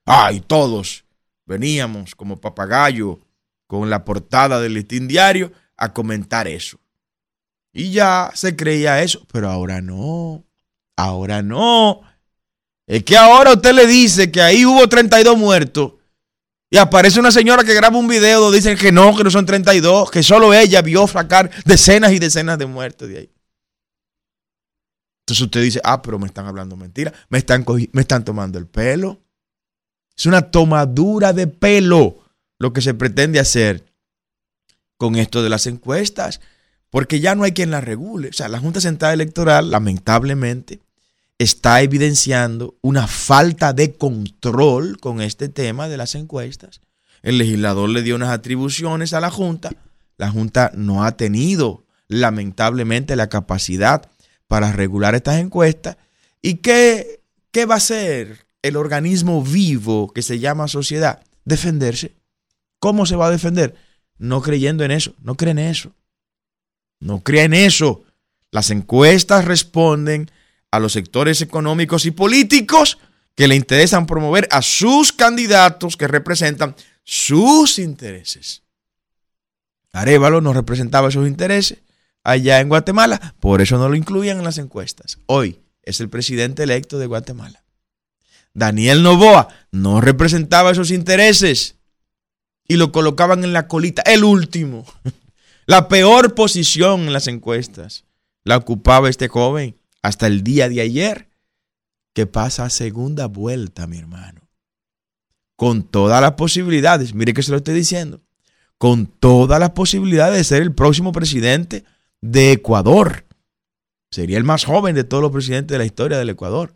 Ay, 0.06 0.40
todos 0.40 1.04
veníamos 1.46 2.14
como 2.14 2.40
papagayo 2.40 3.20
con 3.66 3.90
la 3.90 4.04
portada 4.04 4.60
del 4.60 4.74
listín 4.74 5.08
diario 5.08 5.52
a 5.76 5.92
comentar 5.92 6.48
eso. 6.48 6.78
Y 7.72 7.90
ya 7.90 8.30
se 8.34 8.54
creía 8.54 9.02
eso, 9.02 9.26
pero 9.32 9.50
ahora 9.50 9.80
no. 9.80 10.44
Ahora 10.96 11.42
no. 11.42 12.02
Es 12.86 13.04
que 13.04 13.16
ahora 13.16 13.52
usted 13.52 13.72
le 13.74 13.86
dice 13.86 14.30
que 14.30 14.42
ahí 14.42 14.66
hubo 14.66 14.88
32 14.88 15.36
muertos 15.38 15.92
y 16.70 16.78
aparece 16.78 17.20
una 17.20 17.30
señora 17.30 17.64
que 17.64 17.74
graba 17.74 17.98
un 17.98 18.08
video 18.08 18.40
donde 18.40 18.56
dicen 18.56 18.78
que 18.78 18.90
no, 18.92 19.14
que 19.14 19.22
no 19.22 19.30
son 19.30 19.44
32, 19.44 20.10
que 20.10 20.22
solo 20.22 20.54
ella 20.54 20.80
vio 20.80 21.06
sacar 21.06 21.50
decenas 21.64 22.12
y 22.12 22.18
decenas 22.18 22.58
de 22.58 22.66
muertos 22.66 23.08
de 23.08 23.18
ahí. 23.18 23.30
Entonces 25.22 25.44
usted 25.44 25.62
dice, 25.62 25.80
ah, 25.84 26.00
pero 26.02 26.18
me 26.18 26.26
están 26.26 26.46
hablando 26.46 26.76
mentira, 26.76 27.12
me 27.28 27.38
están, 27.38 27.64
me 27.92 28.00
están 28.00 28.24
tomando 28.24 28.58
el 28.58 28.66
pelo. 28.66 29.20
Es 30.16 30.26
una 30.26 30.50
tomadura 30.50 31.32
de 31.32 31.46
pelo 31.46 32.18
lo 32.58 32.72
que 32.72 32.80
se 32.80 32.94
pretende 32.94 33.38
hacer 33.38 33.84
con 34.96 35.16
esto 35.16 35.42
de 35.42 35.50
las 35.50 35.66
encuestas, 35.66 36.40
porque 36.90 37.20
ya 37.20 37.34
no 37.34 37.44
hay 37.44 37.52
quien 37.52 37.70
la 37.70 37.80
regule. 37.80 38.28
O 38.28 38.32
sea, 38.32 38.48
la 38.48 38.58
Junta 38.58 38.80
Central 38.80 39.12
Electoral, 39.14 39.70
lamentablemente, 39.70 40.80
está 41.42 41.82
evidenciando 41.82 42.76
una 42.80 43.06
falta 43.06 43.72
de 43.72 43.94
control 43.94 44.98
con 44.98 45.20
este 45.20 45.48
tema 45.48 45.88
de 45.88 45.96
las 45.96 46.14
encuestas. 46.14 46.80
El 47.22 47.38
legislador 47.38 47.88
le 47.88 48.02
dio 48.02 48.16
unas 48.16 48.30
atribuciones 48.30 49.12
a 49.12 49.20
la 49.20 49.30
Junta. 49.30 49.70
La 50.16 50.30
Junta 50.30 50.72
no 50.74 51.04
ha 51.04 51.12
tenido, 51.16 51.84
lamentablemente, 52.08 53.16
la 53.16 53.28
capacidad 53.28 54.08
para 54.48 54.72
regular 54.72 55.14
estas 55.14 55.38
encuestas. 55.38 55.96
¿Y 56.40 56.56
qué, 56.56 57.20
qué 57.50 57.66
va 57.66 57.74
a 57.74 57.78
hacer 57.78 58.46
el 58.62 58.76
organismo 58.76 59.42
vivo 59.42 60.12
que 60.12 60.22
se 60.22 60.38
llama 60.38 60.68
sociedad? 60.68 61.22
Defenderse. 61.44 62.14
¿Cómo 62.78 63.06
se 63.06 63.16
va 63.16 63.28
a 63.28 63.30
defender? 63.30 63.74
No 64.18 64.42
creyendo 64.42 64.84
en 64.84 64.90
eso. 64.90 65.14
No 65.22 65.36
creen 65.36 65.58
eso. 65.58 65.92
No 67.00 67.22
creen 67.22 67.54
eso. 67.54 68.02
Las 68.50 68.70
encuestas 68.70 69.44
responden 69.44 70.30
a 70.72 70.80
los 70.80 70.94
sectores 70.94 71.40
económicos 71.42 72.06
y 72.06 72.10
políticos 72.10 72.98
que 73.36 73.46
le 73.46 73.54
interesan 73.54 74.06
promover 74.06 74.48
a 74.50 74.62
sus 74.62 75.12
candidatos 75.12 75.96
que 75.96 76.08
representan 76.08 76.74
sus 77.04 77.78
intereses. 77.78 78.62
Arevalo 79.92 80.40
no 80.40 80.52
representaba 80.54 81.10
esos 81.10 81.28
intereses 81.28 81.78
allá 82.24 82.60
en 82.60 82.68
Guatemala, 82.68 83.34
por 83.38 83.60
eso 83.60 83.76
no 83.78 83.88
lo 83.88 83.96
incluían 83.96 84.38
en 84.38 84.44
las 84.44 84.58
encuestas. 84.58 85.18
Hoy 85.26 85.60
es 85.82 86.00
el 86.00 86.08
presidente 86.08 86.62
electo 86.62 86.98
de 86.98 87.06
Guatemala. 87.06 87.64
Daniel 88.54 89.02
Novoa 89.02 89.48
no 89.70 90.00
representaba 90.00 90.70
esos 90.70 90.90
intereses 90.90 91.76
y 92.66 92.76
lo 92.76 92.92
colocaban 92.92 93.44
en 93.44 93.52
la 93.52 93.68
colita, 93.68 94.02
el 94.02 94.24
último. 94.24 94.86
La 95.66 95.86
peor 95.86 96.34
posición 96.34 97.02
en 97.02 97.12
las 97.12 97.28
encuestas 97.28 98.04
la 98.42 98.56
ocupaba 98.56 99.08
este 99.08 99.28
joven 99.28 99.76
hasta 100.02 100.26
el 100.26 100.42
día 100.42 100.68
de 100.68 100.80
ayer, 100.80 101.28
que 102.14 102.26
pasa 102.26 102.64
a 102.64 102.70
segunda 102.70 103.26
vuelta, 103.26 103.86
mi 103.86 103.98
hermano. 103.98 104.48
Con 105.56 105.84
todas 105.84 106.20
las 106.20 106.32
posibilidades, 106.32 107.14
mire 107.14 107.32
que 107.32 107.42
se 107.42 107.52
lo 107.52 107.58
estoy 107.58 107.74
diciendo, 107.74 108.20
con 108.78 109.06
todas 109.06 109.60
las 109.60 109.70
posibilidades 109.70 110.36
de 110.36 110.44
ser 110.44 110.62
el 110.62 110.74
próximo 110.74 111.12
presidente 111.12 111.84
de 112.20 112.52
Ecuador. 112.52 113.24
Sería 114.10 114.38
el 114.38 114.44
más 114.44 114.64
joven 114.64 114.94
de 114.94 115.04
todos 115.04 115.22
los 115.22 115.32
presidentes 115.32 115.74
de 115.74 115.78
la 115.78 115.86
historia 115.86 116.18
del 116.18 116.30
Ecuador. 116.30 116.74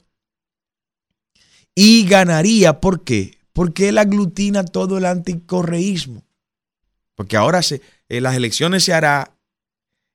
Y 1.74 2.06
ganaría, 2.06 2.80
¿por 2.80 3.04
qué? 3.04 3.38
Porque 3.52 3.90
él 3.90 3.98
aglutina 3.98 4.64
todo 4.64 4.96
el 4.96 5.04
anticorreísmo. 5.04 6.24
Porque 7.14 7.36
ahora 7.36 7.60
en 8.08 8.22
las 8.22 8.36
elecciones 8.36 8.84
se 8.84 8.94
hará 8.94 9.36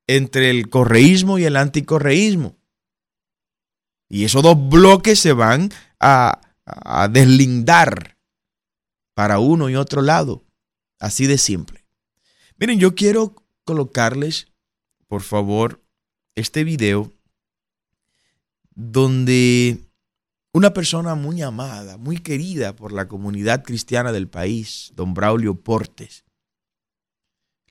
entre 0.07 0.49
el 0.49 0.69
correísmo 0.69 1.37
y 1.37 1.43
el 1.43 1.57
anticorreísmo. 1.57 2.55
Y 4.11 4.25
esos 4.25 4.43
dos 4.43 4.57
bloques 4.69 5.21
se 5.21 5.31
van 5.31 5.71
a, 5.97 6.41
deslindar 7.09 8.17
para 9.13 9.39
uno 9.39 9.69
y 9.69 9.75
otro 9.75 10.01
lado. 10.01 10.43
Así 10.99 11.27
de 11.27 11.37
simple. 11.37 11.85
Miren, 12.57 12.77
yo 12.77 12.93
quiero 12.93 13.35
colocarles, 13.63 14.47
por 15.07 15.21
favor, 15.21 15.81
este 16.35 16.65
video 16.65 17.13
donde 18.75 19.79
una 20.51 20.73
persona 20.73 21.15
muy 21.15 21.41
amada, 21.41 21.97
muy 21.97 22.17
querida 22.17 22.75
por 22.75 22.91
la 22.91 23.07
comunidad 23.07 23.63
cristiana 23.63 24.11
del 24.11 24.27
país, 24.27 24.91
don 24.93 25.13
Braulio 25.13 25.55
Portes, 25.55 26.25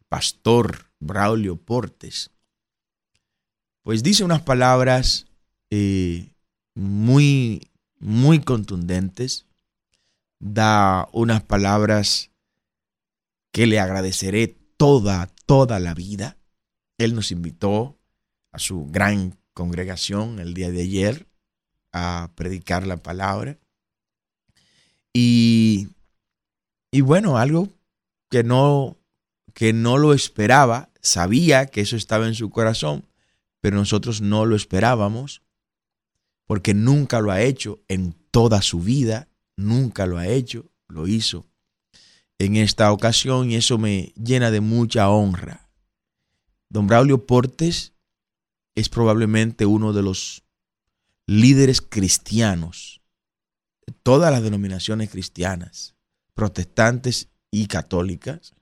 pastor 0.09 0.87
Braulio 1.01 1.57
Portes, 1.57 2.31
pues 3.83 4.03
dice 4.03 4.25
unas 4.25 4.41
palabras 4.41 5.27
eh, 5.71 6.33
muy, 6.75 7.71
muy 7.99 8.41
contundentes, 8.41 9.47
da 10.41 11.09
unas 11.13 11.43
palabras 11.43 12.31
que 13.53 13.67
le 13.67 13.79
agradeceré 13.79 14.49
toda, 14.77 15.29
toda 15.47 15.79
la 15.79 15.95
vida. 15.95 16.37
Él 16.99 17.15
nos 17.15 17.31
invitó 17.31 17.99
a 18.53 18.59
su 18.59 18.87
gran 18.87 19.39
congregación 19.53 20.39
el 20.39 20.55
día 20.55 20.71
de 20.71 20.83
ayer 20.83 21.27
a 21.93 22.31
predicar 22.35 22.87
la 22.87 22.97
palabra. 22.97 23.59
Y, 25.13 25.89
y 26.91 27.01
bueno, 27.01 27.37
algo 27.37 27.69
que 28.31 28.45
no, 28.45 28.97
que 29.55 29.73
no 29.73 29.99
lo 29.99 30.15
esperaba, 30.15 30.91
sabía 31.01 31.67
que 31.67 31.81
eso 31.81 31.97
estaba 31.97 32.27
en 32.27 32.35
su 32.35 32.51
corazón, 32.51 33.07
pero 33.61 33.77
nosotros 33.77 34.21
no 34.21 34.47
lo 34.47 34.57
esperábamos 34.57 35.43
porque 36.51 36.75
nunca 36.75 37.21
lo 37.21 37.31
ha 37.31 37.43
hecho 37.43 37.81
en 37.87 38.13
toda 38.33 38.61
su 38.61 38.81
vida, 38.81 39.29
nunca 39.57 40.05
lo 40.05 40.19
ha 40.19 40.27
hecho, 40.27 40.69
lo 40.89 41.07
hizo 41.07 41.47
en 42.41 42.57
esta 42.57 42.91
ocasión 42.91 43.53
y 43.53 43.55
eso 43.55 43.79
me 43.79 44.13
llena 44.17 44.51
de 44.51 44.61
mucha 44.61 45.09
honra. 45.11 45.71
Don 46.69 46.89
Braulio 46.89 47.25
Portes 47.25 47.93
es 48.75 48.89
probablemente 48.89 49.65
uno 49.65 49.93
de 49.93 50.03
los 50.03 50.43
líderes 51.29 51.81
cristianos 51.81 53.01
de 53.87 53.93
todas 54.03 54.33
las 54.33 54.43
denominaciones 54.43 55.09
cristianas, 55.09 55.95
protestantes 56.35 57.29
y 57.53 57.67
católicas, 57.67 58.57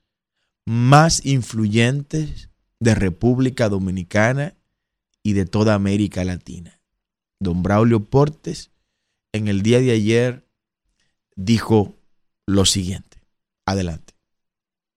más 0.66 1.24
influyentes 1.24 2.50
de 2.80 2.94
República 2.94 3.70
Dominicana 3.70 4.58
y 5.22 5.32
de 5.32 5.46
toda 5.46 5.72
América 5.72 6.22
Latina. 6.24 6.77
Don 7.40 7.62
Braulio 7.62 8.04
Portes 8.04 8.70
en 9.32 9.48
el 9.48 9.62
día 9.62 9.80
de 9.80 9.92
ayer 9.92 10.48
dijo 11.36 11.96
lo 12.46 12.64
siguiente. 12.64 13.22
Adelante. 13.64 14.17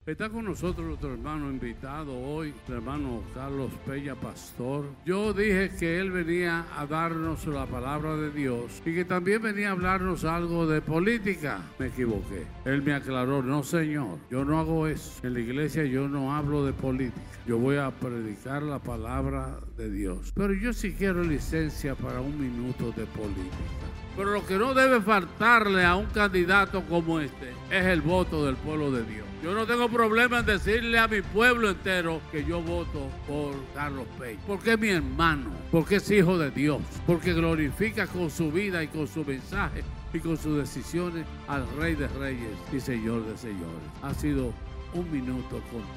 Está 0.07 0.29
con 0.29 0.45
nosotros 0.45 0.87
nuestro 0.87 1.13
hermano 1.13 1.51
invitado 1.51 2.11
hoy, 2.11 2.49
nuestro 2.49 2.77
hermano 2.77 3.21
Carlos 3.35 3.71
Peña 3.85 4.15
Pastor. 4.15 4.85
Yo 5.05 5.31
dije 5.31 5.69
que 5.77 5.99
él 5.99 6.09
venía 6.09 6.65
a 6.75 6.87
darnos 6.87 7.45
la 7.45 7.67
palabra 7.67 8.17
de 8.17 8.31
Dios 8.31 8.81
y 8.83 8.95
que 8.95 9.05
también 9.05 9.43
venía 9.43 9.69
a 9.69 9.73
hablarnos 9.73 10.25
algo 10.25 10.65
de 10.65 10.81
política. 10.81 11.61
Me 11.77 11.85
equivoqué. 11.85 12.47
Él 12.65 12.81
me 12.81 12.95
aclaró, 12.95 13.43
no 13.43 13.61
señor, 13.61 14.17
yo 14.31 14.43
no 14.43 14.59
hago 14.59 14.87
eso. 14.87 15.19
En 15.21 15.35
la 15.35 15.39
iglesia 15.41 15.83
yo 15.83 16.07
no 16.07 16.35
hablo 16.35 16.65
de 16.65 16.73
política. 16.73 17.21
Yo 17.45 17.59
voy 17.59 17.77
a 17.77 17.91
predicar 17.91 18.63
la 18.63 18.79
palabra 18.79 19.59
de 19.77 19.91
Dios. 19.91 20.33
Pero 20.35 20.55
yo 20.55 20.73
sí 20.73 20.95
quiero 20.97 21.23
licencia 21.23 21.93
para 21.93 22.21
un 22.21 22.41
minuto 22.41 22.91
de 22.97 23.05
política. 23.05 23.85
Pero 24.17 24.31
lo 24.31 24.43
que 24.47 24.57
no 24.57 24.73
debe 24.73 24.99
faltarle 24.99 25.85
a 25.85 25.95
un 25.95 26.07
candidato 26.07 26.81
como 26.89 27.19
este 27.19 27.51
es 27.69 27.85
el 27.85 28.01
voto 28.01 28.47
del 28.47 28.55
pueblo 28.55 28.91
de 28.91 29.03
Dios. 29.03 29.30
Yo 29.43 29.56
no 29.56 29.65
tengo 29.65 29.89
problema 29.89 30.41
en 30.41 30.45
decirle 30.45 30.99
a 30.99 31.08
mi 31.08 31.23
pueblo 31.23 31.71
entero 31.71 32.21
que 32.32 32.45
yo 32.45 32.62
voto 32.62 33.10
por 33.27 33.56
Carlos 33.73 34.06
Peña. 34.19 34.39
Porque 34.45 34.73
es 34.73 34.80
mi 34.80 34.89
hermano, 34.89 35.49
porque 35.71 35.95
es 35.95 36.12
hijo 36.12 36.38
de 36.38 36.51
Dios, 36.51 36.80
porque 37.08 37.34
glorifica 37.34 38.06
con 38.06 38.30
su 38.30 38.51
vida 38.51 38.84
y 38.84 38.88
con 38.88 39.08
su 39.08 39.25
mensaje 39.25 39.84
y 40.13 40.19
con 40.19 40.38
sus 40.38 40.58
decisiones 40.58 41.25
al 41.47 41.67
Rey 41.75 41.95
de 41.95 42.08
Reyes 42.08 42.56
y 42.71 42.80
Señor 42.80 43.25
de 43.25 43.36
Señores. 43.36 43.82
Ha 44.04 44.13
sido 44.13 44.54
un 44.93 45.12
minuto 45.12 45.60
contigo. 45.71 45.88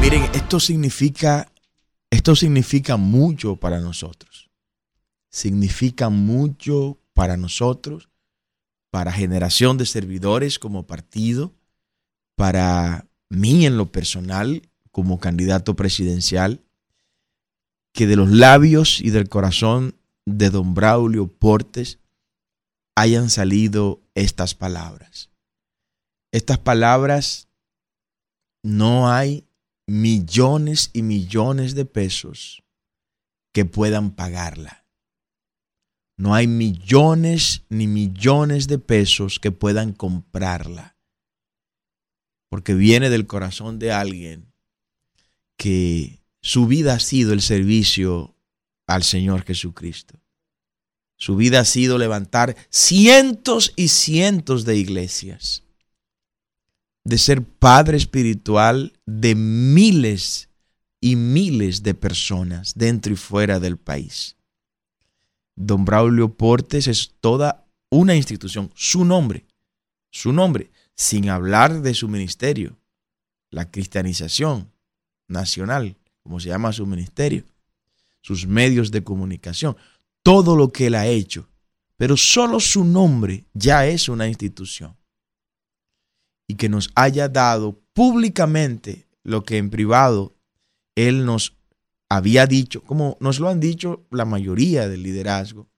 Miren, 0.00 0.22
esto 0.34 0.60
significa, 0.60 1.50
esto 2.10 2.36
significa 2.36 2.96
mucho 2.96 3.56
para 3.56 3.80
nosotros. 3.80 4.48
Significa 5.30 6.10
mucho 6.10 7.00
para 7.12 7.36
nosotros 7.36 8.11
para 8.92 9.10
generación 9.10 9.78
de 9.78 9.86
servidores 9.86 10.58
como 10.58 10.86
partido, 10.86 11.54
para 12.36 13.06
mí 13.30 13.64
en 13.64 13.78
lo 13.78 13.90
personal 13.90 14.68
como 14.90 15.18
candidato 15.18 15.74
presidencial, 15.74 16.60
que 17.94 18.06
de 18.06 18.16
los 18.16 18.28
labios 18.30 19.00
y 19.00 19.08
del 19.08 19.30
corazón 19.30 19.96
de 20.26 20.50
don 20.50 20.74
Braulio 20.74 21.26
Portes 21.26 22.00
hayan 22.94 23.30
salido 23.30 24.02
estas 24.14 24.54
palabras. 24.54 25.30
Estas 26.30 26.58
palabras 26.58 27.48
no 28.62 29.10
hay 29.10 29.46
millones 29.86 30.90
y 30.92 31.00
millones 31.00 31.74
de 31.74 31.86
pesos 31.86 32.62
que 33.54 33.64
puedan 33.64 34.10
pagarla. 34.10 34.81
No 36.16 36.34
hay 36.34 36.46
millones 36.46 37.62
ni 37.68 37.86
millones 37.86 38.68
de 38.68 38.78
pesos 38.78 39.38
que 39.38 39.50
puedan 39.50 39.92
comprarla. 39.92 40.96
Porque 42.48 42.74
viene 42.74 43.10
del 43.10 43.26
corazón 43.26 43.78
de 43.78 43.92
alguien 43.92 44.52
que 45.56 46.22
su 46.40 46.66
vida 46.66 46.94
ha 46.94 47.00
sido 47.00 47.32
el 47.32 47.40
servicio 47.40 48.36
al 48.86 49.04
Señor 49.04 49.44
Jesucristo. 49.44 50.20
Su 51.16 51.36
vida 51.36 51.60
ha 51.60 51.64
sido 51.64 51.98
levantar 51.98 52.56
cientos 52.68 53.72
y 53.76 53.88
cientos 53.88 54.64
de 54.64 54.76
iglesias. 54.76 55.62
De 57.04 57.16
ser 57.16 57.44
padre 57.44 57.96
espiritual 57.96 58.92
de 59.06 59.34
miles 59.34 60.48
y 61.00 61.16
miles 61.16 61.82
de 61.82 61.94
personas 61.94 62.74
dentro 62.74 63.12
y 63.12 63.16
fuera 63.16 63.60
del 63.60 63.76
país. 63.76 64.36
Don 65.56 65.84
Braulio 65.84 66.34
Portes 66.34 66.86
es 66.88 67.14
toda 67.20 67.66
una 67.90 68.14
institución, 68.14 68.70
su 68.74 69.04
nombre, 69.04 69.46
su 70.10 70.32
nombre, 70.32 70.70
sin 70.94 71.28
hablar 71.28 71.82
de 71.82 71.94
su 71.94 72.08
ministerio, 72.08 72.78
la 73.50 73.70
cristianización 73.70 74.72
nacional, 75.28 75.96
como 76.22 76.40
se 76.40 76.48
llama 76.48 76.72
su 76.72 76.86
ministerio, 76.86 77.44
sus 78.22 78.46
medios 78.46 78.90
de 78.90 79.04
comunicación, 79.04 79.76
todo 80.22 80.56
lo 80.56 80.72
que 80.72 80.86
él 80.86 80.94
ha 80.94 81.06
hecho, 81.06 81.48
pero 81.96 82.16
solo 82.16 82.60
su 82.60 82.84
nombre 82.84 83.44
ya 83.52 83.86
es 83.86 84.08
una 84.08 84.28
institución. 84.28 84.96
Y 86.48 86.54
que 86.54 86.68
nos 86.68 86.90
haya 86.94 87.28
dado 87.28 87.80
públicamente 87.92 89.06
lo 89.22 89.44
que 89.44 89.58
en 89.58 89.70
privado 89.70 90.34
él 90.94 91.24
nos 91.24 91.56
había 92.16 92.46
dicho, 92.46 92.82
como 92.82 93.16
nos 93.20 93.40
lo 93.40 93.48
han 93.48 93.58
dicho 93.58 94.06
la 94.10 94.26
mayoría 94.26 94.88
del 94.88 95.02
liderazgo 95.02 95.68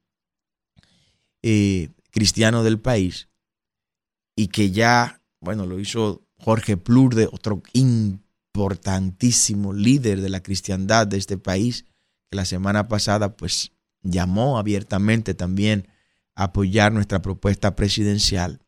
eh, 1.43 1.91
cristiano 2.11 2.65
del 2.65 2.81
país, 2.81 3.29
y 4.37 4.49
que 4.49 4.73
ya, 4.73 5.23
bueno, 5.41 5.65
lo 5.65 5.79
hizo 5.79 6.27
Jorge 6.39 6.77
Plurde, 6.77 7.29
otro 7.31 7.63
importantísimo 7.73 9.73
líder 9.73 10.21
de 10.21 10.29
la 10.29 10.43
cristiandad 10.43 11.07
de 11.07 11.19
este 11.19 11.39
país, 11.39 11.85
que 12.29 12.37
la 12.37 12.45
semana 12.45 12.89
pasada 12.89 13.37
pues 13.37 13.71
llamó 14.03 14.59
abiertamente 14.59 15.35
también 15.35 15.87
a 16.35 16.45
apoyar 16.45 16.93
nuestra 16.93 17.23
propuesta 17.23 17.77
presidencial. 17.77 18.61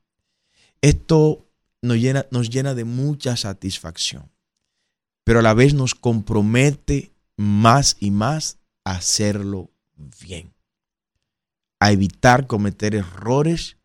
Esto 0.83 1.49
nos 1.83 1.97
llena, 1.97 2.27
nos 2.31 2.49
llena 2.49 2.75
de 2.75 2.85
mucha 2.85 3.37
satisfacción, 3.37 4.31
pero 5.25 5.41
a 5.41 5.43
la 5.43 5.55
vez 5.55 5.75
nos 5.75 5.97
compromete 5.97 7.16
más 7.37 7.97
y 8.01 8.11
más 8.11 8.59
a 8.85 8.93
hacerlo 8.93 9.71
bien, 9.97 10.55
a 11.81 11.93
evitar 11.93 12.47
cometer 12.47 12.95
errores 12.95 13.77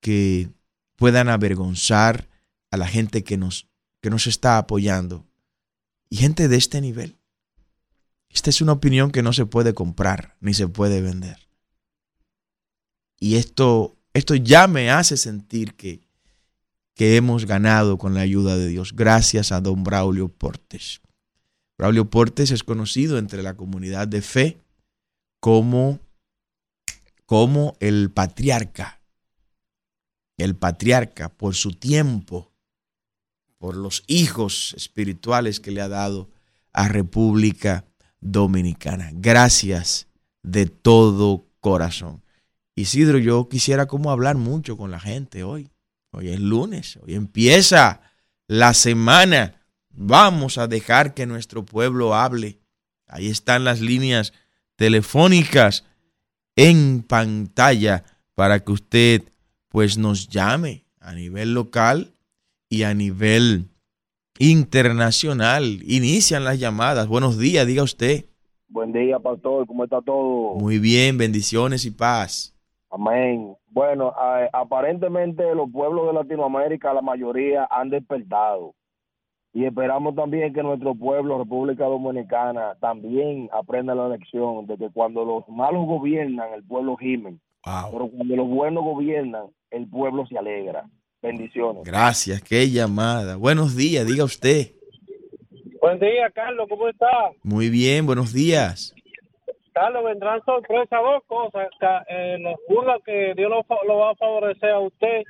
que 0.00 0.50
puedan 0.96 1.28
avergonzar 1.28 2.28
a 2.70 2.76
la 2.76 2.86
gente 2.86 3.24
que 3.24 3.36
nos, 3.36 3.68
que 4.00 4.10
nos 4.10 4.26
está 4.26 4.58
apoyando 4.58 5.26
y 6.10 6.16
gente 6.16 6.48
de 6.48 6.56
este 6.56 6.80
nivel. 6.80 7.18
Esta 8.28 8.50
es 8.50 8.60
una 8.60 8.72
opinión 8.72 9.10
que 9.10 9.22
no 9.22 9.32
se 9.32 9.46
puede 9.46 9.74
comprar 9.74 10.36
ni 10.40 10.54
se 10.54 10.68
puede 10.68 11.00
vender. 11.00 11.48
Y 13.20 13.36
esto, 13.36 13.96
esto 14.12 14.34
ya 14.34 14.68
me 14.68 14.90
hace 14.90 15.16
sentir 15.16 15.74
que, 15.74 16.08
que 16.94 17.16
hemos 17.16 17.46
ganado 17.46 17.98
con 17.98 18.14
la 18.14 18.20
ayuda 18.20 18.56
de 18.56 18.68
Dios, 18.68 18.94
gracias 18.94 19.50
a 19.50 19.60
don 19.60 19.82
Braulio 19.82 20.28
Portes. 20.28 21.00
Braulio 21.78 22.10
Portes 22.10 22.50
es 22.50 22.64
conocido 22.64 23.18
entre 23.18 23.42
la 23.44 23.54
comunidad 23.54 24.08
de 24.08 24.20
fe 24.20 24.60
como, 25.40 26.00
como 27.24 27.76
el 27.78 28.10
patriarca. 28.10 29.00
El 30.36 30.56
patriarca 30.56 31.28
por 31.28 31.54
su 31.54 31.72
tiempo, 31.72 32.52
por 33.58 33.76
los 33.76 34.02
hijos 34.08 34.74
espirituales 34.76 35.60
que 35.60 35.70
le 35.70 35.80
ha 35.80 35.88
dado 35.88 36.30
a 36.72 36.88
República 36.88 37.84
Dominicana. 38.20 39.10
Gracias 39.14 40.08
de 40.42 40.66
todo 40.66 41.46
corazón. 41.60 42.22
Isidro, 42.74 43.18
yo 43.18 43.48
quisiera 43.48 43.86
como 43.86 44.10
hablar 44.10 44.36
mucho 44.36 44.76
con 44.76 44.90
la 44.90 45.00
gente 45.00 45.44
hoy. 45.44 45.70
Hoy 46.10 46.28
es 46.28 46.40
lunes, 46.40 46.98
hoy 47.02 47.14
empieza 47.14 48.00
la 48.48 48.74
semana 48.74 49.57
Vamos 50.00 50.58
a 50.58 50.68
dejar 50.68 51.12
que 51.12 51.26
nuestro 51.26 51.64
pueblo 51.64 52.14
hable. 52.14 52.60
Ahí 53.08 53.26
están 53.26 53.64
las 53.64 53.80
líneas 53.80 54.32
telefónicas 54.76 55.84
en 56.54 57.02
pantalla 57.02 58.04
para 58.36 58.60
que 58.60 58.70
usted 58.70 59.22
pues 59.68 59.98
nos 59.98 60.28
llame 60.28 60.84
a 61.00 61.14
nivel 61.14 61.52
local 61.52 62.12
y 62.68 62.84
a 62.84 62.94
nivel 62.94 63.70
internacional. 64.38 65.64
Inician 65.82 66.44
las 66.44 66.60
llamadas. 66.60 67.08
Buenos 67.08 67.36
días, 67.36 67.66
diga 67.66 67.82
usted. 67.82 68.26
Buen 68.68 68.92
día, 68.92 69.18
pastor. 69.18 69.66
¿Cómo 69.66 69.82
está 69.82 70.00
todo? 70.00 70.54
Muy 70.60 70.78
bien, 70.78 71.18
bendiciones 71.18 71.84
y 71.84 71.90
paz. 71.90 72.54
Amén. 72.88 73.52
Bueno, 73.66 74.14
aparentemente 74.52 75.42
los 75.56 75.68
pueblos 75.72 76.06
de 76.06 76.12
Latinoamérica, 76.12 76.94
la 76.94 77.02
mayoría 77.02 77.66
han 77.68 77.90
despertado 77.90 78.76
Y 79.54 79.64
esperamos 79.64 80.14
también 80.14 80.52
que 80.52 80.62
nuestro 80.62 80.94
pueblo, 80.94 81.38
República 81.38 81.84
Dominicana, 81.84 82.74
también 82.80 83.48
aprenda 83.52 83.94
la 83.94 84.08
lección 84.08 84.66
de 84.66 84.76
que 84.76 84.90
cuando 84.90 85.24
los 85.24 85.48
malos 85.48 85.86
gobiernan, 85.86 86.52
el 86.54 86.64
pueblo 86.64 86.96
gimen. 86.96 87.40
Pero 87.64 88.08
cuando 88.08 88.36
los 88.36 88.48
buenos 88.48 88.84
gobiernan, 88.84 89.46
el 89.70 89.88
pueblo 89.88 90.26
se 90.26 90.38
alegra. 90.38 90.84
Bendiciones. 91.20 91.82
Gracias, 91.84 92.42
qué 92.42 92.70
llamada. 92.70 93.36
Buenos 93.36 93.74
días, 93.74 94.06
diga 94.06 94.24
usted. 94.24 94.68
Buen 95.80 95.98
día, 95.98 96.30
Carlos, 96.34 96.66
¿cómo 96.68 96.88
está? 96.88 97.30
Muy 97.42 97.70
bien, 97.70 98.06
buenos 98.06 98.32
días. 98.32 98.94
Carlos, 99.72 100.04
vendrán 100.04 100.44
sorpresas 100.44 101.00
dos 101.02 101.22
cosas. 101.26 101.68
Eh, 102.08 102.36
una 102.68 102.98
que 103.04 103.32
Dios 103.36 103.50
lo, 103.50 103.64
lo, 103.86 103.98
va 103.98 104.10
a 104.10 104.16
favorecer 104.16 104.70
a 104.70 104.80
usted. 104.80 105.22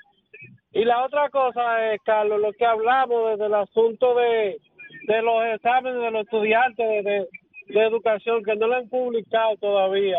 Y 0.73 0.85
la 0.85 1.05
otra 1.05 1.29
cosa 1.31 1.93
es, 1.93 2.01
Carlos, 2.05 2.41
lo 2.41 2.53
que 2.53 2.65
hablamos 2.67 3.31
desde 3.31 3.47
el 3.47 3.55
asunto 3.55 4.15
de, 4.15 4.61
de 5.07 5.23
los 5.23 5.43
exámenes 5.55 6.01
de 6.03 6.11
los 6.11 6.25
estudiantes 6.25 7.05
de, 7.05 7.29
de 7.69 7.87
educación 7.87 8.43
que 8.45 8.55
no 8.57 8.67
lo 8.67 8.77
han 8.77 8.89
publicado 8.89 9.57
todavía. 9.61 10.19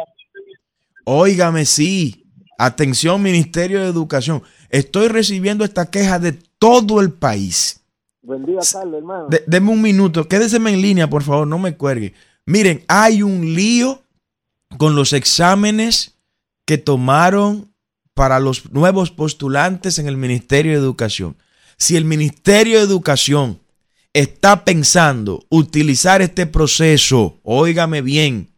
Óigame, 1.05 1.65
sí. 1.65 2.25
Atención, 2.57 3.21
Ministerio 3.21 3.79
de 3.79 3.87
Educación. 3.87 4.43
Estoy 4.69 5.07
recibiendo 5.07 5.63
esta 5.63 5.89
queja 5.89 6.19
de 6.19 6.33
todo 6.59 6.99
el 6.99 7.13
país. 7.13 7.85
Buen 8.21 8.45
día, 8.45 8.59
Carlos, 8.71 8.95
hermano. 8.97 9.27
deme 9.47 9.71
un 9.71 9.81
minuto. 9.81 10.27
Quédese 10.27 10.57
en 10.57 10.81
línea, 10.81 11.09
por 11.09 11.23
favor, 11.23 11.47
no 11.47 11.57
me 11.57 11.77
cuelgue. 11.77 12.13
Miren, 12.45 12.83
hay 12.87 13.23
un 13.23 13.53
lío 13.55 14.01
con 14.77 14.95
los 14.95 15.13
exámenes 15.13 16.19
que 16.65 16.77
tomaron 16.77 17.73
para 18.19 18.41
los 18.41 18.69
nuevos 18.73 19.11
postulantes 19.11 19.97
en 19.97 20.05
el 20.05 20.17
Ministerio 20.17 20.73
de 20.73 20.79
Educación. 20.79 21.37
Si 21.77 21.95
el 21.95 22.03
Ministerio 22.03 22.77
de 22.77 22.83
Educación 22.83 23.61
está 24.11 24.65
pensando 24.65 25.45
utilizar 25.47 26.21
este 26.21 26.45
proceso, 26.45 27.39
óigame 27.43 28.01
bien, 28.01 28.49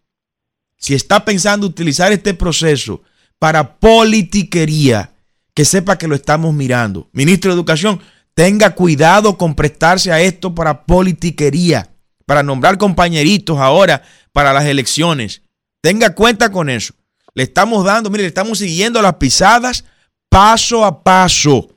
si 0.78 0.96
está 0.96 1.26
pensando 1.26 1.68
utilizar 1.68 2.12
este 2.12 2.34
proceso 2.34 3.04
para 3.38 3.76
politiquería, 3.76 5.12
que 5.54 5.64
sepa 5.64 5.96
que 5.96 6.08
lo 6.08 6.16
estamos 6.16 6.56
mirando. 6.56 7.08
Ministro 7.12 7.52
de 7.52 7.56
Educación, 7.58 8.02
tenga 8.34 8.74
cuidado 8.74 9.38
con 9.38 9.54
prestarse 9.54 10.12
a 10.12 10.22
esto 10.22 10.56
para 10.56 10.88
politiquería, 10.88 11.92
para 12.26 12.42
nombrar 12.42 12.80
compañeritos 12.80 13.60
ahora 13.60 14.02
para 14.32 14.54
las 14.54 14.66
elecciones. 14.66 15.44
Tenga 15.82 16.16
cuenta 16.16 16.52
con 16.52 16.68
eso. 16.68 16.96
Le 17.34 17.44
estamos 17.44 17.86
dando, 17.86 18.10
mire, 18.10 18.24
le 18.24 18.28
estamos 18.28 18.60
siguiendo 18.60 19.02
las 19.02 19.16
pisadas 19.16 19.86
paso 20.30 20.86
a 20.86 21.04
paso. 21.04 21.70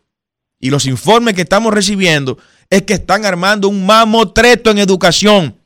Y 0.59 0.71
los 0.71 0.87
informes 0.87 1.35
que 1.35 1.43
estamos 1.43 1.75
recibiendo 1.75 2.39
es 2.71 2.83
que 2.83 2.95
están 2.95 3.25
armando 3.25 3.69
un 3.69 3.85
mamotreto 3.85 4.71
en 4.71 4.79
educación 4.79 5.57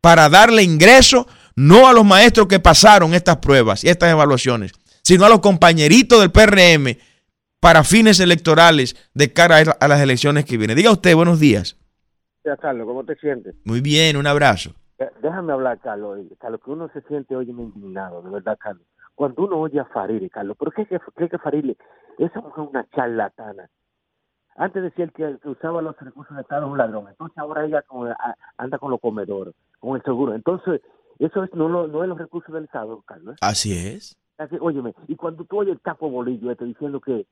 para 0.00 0.28
darle 0.28 0.62
ingreso 0.62 1.26
no 1.56 1.88
a 1.88 1.92
los 1.92 2.04
maestros 2.04 2.46
que 2.46 2.58
pasaron 2.58 3.12
estas 3.12 3.36
pruebas 3.36 3.84
y 3.84 3.88
estas 3.88 4.10
evaluaciones, 4.10 4.72
sino 5.02 5.26
a 5.26 5.28
los 5.28 5.40
compañeritos 5.40 6.20
del 6.20 6.30
PRM 6.30 6.96
para 7.60 7.84
fines 7.84 8.18
electorales 8.20 8.96
de 9.12 9.32
cara 9.32 9.58
a 9.78 9.88
las 9.88 10.00
elecciones 10.00 10.46
que 10.46 10.56
vienen. 10.56 10.76
Diga 10.76 10.90
usted, 10.90 11.14
buenos 11.14 11.38
días. 11.38 11.76
Carlos, 12.60 12.86
¿cómo 12.86 13.04
te 13.04 13.16
sientes? 13.16 13.54
Muy 13.64 13.80
bien, 13.80 14.16
un 14.16 14.26
abrazo. 14.26 14.74
Déjame 15.22 15.52
hablar, 15.52 15.78
Carlos. 15.80 16.18
Carlos, 16.40 16.60
que 16.64 16.70
uno 16.70 16.90
se 16.92 17.00
siente, 17.02 17.36
oye, 17.36 17.50
indignado, 17.50 18.22
de 18.22 18.30
verdad, 18.30 18.56
Carlos. 18.58 18.86
Cuando 19.20 19.44
uno 19.44 19.60
oye 19.60 19.78
a 19.78 19.84
Faride, 19.84 20.30
Carlos, 20.30 20.56
¿por 20.56 20.72
qué 20.72 20.86
cree 20.86 21.28
que 21.28 21.36
Faride, 21.36 21.76
esa 22.16 22.40
mujer 22.40 22.64
es 22.64 22.70
una 22.70 22.88
charlatana? 22.88 23.68
Antes 24.56 24.82
decía 24.82 25.04
el 25.04 25.12
que, 25.12 25.46
usaba 25.46 25.82
los 25.82 25.94
recursos 26.00 26.34
de 26.34 26.40
Estado 26.40 26.64
es 26.64 26.72
un 26.72 26.78
ladrón. 26.78 27.06
Entonces 27.06 27.36
ahora 27.36 27.66
ella 27.66 27.84
anda 28.56 28.78
con 28.78 28.90
los 28.90 28.98
comedores, 28.98 29.54
con 29.78 29.94
el 29.94 30.02
seguro. 30.04 30.34
Entonces, 30.34 30.80
eso 31.18 31.44
es, 31.44 31.52
no, 31.52 31.68
no, 31.68 32.02
es 32.02 32.08
los 32.08 32.16
recursos 32.16 32.50
del 32.54 32.64
Estado, 32.64 33.02
Carlos. 33.02 33.36
Así 33.42 33.76
es. 33.76 34.16
Así, 34.38 34.56
óyeme, 34.58 34.94
y 35.06 35.16
cuando 35.16 35.44
tú 35.44 35.58
oyes 35.58 35.74
el 35.74 35.80
tapo 35.80 36.08
bolillo 36.08 36.50
este 36.50 36.64
diciendo 36.64 36.98
que, 36.98 37.26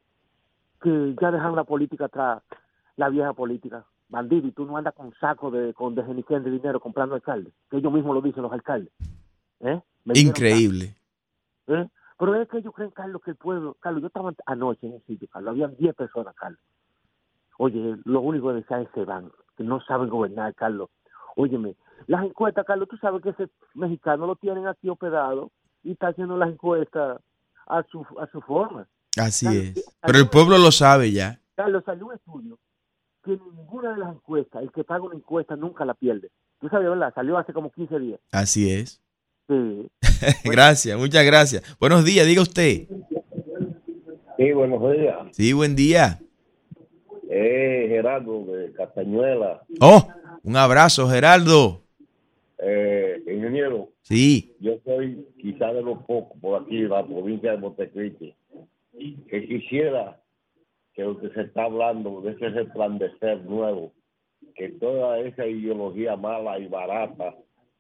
que 0.82 1.16
ya 1.18 1.30
dejaron 1.30 1.56
la 1.56 1.64
política 1.64 2.04
atrás, 2.04 2.42
la 2.96 3.08
vieja 3.08 3.32
política, 3.32 3.86
bandido, 4.10 4.46
y 4.46 4.52
tú 4.52 4.66
no 4.66 4.76
andas 4.76 4.92
con 4.92 5.14
saco 5.14 5.50
de, 5.50 5.72
con 5.72 5.94
de 5.94 6.02
de 6.02 6.50
dinero 6.50 6.80
comprando 6.80 7.14
alcaldes, 7.14 7.54
que 7.70 7.78
ellos 7.78 7.90
mismos 7.90 8.14
lo 8.14 8.20
dicen 8.20 8.42
los 8.42 8.52
alcaldes. 8.52 8.92
¿Eh? 9.60 9.80
Increíble. 10.04 10.97
¿Eh? 11.68 11.88
Pero 12.18 12.34
es 12.34 12.48
que 12.48 12.58
ellos 12.58 12.74
creen, 12.74 12.90
Carlos, 12.90 13.22
que 13.24 13.30
el 13.30 13.36
pueblo, 13.36 13.76
Carlos, 13.80 14.02
yo 14.02 14.08
estaba 14.08 14.32
anoche 14.46 14.86
en 14.86 14.94
el 14.94 15.02
sitio, 15.06 15.28
Carlos, 15.30 15.52
había 15.52 15.68
10 15.68 15.94
personas, 15.94 16.34
Carlos. 16.34 16.60
Oye, 17.58 17.96
lo 18.04 18.20
único 18.20 18.48
que 18.48 18.54
desean 18.54 18.82
es 18.82 18.88
se 18.94 19.04
van, 19.04 19.30
que 19.56 19.64
no 19.64 19.80
saben 19.82 20.08
gobernar, 20.08 20.54
Carlos. 20.54 20.90
Óyeme, 21.36 21.76
las 22.06 22.24
encuestas, 22.24 22.66
Carlos, 22.66 22.88
tú 22.88 22.96
sabes 22.96 23.22
que 23.22 23.30
ese 23.30 23.48
mexicano 23.74 24.26
lo 24.26 24.36
tienen 24.36 24.66
aquí 24.66 24.88
operado 24.88 25.52
y 25.84 25.92
está 25.92 26.08
haciendo 26.08 26.36
las 26.36 26.50
encuestas 26.50 27.20
a 27.66 27.82
su, 27.84 28.04
a 28.20 28.26
su 28.32 28.40
forma. 28.40 28.88
Así 29.16 29.46
es. 29.46 29.96
Pero 30.00 30.18
el 30.18 30.28
pueblo 30.28 30.58
lo 30.58 30.72
sabe 30.72 31.12
ya. 31.12 31.40
Carlos, 31.54 31.84
salió 31.84 32.06
un 32.06 32.14
estudio 32.14 32.58
que 33.24 33.32
ninguna 33.32 33.92
de 33.92 33.98
las 33.98 34.14
encuestas, 34.14 34.62
el 34.62 34.72
que 34.72 34.84
paga 34.84 35.04
una 35.04 35.16
encuesta 35.16 35.56
nunca 35.56 35.84
la 35.84 35.94
pierde. 35.94 36.30
Tú 36.60 36.68
sabes, 36.68 36.88
¿verdad? 36.88 37.12
Salió 37.14 37.36
hace 37.38 37.52
como 37.52 37.70
15 37.70 37.98
días. 37.98 38.20
Así 38.32 38.72
es. 38.72 39.00
Sí. 39.48 39.88
gracias, 40.44 40.98
muchas 40.98 41.24
gracias. 41.24 41.76
Buenos 41.80 42.04
días, 42.04 42.26
diga 42.26 42.42
usted. 42.42 42.86
Sí, 44.36 44.52
buenos 44.52 44.92
días. 44.92 45.16
Sí, 45.32 45.52
buen 45.54 45.74
día. 45.74 46.20
Eh, 47.30 47.86
Gerardo 47.88 48.44
de 48.44 48.72
Castañuela. 48.74 49.62
Oh, 49.80 50.06
un 50.42 50.56
abrazo, 50.56 51.08
Gerardo. 51.08 51.82
Eh, 52.58 53.22
ingeniero. 53.26 53.88
Sí. 54.02 54.54
Yo 54.60 54.78
soy 54.84 55.26
quizá 55.40 55.72
de 55.72 55.82
los 55.82 56.02
pocos 56.02 56.38
por 56.40 56.62
aquí, 56.62 56.82
la 56.82 57.06
provincia 57.06 57.52
de 57.52 57.58
Montecristi, 57.58 58.34
que 59.28 59.46
quisiera 59.46 60.20
que 60.92 61.04
lo 61.04 61.18
que 61.20 61.30
se 61.30 61.42
está 61.42 61.64
hablando 61.64 62.20
de 62.20 62.32
ese 62.32 62.50
resplandecer 62.50 63.44
nuevo, 63.44 63.92
que 64.54 64.68
toda 64.70 65.20
esa 65.20 65.46
ideología 65.46 66.16
mala 66.16 66.58
y 66.58 66.66
barata 66.66 67.34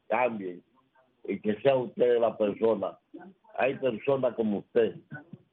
cambie 0.08 0.60
y 1.24 1.40
que 1.40 1.60
sea 1.60 1.76
usted 1.76 2.20
la 2.20 2.36
persona. 2.36 2.98
Hay 3.58 3.74
personas 3.76 4.34
como 4.34 4.58
usted 4.58 4.96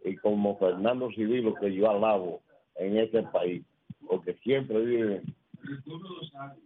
y 0.03 0.15
como 0.17 0.57
Fernando 0.57 1.09
Civil, 1.11 1.53
que 1.59 1.73
yo 1.73 1.89
alabo 1.89 2.41
en 2.75 2.97
este 2.97 3.23
país, 3.23 3.63
porque 4.07 4.33
siempre 4.43 4.79
viven 4.81 5.23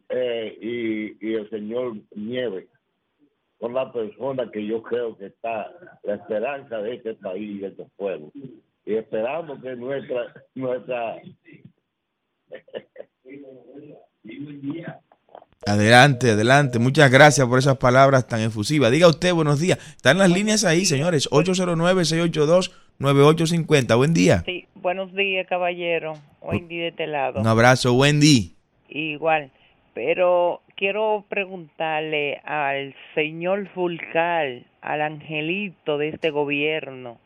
eh, 0.09 0.57
y, 0.61 1.25
y 1.25 1.33
el 1.35 1.49
señor 1.49 1.95
Nieves 2.15 2.67
son 3.59 3.73
la 3.73 3.91
persona 3.91 4.49
que 4.51 4.65
yo 4.65 4.81
creo 4.81 5.17
que 5.17 5.27
está 5.27 5.71
la 6.03 6.15
esperanza 6.15 6.81
de 6.81 6.95
este 6.95 7.13
país 7.15 7.57
y 7.57 7.59
de 7.59 7.67
este 7.67 7.85
pueblo. 7.97 8.31
Y 8.85 8.95
esperamos 8.95 9.61
que 9.61 9.75
nuestra 9.75 10.33
nuestra 10.55 11.21
Adelante, 15.65 16.31
adelante. 16.31 16.79
Muchas 16.79 17.11
gracias 17.11 17.45
por 17.45 17.59
esas 17.59 17.75
palabras 17.77 18.25
tan 18.27 18.39
efusivas. 18.39 18.91
Diga 18.91 19.09
usted, 19.09 19.33
buenos 19.33 19.59
días. 19.59 19.77
Están 19.95 20.17
las 20.17 20.31
líneas 20.31 20.63
ahí, 20.63 20.85
señores. 20.85 21.29
809-682-9850. 21.31 23.97
Buen 23.97 24.13
día. 24.13 24.43
Sí, 24.45 24.67
buenos 24.75 25.13
días, 25.13 25.45
caballero. 25.47 26.13
Wendy 26.41 26.77
de 26.77 26.87
este 26.87 27.07
lado. 27.07 27.41
Un 27.41 27.47
abrazo, 27.47 27.93
Wendy. 27.93 28.53
Igual. 28.87 29.51
Pero 29.93 30.61
quiero 30.77 31.25
preguntarle 31.27 32.37
al 32.45 32.95
señor 33.13 33.67
Fulcal, 33.73 34.65
al 34.81 35.01
angelito 35.01 35.97
de 35.97 36.07
este 36.07 36.29
gobierno, 36.29 37.17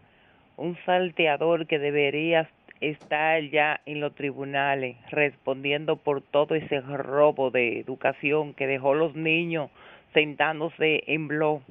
un 0.57 0.75
salteador 0.87 1.67
que 1.67 1.77
debería 1.77 2.49
estar 2.89 3.41
ya 3.43 3.81
en 3.85 3.99
los 3.99 4.13
tribunales 4.15 4.97
respondiendo 5.09 5.95
por 5.97 6.21
todo 6.21 6.55
ese 6.55 6.81
robo 6.81 7.51
de 7.51 7.79
educación 7.79 8.53
que 8.53 8.67
dejó 8.67 8.93
los 8.93 9.15
niños 9.15 9.69
sentándose 10.13 11.03
en 11.07 11.27
blog 11.27 11.61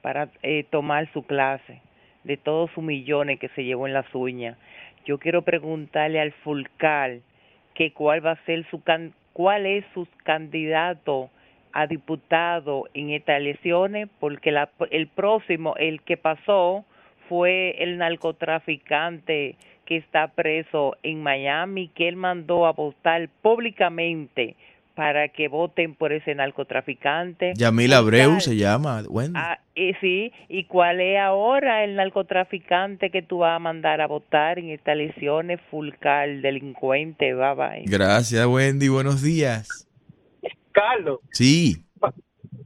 para 0.00 0.28
eh, 0.42 0.64
tomar 0.70 1.10
su 1.12 1.24
clase, 1.24 1.80
de 2.24 2.36
todos 2.36 2.70
sus 2.72 2.82
millones 2.82 3.38
que 3.38 3.48
se 3.50 3.64
llevó 3.64 3.86
en 3.86 3.92
las 3.92 4.12
uñas. 4.14 4.56
Yo 5.04 5.18
quiero 5.18 5.42
preguntarle 5.42 6.20
al 6.20 6.32
Fulcal 6.32 7.22
que 7.74 7.92
cuál 7.92 8.24
va 8.24 8.32
a 8.32 8.44
ser 8.44 8.64
su 8.70 8.82
cuál 9.32 9.66
es 9.66 9.84
su 9.94 10.06
candidato 10.24 11.30
a 11.72 11.86
diputado 11.86 12.88
en 12.94 13.10
estas 13.10 13.38
elecciones, 13.38 14.08
porque 14.20 14.52
la, 14.52 14.70
el 14.90 15.06
próximo, 15.08 15.74
el 15.76 16.02
que 16.02 16.16
pasó, 16.16 16.84
fue 17.28 17.82
el 17.82 17.96
narcotraficante 17.96 19.56
que 19.86 19.96
está 19.96 20.28
preso 20.28 20.96
en 21.02 21.22
Miami, 21.22 21.88
que 21.88 22.08
él 22.08 22.16
mandó 22.16 22.66
a 22.66 22.72
votar 22.72 23.28
públicamente 23.42 24.56
para 24.94 25.28
que 25.28 25.48
voten 25.48 25.94
por 25.94 26.12
ese 26.12 26.34
narcotraficante. 26.34 27.54
Yamil 27.56 27.94
Abreu 27.94 28.40
se 28.40 28.56
llama, 28.56 29.02
Ah, 29.34 29.58
y 29.74 29.94
sí, 29.94 30.32
¿y 30.48 30.64
cuál 30.64 31.00
es 31.00 31.18
ahora 31.18 31.82
el 31.84 31.96
narcotraficante 31.96 33.10
que 33.10 33.22
tú 33.22 33.38
vas 33.38 33.56
a 33.56 33.58
mandar 33.58 34.00
a 34.00 34.06
votar 34.06 34.58
en 34.58 34.70
estas 34.70 34.92
elecciones? 34.94 35.60
Fulcal, 35.70 36.42
delincuente, 36.42 37.32
bye 37.34 37.54
bye. 37.54 37.84
Gracias, 37.86 38.46
Wendy, 38.46 38.88
buenos 38.88 39.22
días. 39.22 39.88
Carlos, 40.72 41.20
Sí. 41.32 41.84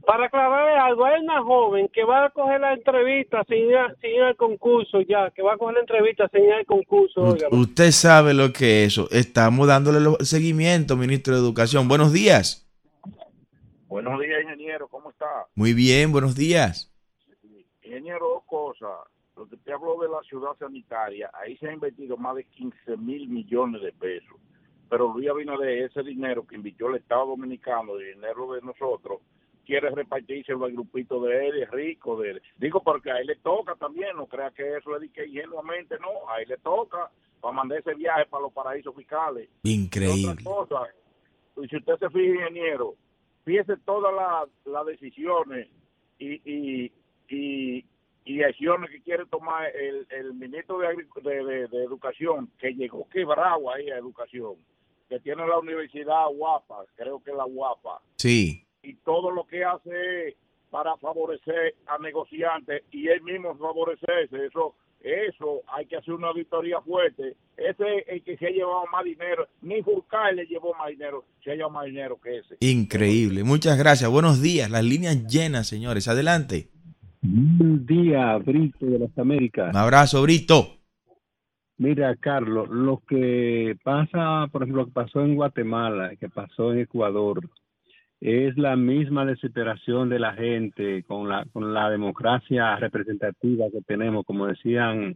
Para 0.07 0.25
aclarar 0.27 0.77
algo, 0.79 1.05
hay 1.05 1.21
una 1.21 1.43
joven 1.43 1.89
que 1.93 2.03
va 2.05 2.25
a 2.25 2.29
coger 2.29 2.61
la 2.61 2.73
entrevista 2.73 3.43
sin 3.47 3.69
ir, 3.69 3.77
sin 4.01 4.11
ir 4.11 4.21
al 4.23 4.37
concurso 4.37 5.01
ya, 5.01 5.29
que 5.31 5.41
va 5.41 5.53
a 5.53 5.57
coger 5.57 5.75
la 5.75 5.81
entrevista 5.81 6.29
sin 6.29 6.45
ir 6.45 6.53
al 6.53 6.65
concurso. 6.65 7.21
U- 7.21 7.31
óigame. 7.33 7.57
Usted 7.57 7.91
sabe 7.91 8.33
lo 8.33 8.53
que 8.53 8.85
es 8.85 8.93
eso. 8.93 9.07
Estamos 9.11 9.67
dándole 9.67 9.99
lo- 9.99 10.15
seguimiento, 10.21 10.95
ministro 10.95 11.33
de 11.35 11.41
Educación. 11.41 11.87
Buenos 11.89 12.13
días. 12.13 12.63
Buenos 13.87 14.19
días, 14.19 14.41
ingeniero, 14.43 14.87
¿cómo 14.87 15.09
está? 15.11 15.25
Muy 15.55 15.73
bien, 15.73 16.11
buenos 16.11 16.35
días. 16.35 16.91
Ingeniero, 17.83 18.27
dos 18.29 18.43
cosas. 18.45 18.89
Lo 19.35 19.45
que 19.47 19.57
te 19.57 19.71
habló 19.71 19.99
de 20.01 20.09
la 20.09 20.21
ciudad 20.27 20.51
sanitaria, 20.57 21.29
ahí 21.33 21.55
se 21.57 21.67
ha 21.69 21.73
invertido 21.73 22.17
más 22.17 22.35
de 22.35 22.43
15 22.45 22.97
mil 22.97 23.27
millones 23.29 23.81
de 23.81 23.91
pesos. 23.93 24.37
Pero 24.89 25.13
Luis 25.13 25.29
Abinader, 25.29 25.83
ese 25.83 26.01
dinero 26.01 26.45
que 26.47 26.55
invirtió 26.55 26.87
el 26.89 26.95
Estado 26.95 27.27
Dominicano, 27.27 27.95
el 27.97 28.15
dinero 28.15 28.53
de 28.53 28.61
nosotros, 28.61 29.19
quiere 29.67 29.89
repartírselo 29.91 30.65
al 30.65 30.71
grupito 30.71 31.19
de 31.21 31.47
él, 31.49 31.61
es 31.63 31.69
rico 31.69 32.19
de 32.19 32.31
él. 32.31 32.41
Digo 32.57 32.81
porque 32.81 33.11
a 33.11 33.19
él 33.19 33.27
le 33.27 33.35
toca 33.35 33.75
también, 33.75 34.15
no 34.15 34.25
crea 34.25 34.49
que 34.51 34.77
eso 34.77 34.97
le 34.97 35.07
dije 35.07 35.27
ingenuamente, 35.27 35.97
no, 35.99 36.27
a 36.29 36.41
él 36.41 36.47
le 36.47 36.57
toca 36.57 37.11
para 37.41 37.53
mandar 37.53 37.77
ese 37.79 37.93
viaje 37.93 38.25
para 38.27 38.43
los 38.43 38.53
paraísos 38.53 38.95
fiscales. 38.95 39.49
Y 39.63 39.73
Increíble. 39.73 40.31
Otra 40.31 40.43
cosa, 40.43 40.87
y 41.61 41.67
si 41.67 41.75
usted 41.77 41.97
se 41.99 42.09
fija, 42.09 42.33
ingeniero, 42.33 42.95
fíjese 43.43 43.75
todas 43.85 44.13
las 44.15 44.49
las 44.73 44.85
decisiones 44.85 45.67
y, 46.17 46.41
y, 46.49 46.91
y, 47.29 47.85
y 48.25 48.43
acciones 48.43 48.89
que 48.89 49.01
quiere 49.01 49.25
tomar 49.27 49.67
el, 49.75 50.07
el 50.09 50.33
ministro 50.33 50.79
de, 50.79 50.87
de, 51.23 51.43
de- 51.43 51.67
de 51.67 51.83
Educación, 51.83 52.49
que 52.57 52.73
llegó 52.73 53.07
quebrado 53.09 53.69
ahí 53.71 53.89
a 53.89 53.97
Educación, 53.97 54.55
que 55.09 55.19
tiene 55.19 55.45
la 55.47 55.59
universidad 55.59 56.25
guapa, 56.33 56.85
creo 56.95 57.21
que 57.23 57.31
es 57.31 57.37
la 57.37 57.45
guapa, 57.45 58.01
Sí. 58.17 58.63
Y 58.87 58.95
todo 59.03 59.31
lo 59.31 59.45
que 59.45 59.65
hace 59.65 60.37
para 60.69 60.95
favorecer 60.97 61.75
a 61.87 61.97
negociantes 61.97 62.83
y 62.91 63.07
él 63.07 63.21
mismo 63.21 63.55
favorecerse, 63.57 64.45
eso 64.45 64.75
eso 65.01 65.61
hay 65.67 65.85
que 65.85 65.97
hacer 65.97 66.13
una 66.13 66.29
auditoría 66.29 66.81
fuerte. 66.81 67.35
Ese 67.55 67.97
es 67.97 68.03
el 68.07 68.23
que 68.23 68.37
se 68.37 68.47
ha 68.47 68.49
llevado 68.49 68.83
más 68.91 69.03
dinero, 69.03 69.47
ni 69.61 69.81
Furcal 69.83 70.35
le 70.35 70.45
llevó 70.45 70.73
más 70.73 70.89
dinero, 70.89 71.23
se 71.43 71.51
ha 71.51 71.53
llevado 71.53 71.73
más 71.73 71.85
dinero 71.85 72.19
que 72.21 72.39
ese. 72.39 72.57
Increíble. 72.59 73.43
Muchas 73.43 73.77
gracias. 73.77 74.09
Buenos 74.09 74.41
días. 74.41 74.69
Las 74.69 74.83
líneas 74.83 75.27
llenas, 75.27 75.67
señores. 75.67 76.07
Adelante. 76.07 76.69
Buen 77.21 77.85
día, 77.85 78.37
Brito 78.37 78.85
de 78.85 78.99
las 78.99 79.17
Américas. 79.17 79.69
Un 79.73 79.79
abrazo, 79.79 80.21
Brito. 80.21 80.77
Mira, 81.77 82.15
Carlos, 82.15 82.69
lo 82.69 83.03
que 83.07 83.77
pasa, 83.83 84.47
por 84.51 84.63
ejemplo, 84.63 84.81
lo 84.81 84.87
que 84.87 84.93
pasó 84.93 85.21
en 85.21 85.35
Guatemala, 85.35 86.15
que 86.15 86.27
pasó 86.27 86.73
en 86.73 86.79
Ecuador, 86.79 87.47
es 88.19 88.57
la 88.57 88.75
misma 88.75 89.25
desesperación 89.25 90.09
de 90.09 90.19
la 90.19 90.33
gente 90.33 91.03
con 91.03 91.29
la, 91.29 91.45
con 91.53 91.73
la 91.73 91.89
democracia 91.89 92.75
representativa 92.77 93.65
que 93.71 93.81
tenemos, 93.81 94.25
como 94.25 94.47
decían 94.47 95.15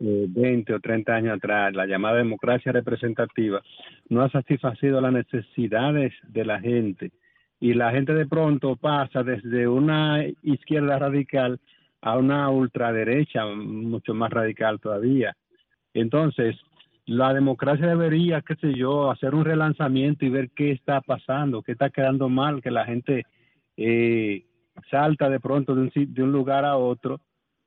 eh, 0.00 0.26
20 0.28 0.74
o 0.74 0.80
30 0.80 1.14
años 1.14 1.36
atrás, 1.36 1.74
la 1.74 1.86
llamada 1.86 2.16
democracia 2.16 2.72
representativa, 2.72 3.62
no 4.08 4.22
ha 4.22 4.30
satisfacido 4.30 5.00
las 5.00 5.12
necesidades 5.12 6.12
de 6.28 6.44
la 6.44 6.60
gente. 6.60 7.12
Y 7.60 7.74
la 7.74 7.92
gente 7.92 8.12
de 8.12 8.26
pronto 8.26 8.74
pasa 8.74 9.22
desde 9.22 9.68
una 9.68 10.24
izquierda 10.42 10.98
radical 10.98 11.60
a 12.00 12.16
una 12.16 12.50
ultraderecha 12.50 13.46
mucho 13.46 14.14
más 14.14 14.30
radical 14.32 14.80
todavía. 14.80 15.36
Entonces, 15.94 16.56
la 17.12 17.34
democracia 17.34 17.86
debería, 17.86 18.40
qué 18.40 18.54
sé 18.56 18.74
yo, 18.74 19.10
hacer 19.10 19.34
un 19.34 19.44
relanzamiento 19.44 20.24
y 20.24 20.30
ver 20.30 20.50
qué 20.50 20.72
está 20.72 21.00
pasando, 21.02 21.62
qué 21.62 21.72
está 21.72 21.90
quedando 21.90 22.28
mal, 22.28 22.62
que 22.62 22.70
la 22.70 22.86
gente 22.86 23.26
eh, 23.76 24.46
salta 24.90 25.28
de 25.28 25.38
pronto 25.38 25.74
de 25.74 25.82
un, 25.82 25.92
de 25.94 26.22
un 26.22 26.32
lugar 26.32 26.64
a 26.64 26.76
otro 26.76 27.20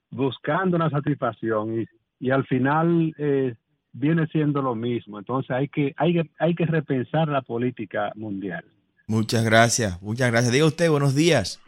buscando 0.10 0.78
una 0.78 0.90
satisfacción 0.90 1.82
y, 1.82 1.86
y 2.20 2.32
al 2.32 2.46
final 2.46 3.14
eh, 3.18 3.54
viene 3.92 4.26
siendo 4.28 4.64
lo 4.64 4.74
mismo. 4.74 5.20
Entonces 5.20 5.52
hay 5.52 5.68
que, 5.68 5.94
hay, 5.98 6.14
que, 6.14 6.32
hay 6.40 6.56
que 6.56 6.66
repensar 6.66 7.28
la 7.28 7.44
política 7.44 8.12
mundial. 8.16 8.66
Muchas 9.08 9.46
gracias. 9.46 10.02
Muchas 10.02 10.32
gracias. 10.32 10.52
Diga 10.54 10.66
usted, 10.66 10.90
buenos 10.90 11.14
días. 11.14 11.62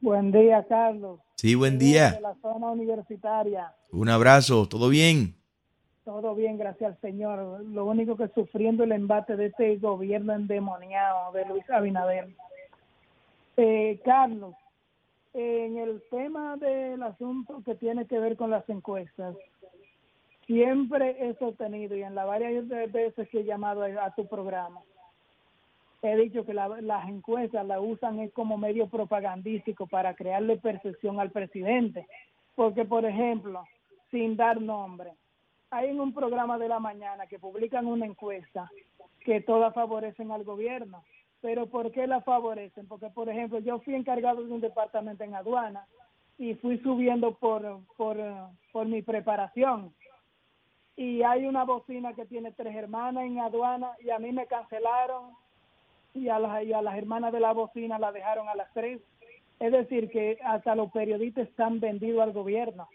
Buen 0.00 0.30
día, 0.30 0.64
Carlos. 0.68 1.18
Sí, 1.34 1.56
buen 1.56 1.78
día. 1.78 2.12
De 2.12 2.20
la 2.20 2.34
zona 2.40 2.70
universitaria. 2.70 3.72
Un 3.90 4.08
abrazo. 4.08 4.68
¿Todo 4.68 4.88
bien? 4.88 5.34
Todo 6.06 6.36
bien, 6.36 6.56
gracias 6.56 6.92
al 6.92 7.00
Señor. 7.00 7.64
Lo 7.64 7.84
único 7.84 8.16
que 8.16 8.28
sufriendo 8.28 8.84
el 8.84 8.92
embate 8.92 9.34
de 9.34 9.46
este 9.46 9.76
gobierno 9.78 10.34
endemoniado 10.34 11.32
de 11.32 11.44
Luis 11.46 11.68
Abinader. 11.68 12.28
Eh, 13.56 14.00
Carlos, 14.04 14.54
en 15.34 15.78
el 15.78 16.00
tema 16.08 16.56
del 16.58 17.02
asunto 17.02 17.60
que 17.64 17.74
tiene 17.74 18.06
que 18.06 18.20
ver 18.20 18.36
con 18.36 18.50
las 18.52 18.68
encuestas, 18.68 19.34
siempre 20.46 21.16
he 21.18 21.34
sostenido 21.34 21.96
y 21.96 22.04
en 22.04 22.14
las 22.14 22.28
varias 22.28 22.68
veces 22.68 23.28
que 23.28 23.40
he 23.40 23.44
llamado 23.44 23.82
a, 23.82 24.14
tu 24.14 24.28
programa, 24.28 24.82
he 26.02 26.14
dicho 26.14 26.46
que 26.46 26.54
la- 26.54 26.80
las 26.82 27.08
encuestas 27.08 27.66
las 27.66 27.80
usan 27.82 28.20
es 28.20 28.32
como 28.32 28.56
medio 28.56 28.86
propagandístico 28.86 29.88
para 29.88 30.14
crearle 30.14 30.56
percepción 30.56 31.18
al 31.18 31.32
presidente. 31.32 32.06
Porque, 32.54 32.84
por 32.84 33.04
ejemplo, 33.04 33.64
sin 34.12 34.36
dar 34.36 34.60
nombre, 34.60 35.10
hay 35.70 35.90
en 35.90 36.00
un 36.00 36.12
programa 36.12 36.58
de 36.58 36.68
la 36.68 36.78
mañana 36.78 37.26
que 37.26 37.38
publican 37.38 37.86
una 37.86 38.06
encuesta 38.06 38.70
que 39.24 39.40
todas 39.40 39.74
favorecen 39.74 40.30
al 40.30 40.44
gobierno. 40.44 41.02
Pero 41.40 41.66
¿por 41.66 41.90
qué 41.92 42.06
la 42.06 42.20
favorecen? 42.20 42.86
Porque, 42.86 43.10
por 43.10 43.28
ejemplo, 43.28 43.58
yo 43.58 43.80
fui 43.80 43.94
encargado 43.94 44.44
de 44.44 44.52
un 44.52 44.60
departamento 44.60 45.24
en 45.24 45.34
aduana 45.34 45.86
y 46.38 46.54
fui 46.54 46.78
subiendo 46.78 47.34
por, 47.34 47.80
por, 47.96 48.16
por 48.72 48.86
mi 48.86 49.02
preparación. 49.02 49.92
Y 50.96 51.22
hay 51.22 51.46
una 51.46 51.64
bocina 51.64 52.14
que 52.14 52.24
tiene 52.24 52.52
tres 52.52 52.74
hermanas 52.74 53.24
en 53.24 53.38
aduana 53.38 53.90
y 54.02 54.10
a 54.10 54.18
mí 54.18 54.32
me 54.32 54.46
cancelaron 54.46 55.32
y 56.14 56.28
a 56.28 56.38
las, 56.38 56.64
y 56.64 56.72
a 56.72 56.80
las 56.80 56.96
hermanas 56.96 57.32
de 57.32 57.40
la 57.40 57.52
bocina 57.52 57.98
la 57.98 58.12
dejaron 58.12 58.48
a 58.48 58.54
las 58.54 58.72
tres. 58.72 59.00
Es 59.60 59.72
decir, 59.72 60.10
que 60.10 60.38
hasta 60.44 60.74
los 60.74 60.90
periodistas 60.92 61.48
están 61.48 61.80
vendidos 61.80 62.22
al 62.22 62.32
gobierno. 62.32 62.88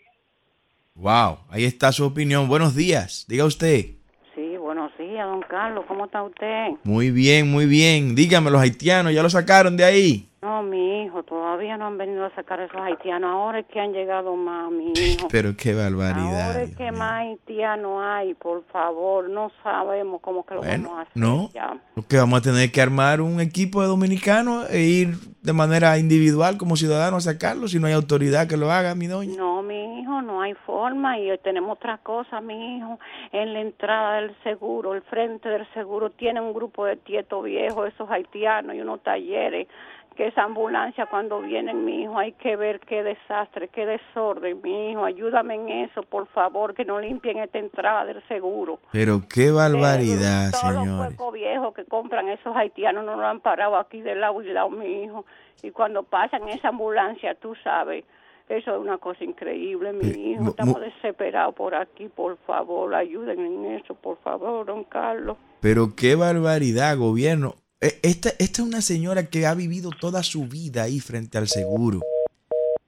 Wow. 1.01 1.39
Ahí 1.49 1.65
está 1.65 1.91
su 1.91 2.05
opinión. 2.05 2.47
Buenos 2.47 2.75
días. 2.75 3.25
Diga 3.27 3.45
usted. 3.45 3.95
Sí, 4.35 4.55
buenos 4.57 4.91
días, 4.99 5.25
don 5.25 5.41
Carlos. 5.49 5.83
¿Cómo 5.87 6.05
está 6.05 6.21
usted? 6.21 6.73
Muy 6.83 7.09
bien, 7.09 7.49
muy 7.49 7.65
bien. 7.65 8.13
Dígame, 8.13 8.51
los 8.51 8.61
haitianos 8.61 9.11
ya 9.11 9.23
lo 9.23 9.29
sacaron 9.31 9.75
de 9.77 9.83
ahí. 9.83 10.30
No, 10.43 10.63
mi 10.63 11.03
hijo, 11.03 11.21
todavía 11.21 11.77
no 11.77 11.85
han 11.85 11.99
venido 11.99 12.25
a 12.25 12.33
sacar 12.33 12.59
esos 12.61 12.81
haitianos. 12.81 13.29
Ahora 13.29 13.59
es 13.59 13.67
que 13.67 13.79
han 13.79 13.93
llegado 13.93 14.35
más, 14.35 14.71
mi 14.71 14.91
hijo. 14.95 15.27
Pero 15.29 15.51
qué 15.55 15.75
barbaridad. 15.75 16.47
Ahora 16.47 16.63
es 16.63 16.75
que 16.75 16.91
más 16.91 17.11
haitianos 17.21 18.01
hay, 18.03 18.33
por 18.33 18.63
favor. 18.71 19.29
No 19.29 19.51
sabemos 19.61 20.19
cómo 20.21 20.43
que 20.43 20.55
lo 20.55 20.61
Bueno, 20.61 20.89
vamos 20.89 20.97
a 20.97 21.01
hacer. 21.03 21.13
no. 21.21 21.49
ya. 21.53 21.77
Que 22.09 22.17
vamos 22.17 22.39
a 22.39 22.41
tener 22.41 22.71
que 22.71 22.81
armar 22.81 23.21
un 23.21 23.39
equipo 23.39 23.83
de 23.83 23.87
dominicanos 23.87 24.67
e 24.71 24.81
ir 24.81 25.09
de 25.43 25.53
manera 25.53 25.99
individual 25.99 26.57
como 26.57 26.75
ciudadanos 26.75 27.27
a 27.27 27.33
sacarlo 27.33 27.67
si 27.67 27.79
no 27.79 27.85
hay 27.85 27.93
autoridad 27.93 28.47
que 28.47 28.57
lo 28.57 28.71
haga, 28.71 28.95
mi 28.95 29.05
doña. 29.05 29.35
No, 29.37 29.61
mi 29.61 29.99
hijo, 30.01 30.23
no 30.23 30.41
hay 30.41 30.55
forma 30.65 31.19
y 31.19 31.37
tenemos 31.43 31.73
otras 31.77 31.99
cosas, 31.99 32.41
mi 32.41 32.77
hijo. 32.77 32.99
En 33.31 33.53
la 33.53 33.59
entrada 33.61 34.21
del 34.21 34.35
seguro, 34.43 34.95
el 34.95 35.03
frente 35.03 35.49
del 35.49 35.71
seguro, 35.75 36.09
tiene 36.09 36.41
un 36.41 36.51
grupo 36.53 36.85
de 36.85 36.95
tietos 36.95 37.43
viejos, 37.43 37.89
esos 37.93 38.09
haitianos 38.09 38.75
y 38.75 38.81
unos 38.81 39.03
talleres. 39.03 39.67
Que 40.15 40.27
esa 40.27 40.43
ambulancia 40.43 41.05
cuando 41.05 41.41
vienen, 41.41 41.85
mi 41.85 42.03
hijo, 42.03 42.17
hay 42.17 42.33
que 42.33 42.55
ver 42.57 42.81
qué 42.81 43.01
desastre, 43.01 43.69
qué 43.69 43.85
desorden, 43.85 44.61
mi 44.61 44.91
hijo. 44.91 45.05
Ayúdame 45.05 45.55
en 45.55 45.69
eso, 45.69 46.03
por 46.03 46.27
favor, 46.27 46.73
que 46.73 46.83
no 46.83 46.99
limpien 46.99 47.37
esta 47.39 47.59
entrada 47.59 48.03
del 48.05 48.21
seguro. 48.27 48.79
Pero 48.91 49.21
qué 49.33 49.51
barbaridad, 49.51 50.51
Todos 50.51 50.73
los 50.85 50.99
huecos 50.99 51.33
viejos 51.33 51.73
que 51.73 51.85
compran 51.85 52.27
esos 52.27 52.55
haitianos 52.55 53.05
no 53.05 53.15
lo 53.15 53.25
han 53.25 53.39
parado 53.39 53.77
aquí 53.77 54.01
de 54.01 54.15
lado 54.15 54.41
y 54.41 54.51
lado, 54.51 54.69
mi 54.69 55.03
hijo. 55.03 55.25
Y 55.63 55.71
cuando 55.71 56.03
pasan 56.03 56.47
esa 56.49 56.67
ambulancia, 56.69 57.33
tú 57.35 57.55
sabes, 57.63 58.03
eso 58.49 58.75
es 58.75 58.81
una 58.81 58.97
cosa 58.97 59.23
increíble, 59.23 59.93
mi 59.93 60.07
Eh, 60.09 60.17
hijo. 60.33 60.43
mo- 60.43 60.49
Estamos 60.49 60.73
mo- 60.73 60.79
desesperados 60.81 61.55
por 61.55 61.73
aquí, 61.73 62.09
por 62.09 62.35
favor, 62.45 62.93
ayuden 62.93 63.39
en 63.39 63.65
eso, 63.75 63.95
por 63.95 64.17
favor, 64.17 64.65
don 64.65 64.83
Carlos. 64.83 65.37
Pero 65.61 65.95
qué 65.95 66.15
barbaridad, 66.15 66.97
gobierno. 66.97 67.53
E- 67.81 67.99
Esta, 68.03 68.29
esta 68.37 68.61
es 68.61 68.67
una 68.67 68.81
señora 68.81 69.25
que 69.25 69.45
ha 69.45 69.53
vivido 69.55 69.89
toda 69.99 70.23
su 70.23 70.45
vida 70.47 70.83
ahí 70.83 70.99
frente 70.99 71.37
al 71.37 71.47
seguro. 71.47 71.99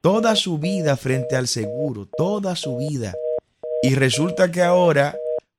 Toda 0.02 0.36
su 0.36 0.58
vida 0.58 0.98
frente 0.98 1.36
al 1.36 1.48
seguro, 1.48 2.08
toda 2.18 2.56
su 2.56 2.78
vida. 2.78 3.14
Y 3.82 3.96
resulta 3.96 4.52
que 4.52 4.62
ahora, 4.62 5.16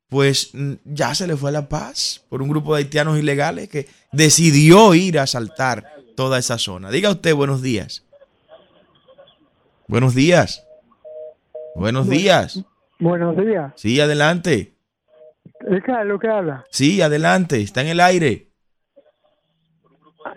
pues 0.08 0.50
mm, 0.52 0.74
ya 0.84 1.14
se 1.14 1.26
le 1.26 1.36
fue 1.36 1.50
la 1.50 1.68
paz 1.68 2.22
por 2.28 2.42
un 2.42 2.48
grupo 2.48 2.74
de 2.74 2.82
haitianos 2.82 3.18
ilegales 3.18 3.68
que 3.68 3.88
decidió 4.12 4.94
ir 4.94 5.18
a 5.18 5.22
asaltar 5.22 5.84
toda 6.14 6.38
esa 6.38 6.58
zona. 6.58 6.90
Diga 6.90 7.10
usted 7.10 7.34
buenos 7.34 7.62
días. 7.62 8.04
Buenos 9.88 10.14
días. 10.14 10.64
Buenos 11.74 12.08
días. 12.08 12.60
Buenos 13.00 13.36
días. 13.36 13.72
Sí, 13.76 14.00
adelante. 14.00 14.74
¿Es 15.68 15.82
Carlos 15.84 16.20
que 16.20 16.28
habla? 16.28 16.64
Sí, 16.70 17.02
adelante. 17.02 17.60
Está 17.60 17.80
en 17.82 17.88
el 17.88 18.00
aire. 18.00 18.48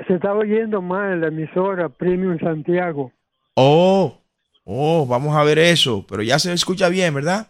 Se 0.05 0.15
está 0.15 0.33
oyendo 0.33 0.81
mal 0.81 1.21
la 1.21 1.27
emisora 1.27 1.89
Premium 1.89 2.37
Santiago. 2.39 3.11
Oh, 3.55 4.21
oh, 4.63 5.05
vamos 5.07 5.35
a 5.35 5.43
ver 5.43 5.57
eso. 5.59 6.05
Pero 6.07 6.21
ya 6.21 6.37
se 6.39 6.53
escucha 6.53 6.89
bien, 6.89 7.13
¿verdad? 7.13 7.47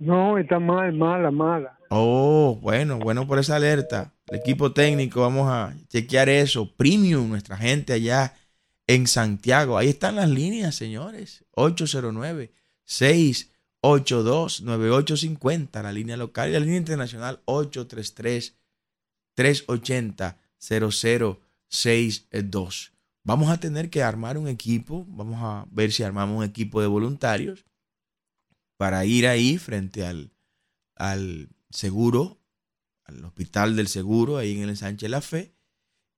No, 0.00 0.38
está 0.38 0.58
mal, 0.58 0.92
mala, 0.92 1.30
mala. 1.30 1.78
Oh, 1.90 2.58
bueno, 2.60 2.98
bueno 2.98 3.26
por 3.26 3.38
esa 3.38 3.56
alerta. 3.56 4.12
El 4.28 4.38
equipo 4.38 4.72
técnico, 4.72 5.20
vamos 5.20 5.48
a 5.48 5.74
chequear 5.88 6.28
eso. 6.28 6.74
Premium, 6.76 7.28
nuestra 7.28 7.56
gente 7.56 7.92
allá 7.92 8.34
en 8.86 9.06
Santiago. 9.06 9.78
Ahí 9.78 9.90
están 9.90 10.16
las 10.16 10.28
líneas, 10.28 10.74
señores. 10.74 11.44
809 11.52 12.52
682 12.84 14.62
9850, 14.62 15.82
la 15.82 15.92
línea 15.92 16.16
local 16.16 16.48
y 16.48 16.52
la 16.52 16.60
línea 16.60 16.78
internacional 16.78 17.40
833 17.44 18.56
380 19.34 20.38
0062. 21.74 22.92
Vamos 23.24 23.50
a 23.50 23.58
tener 23.58 23.90
que 23.90 24.02
armar 24.02 24.38
un 24.38 24.48
equipo, 24.48 25.06
vamos 25.08 25.38
a 25.40 25.66
ver 25.70 25.92
si 25.92 26.02
armamos 26.02 26.38
un 26.38 26.44
equipo 26.44 26.80
de 26.80 26.86
voluntarios 26.86 27.64
para 28.76 29.04
ir 29.04 29.26
ahí 29.26 29.58
frente 29.58 30.04
al, 30.04 30.32
al 30.96 31.48
seguro, 31.70 32.38
al 33.04 33.24
hospital 33.24 33.76
del 33.76 33.88
seguro, 33.88 34.36
ahí 34.36 34.56
en 34.56 34.62
el 34.62 34.70
ensanche 34.70 35.08
La 35.08 35.20
Fe, 35.20 35.54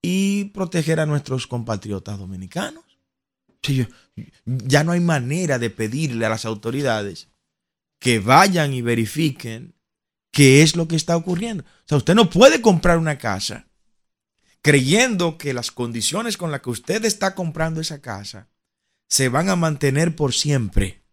y 0.01 0.45
proteger 0.45 0.99
a 0.99 1.05
nuestros 1.05 1.47
compatriotas 1.47 2.19
dominicanos. 2.19 2.83
ya 4.45 4.83
no 4.83 4.91
hay 4.91 4.99
manera 4.99 5.59
de 5.59 5.69
pedirle 5.69 6.25
a 6.25 6.29
las 6.29 6.45
autoridades 6.45 7.29
que 7.99 8.19
vayan 8.19 8.73
y 8.73 8.81
verifiquen 8.81 9.75
qué 10.31 10.61
es 10.61 10.75
lo 10.75 10.87
que 10.87 10.95
está 10.95 11.17
ocurriendo. 11.17 11.63
O 11.63 11.87
sea, 11.87 11.97
usted 11.97 12.15
no 12.15 12.29
puede 12.29 12.61
comprar 12.61 12.97
una 12.97 13.17
casa 13.17 13.66
creyendo 14.61 15.37
que 15.37 15.53
las 15.53 15.71
condiciones 15.71 16.37
con 16.37 16.51
las 16.51 16.61
que 16.61 16.69
usted 16.69 17.05
está 17.05 17.35
comprando 17.35 17.81
esa 17.81 18.01
casa 18.01 18.49
se 19.07 19.29
van 19.29 19.49
a 19.49 19.55
mantener 19.55 20.15
por 20.15 20.33
siempre. 20.33 21.03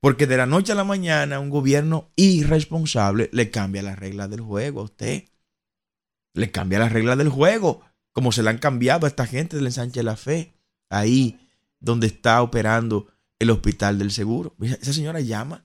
Porque 0.00 0.26
de 0.26 0.36
la 0.36 0.46
noche 0.46 0.72
a 0.72 0.74
la 0.74 0.84
mañana 0.84 1.40
un 1.40 1.50
gobierno 1.50 2.10
irresponsable 2.16 3.30
le 3.32 3.50
cambia 3.50 3.82
las 3.82 3.98
reglas 3.98 4.30
del 4.30 4.40
juego 4.40 4.80
a 4.80 4.84
usted. 4.84 5.24
Le 6.34 6.50
cambia 6.50 6.78
las 6.78 6.92
reglas 6.92 7.16
del 7.16 7.30
juego, 7.30 7.82
como 8.12 8.30
se 8.30 8.42
le 8.42 8.50
han 8.50 8.58
cambiado 8.58 9.06
a 9.06 9.08
esta 9.08 9.26
gente 9.26 9.56
del 9.56 9.66
ensanche 9.66 10.00
de 10.00 10.04
la 10.04 10.16
fe, 10.16 10.54
ahí 10.90 11.40
donde 11.80 12.06
está 12.08 12.42
operando 12.42 13.08
el 13.38 13.50
hospital 13.50 13.98
del 13.98 14.10
seguro. 14.10 14.54
Esa 14.60 14.92
señora 14.92 15.20
llama 15.20 15.64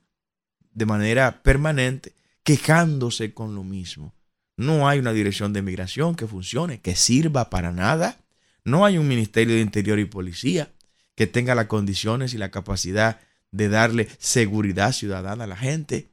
de 0.71 0.85
manera 0.85 1.43
permanente, 1.43 2.13
quejándose 2.43 3.33
con 3.33 3.55
lo 3.55 3.63
mismo. 3.63 4.15
No 4.59 4.89
hay 4.89 4.99
una 4.99 5.13
dirección 5.13 5.53
de 5.53 5.61
migración 5.61 6.15
que 6.15 6.27
funcione, 6.27 6.81
que 6.81 6.97
sirva 6.97 7.49
para 7.49 7.71
nada. 7.71 8.17
No 8.65 8.83
hay 8.83 8.97
un 8.97 9.07
Ministerio 9.07 9.55
de 9.55 9.61
Interior 9.61 9.99
y 9.99 10.03
Policía 10.03 10.73
que 11.15 11.27
tenga 11.27 11.55
las 11.55 11.67
condiciones 11.67 12.33
y 12.33 12.37
la 12.37 12.51
capacidad 12.51 13.21
de 13.51 13.69
darle 13.69 14.09
seguridad 14.17 14.91
ciudadana 14.91 15.45
a 15.45 15.47
la 15.47 15.55
gente. 15.55 16.09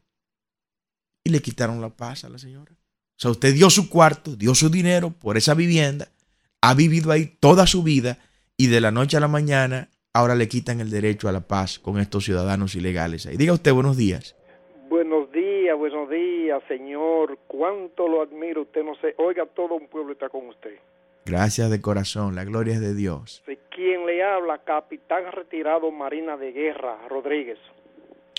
Y 1.24 1.30
le 1.30 1.42
quitaron 1.42 1.80
la 1.80 1.88
paz 1.88 2.22
a 2.22 2.28
la 2.28 2.38
señora. 2.38 2.70
O 2.70 3.18
sea, 3.18 3.32
usted 3.32 3.52
dio 3.52 3.68
su 3.68 3.88
cuarto, 3.88 4.36
dio 4.36 4.54
su 4.54 4.70
dinero 4.70 5.10
por 5.10 5.36
esa 5.36 5.54
vivienda, 5.54 6.12
ha 6.60 6.72
vivido 6.74 7.10
ahí 7.10 7.26
toda 7.40 7.66
su 7.66 7.82
vida 7.82 8.20
y 8.56 8.68
de 8.68 8.80
la 8.80 8.92
noche 8.92 9.16
a 9.16 9.20
la 9.20 9.26
mañana 9.26 9.90
ahora 10.12 10.36
le 10.36 10.46
quitan 10.46 10.80
el 10.80 10.90
derecho 10.90 11.28
a 11.28 11.32
la 11.32 11.48
paz 11.48 11.80
con 11.80 11.98
estos 11.98 12.24
ciudadanos 12.24 12.76
ilegales 12.76 13.26
ahí. 13.26 13.36
Diga 13.36 13.54
usted 13.54 13.72
buenos 13.72 13.96
días. 13.96 14.36
Buenos 14.88 15.25
buenos 15.74 16.08
días, 16.10 16.62
señor. 16.68 17.38
Cuánto 17.46 18.08
lo 18.08 18.22
admiro. 18.22 18.62
Usted 18.62 18.84
no 18.84 18.94
sé. 18.96 19.14
Oiga, 19.18 19.46
todo 19.46 19.74
un 19.74 19.88
pueblo 19.88 20.12
está 20.12 20.28
con 20.28 20.46
usted. 20.48 20.76
Gracias 21.24 21.70
de 21.70 21.80
corazón. 21.80 22.34
La 22.34 22.44
gloria 22.44 22.74
es 22.74 22.80
de 22.80 22.94
Dios. 22.94 23.42
¿Quién 23.70 24.06
le 24.06 24.22
habla? 24.22 24.58
Capitán 24.58 25.30
retirado 25.32 25.90
Marina 25.90 26.36
de 26.36 26.52
Guerra, 26.52 26.96
Rodríguez. 27.08 27.58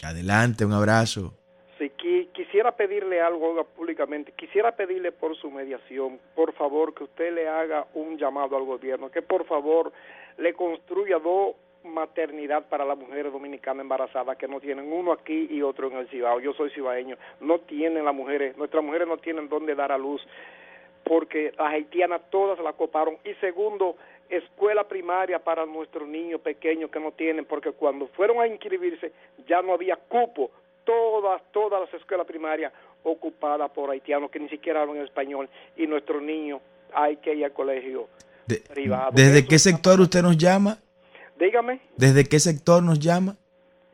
Adelante, 0.03 0.65
un 0.65 0.73
abrazo. 0.73 1.33
Si 1.77 1.91
quisiera 2.33 2.71
pedirle 2.71 3.21
algo 3.21 3.63
públicamente, 3.75 4.31
quisiera 4.31 4.75
pedirle 4.75 5.11
por 5.11 5.35
su 5.37 5.51
mediación, 5.51 6.19
por 6.33 6.53
favor, 6.53 6.95
que 6.95 7.03
usted 7.03 7.35
le 7.35 7.47
haga 7.47 7.85
un 7.93 8.17
llamado 8.17 8.57
al 8.57 8.63
gobierno, 8.63 9.11
que 9.11 9.21
por 9.21 9.45
favor 9.45 9.91
le 10.39 10.53
construya 10.53 11.19
dos 11.19 11.55
maternidad 11.83 12.67
para 12.67 12.85
las 12.85 12.97
mujeres 12.97 13.31
dominicanas 13.31 13.81
embarazadas 13.81 14.37
que 14.37 14.47
no 14.47 14.59
tienen 14.59 14.91
uno 14.91 15.11
aquí 15.11 15.47
y 15.49 15.61
otro 15.61 15.87
en 15.87 15.97
el 15.97 16.09
Cibao. 16.09 16.39
Yo 16.39 16.53
soy 16.53 16.69
cibaeño. 16.71 17.17
No 17.39 17.59
tienen 17.59 18.05
las 18.05 18.15
mujeres, 18.15 18.57
nuestras 18.57 18.83
mujeres 18.83 19.07
no 19.07 19.17
tienen 19.17 19.49
dónde 19.49 19.75
dar 19.75 19.91
a 19.91 19.97
luz 19.97 20.21
porque 21.03 21.53
las 21.57 21.73
haitianas 21.73 22.21
todas 22.29 22.59
la 22.59 22.73
coparon. 22.73 23.17
Y 23.23 23.33
segundo, 23.35 23.95
escuela 24.29 24.83
primaria 24.87 25.39
para 25.39 25.65
nuestros 25.65 26.07
niños 26.07 26.41
pequeños 26.41 26.91
que 26.91 26.99
no 26.99 27.11
tienen, 27.11 27.45
porque 27.45 27.71
cuando 27.71 28.07
fueron 28.07 28.41
a 28.41 28.47
inscribirse 28.47 29.11
ya 29.47 29.61
no 29.61 29.73
había 29.73 29.95
cupo. 29.95 30.51
Todas, 30.83 31.41
todas 31.51 31.81
las 31.81 31.93
escuelas 31.93 32.25
primarias 32.25 32.71
ocupadas 33.03 33.69
por 33.71 33.89
haitianos 33.89 34.31
que 34.31 34.39
ni 34.39 34.47
siquiera 34.47 34.81
hablan 34.81 35.03
español 35.03 35.49
y 35.75 35.85
nuestros 35.85 36.21
niños 36.21 36.61
hay 36.93 37.17
que 37.17 37.33
ir 37.33 37.45
al 37.45 37.51
colegio 37.51 38.07
privado. 38.73 39.11
¿Desde 39.13 39.45
qué 39.45 39.59
sector 39.59 39.99
usted 39.99 40.21
nos 40.21 40.37
llama? 40.37 40.77
Dígame. 41.39 41.81
¿Desde 41.95 42.25
qué 42.25 42.39
sector 42.39 42.83
nos 42.83 42.99
llama? 42.99 43.37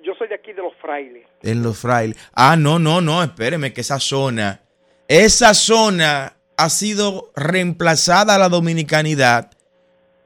Yo 0.03 0.13
soy 0.15 0.27
de 0.27 0.35
aquí 0.35 0.53
de 0.53 0.61
los 0.61 0.73
frailes. 0.81 1.25
En 1.41 1.63
los 1.63 1.77
frailes. 1.77 2.17
Ah, 2.33 2.55
no, 2.55 2.79
no, 2.79 3.01
no, 3.01 3.23
espéreme 3.23 3.73
que 3.73 3.81
esa 3.81 3.99
zona, 3.99 4.61
esa 5.07 5.53
zona 5.53 6.35
ha 6.57 6.69
sido 6.69 7.31
reemplazada 7.35 8.35
a 8.35 8.37
la 8.37 8.49
dominicanidad 8.49 9.51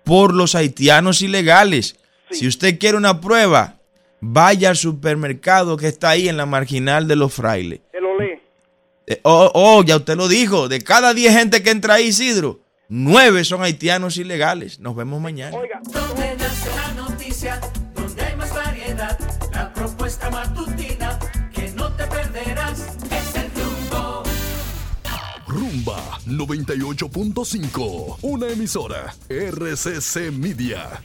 por 0.03 0.33
los 0.33 0.55
haitianos 0.55 1.21
ilegales. 1.21 1.99
Si 2.31 2.47
usted 2.47 2.79
quiere 2.79 2.97
una 2.97 3.21
prueba, 3.21 3.79
vaya 4.19 4.69
al 4.69 4.77
supermercado 4.77 5.77
que 5.77 5.87
está 5.87 6.11
ahí 6.11 6.27
en 6.29 6.37
la 6.37 6.45
marginal 6.45 7.07
de 7.07 7.15
los 7.15 7.33
frailes. 7.33 7.81
El 7.93 8.05
olé. 8.05 8.41
Eh, 9.05 9.19
oh, 9.23 9.51
oh, 9.53 9.83
ya 9.83 9.97
usted 9.97 10.15
lo 10.15 10.27
dijo, 10.27 10.67
de 10.67 10.81
cada 10.81 11.13
10 11.13 11.33
gente 11.33 11.63
que 11.63 11.69
entra 11.69 11.95
ahí, 11.95 12.07
Isidro, 12.07 12.59
nueve 12.89 13.43
son 13.43 13.61
haitianos 13.63 14.17
ilegales. 14.17 14.79
Nos 14.79 14.95
vemos 14.95 15.21
mañana. 15.21 15.55
Oiga. 15.55 15.81
Donde 15.83 16.35
nace 16.37 16.69
la 16.75 16.93
noticia, 16.93 17.59
donde 17.95 18.21
hay 18.23 18.35
más 18.35 18.53
variedad, 18.53 19.17
la 19.53 19.73
propuesta 19.73 20.29
matutina 20.29 21.19
que 21.53 21.71
no 21.71 21.91
te 21.93 22.05
perderás 22.07 22.97
es 23.11 23.35
el 23.35 23.51
rumbo. 23.51 24.23
Rumba 25.47 26.19
98.5, 26.25 28.17
una 28.21 28.47
emisora 28.49 29.15
RCC 29.29 30.31
Media. 30.31 31.01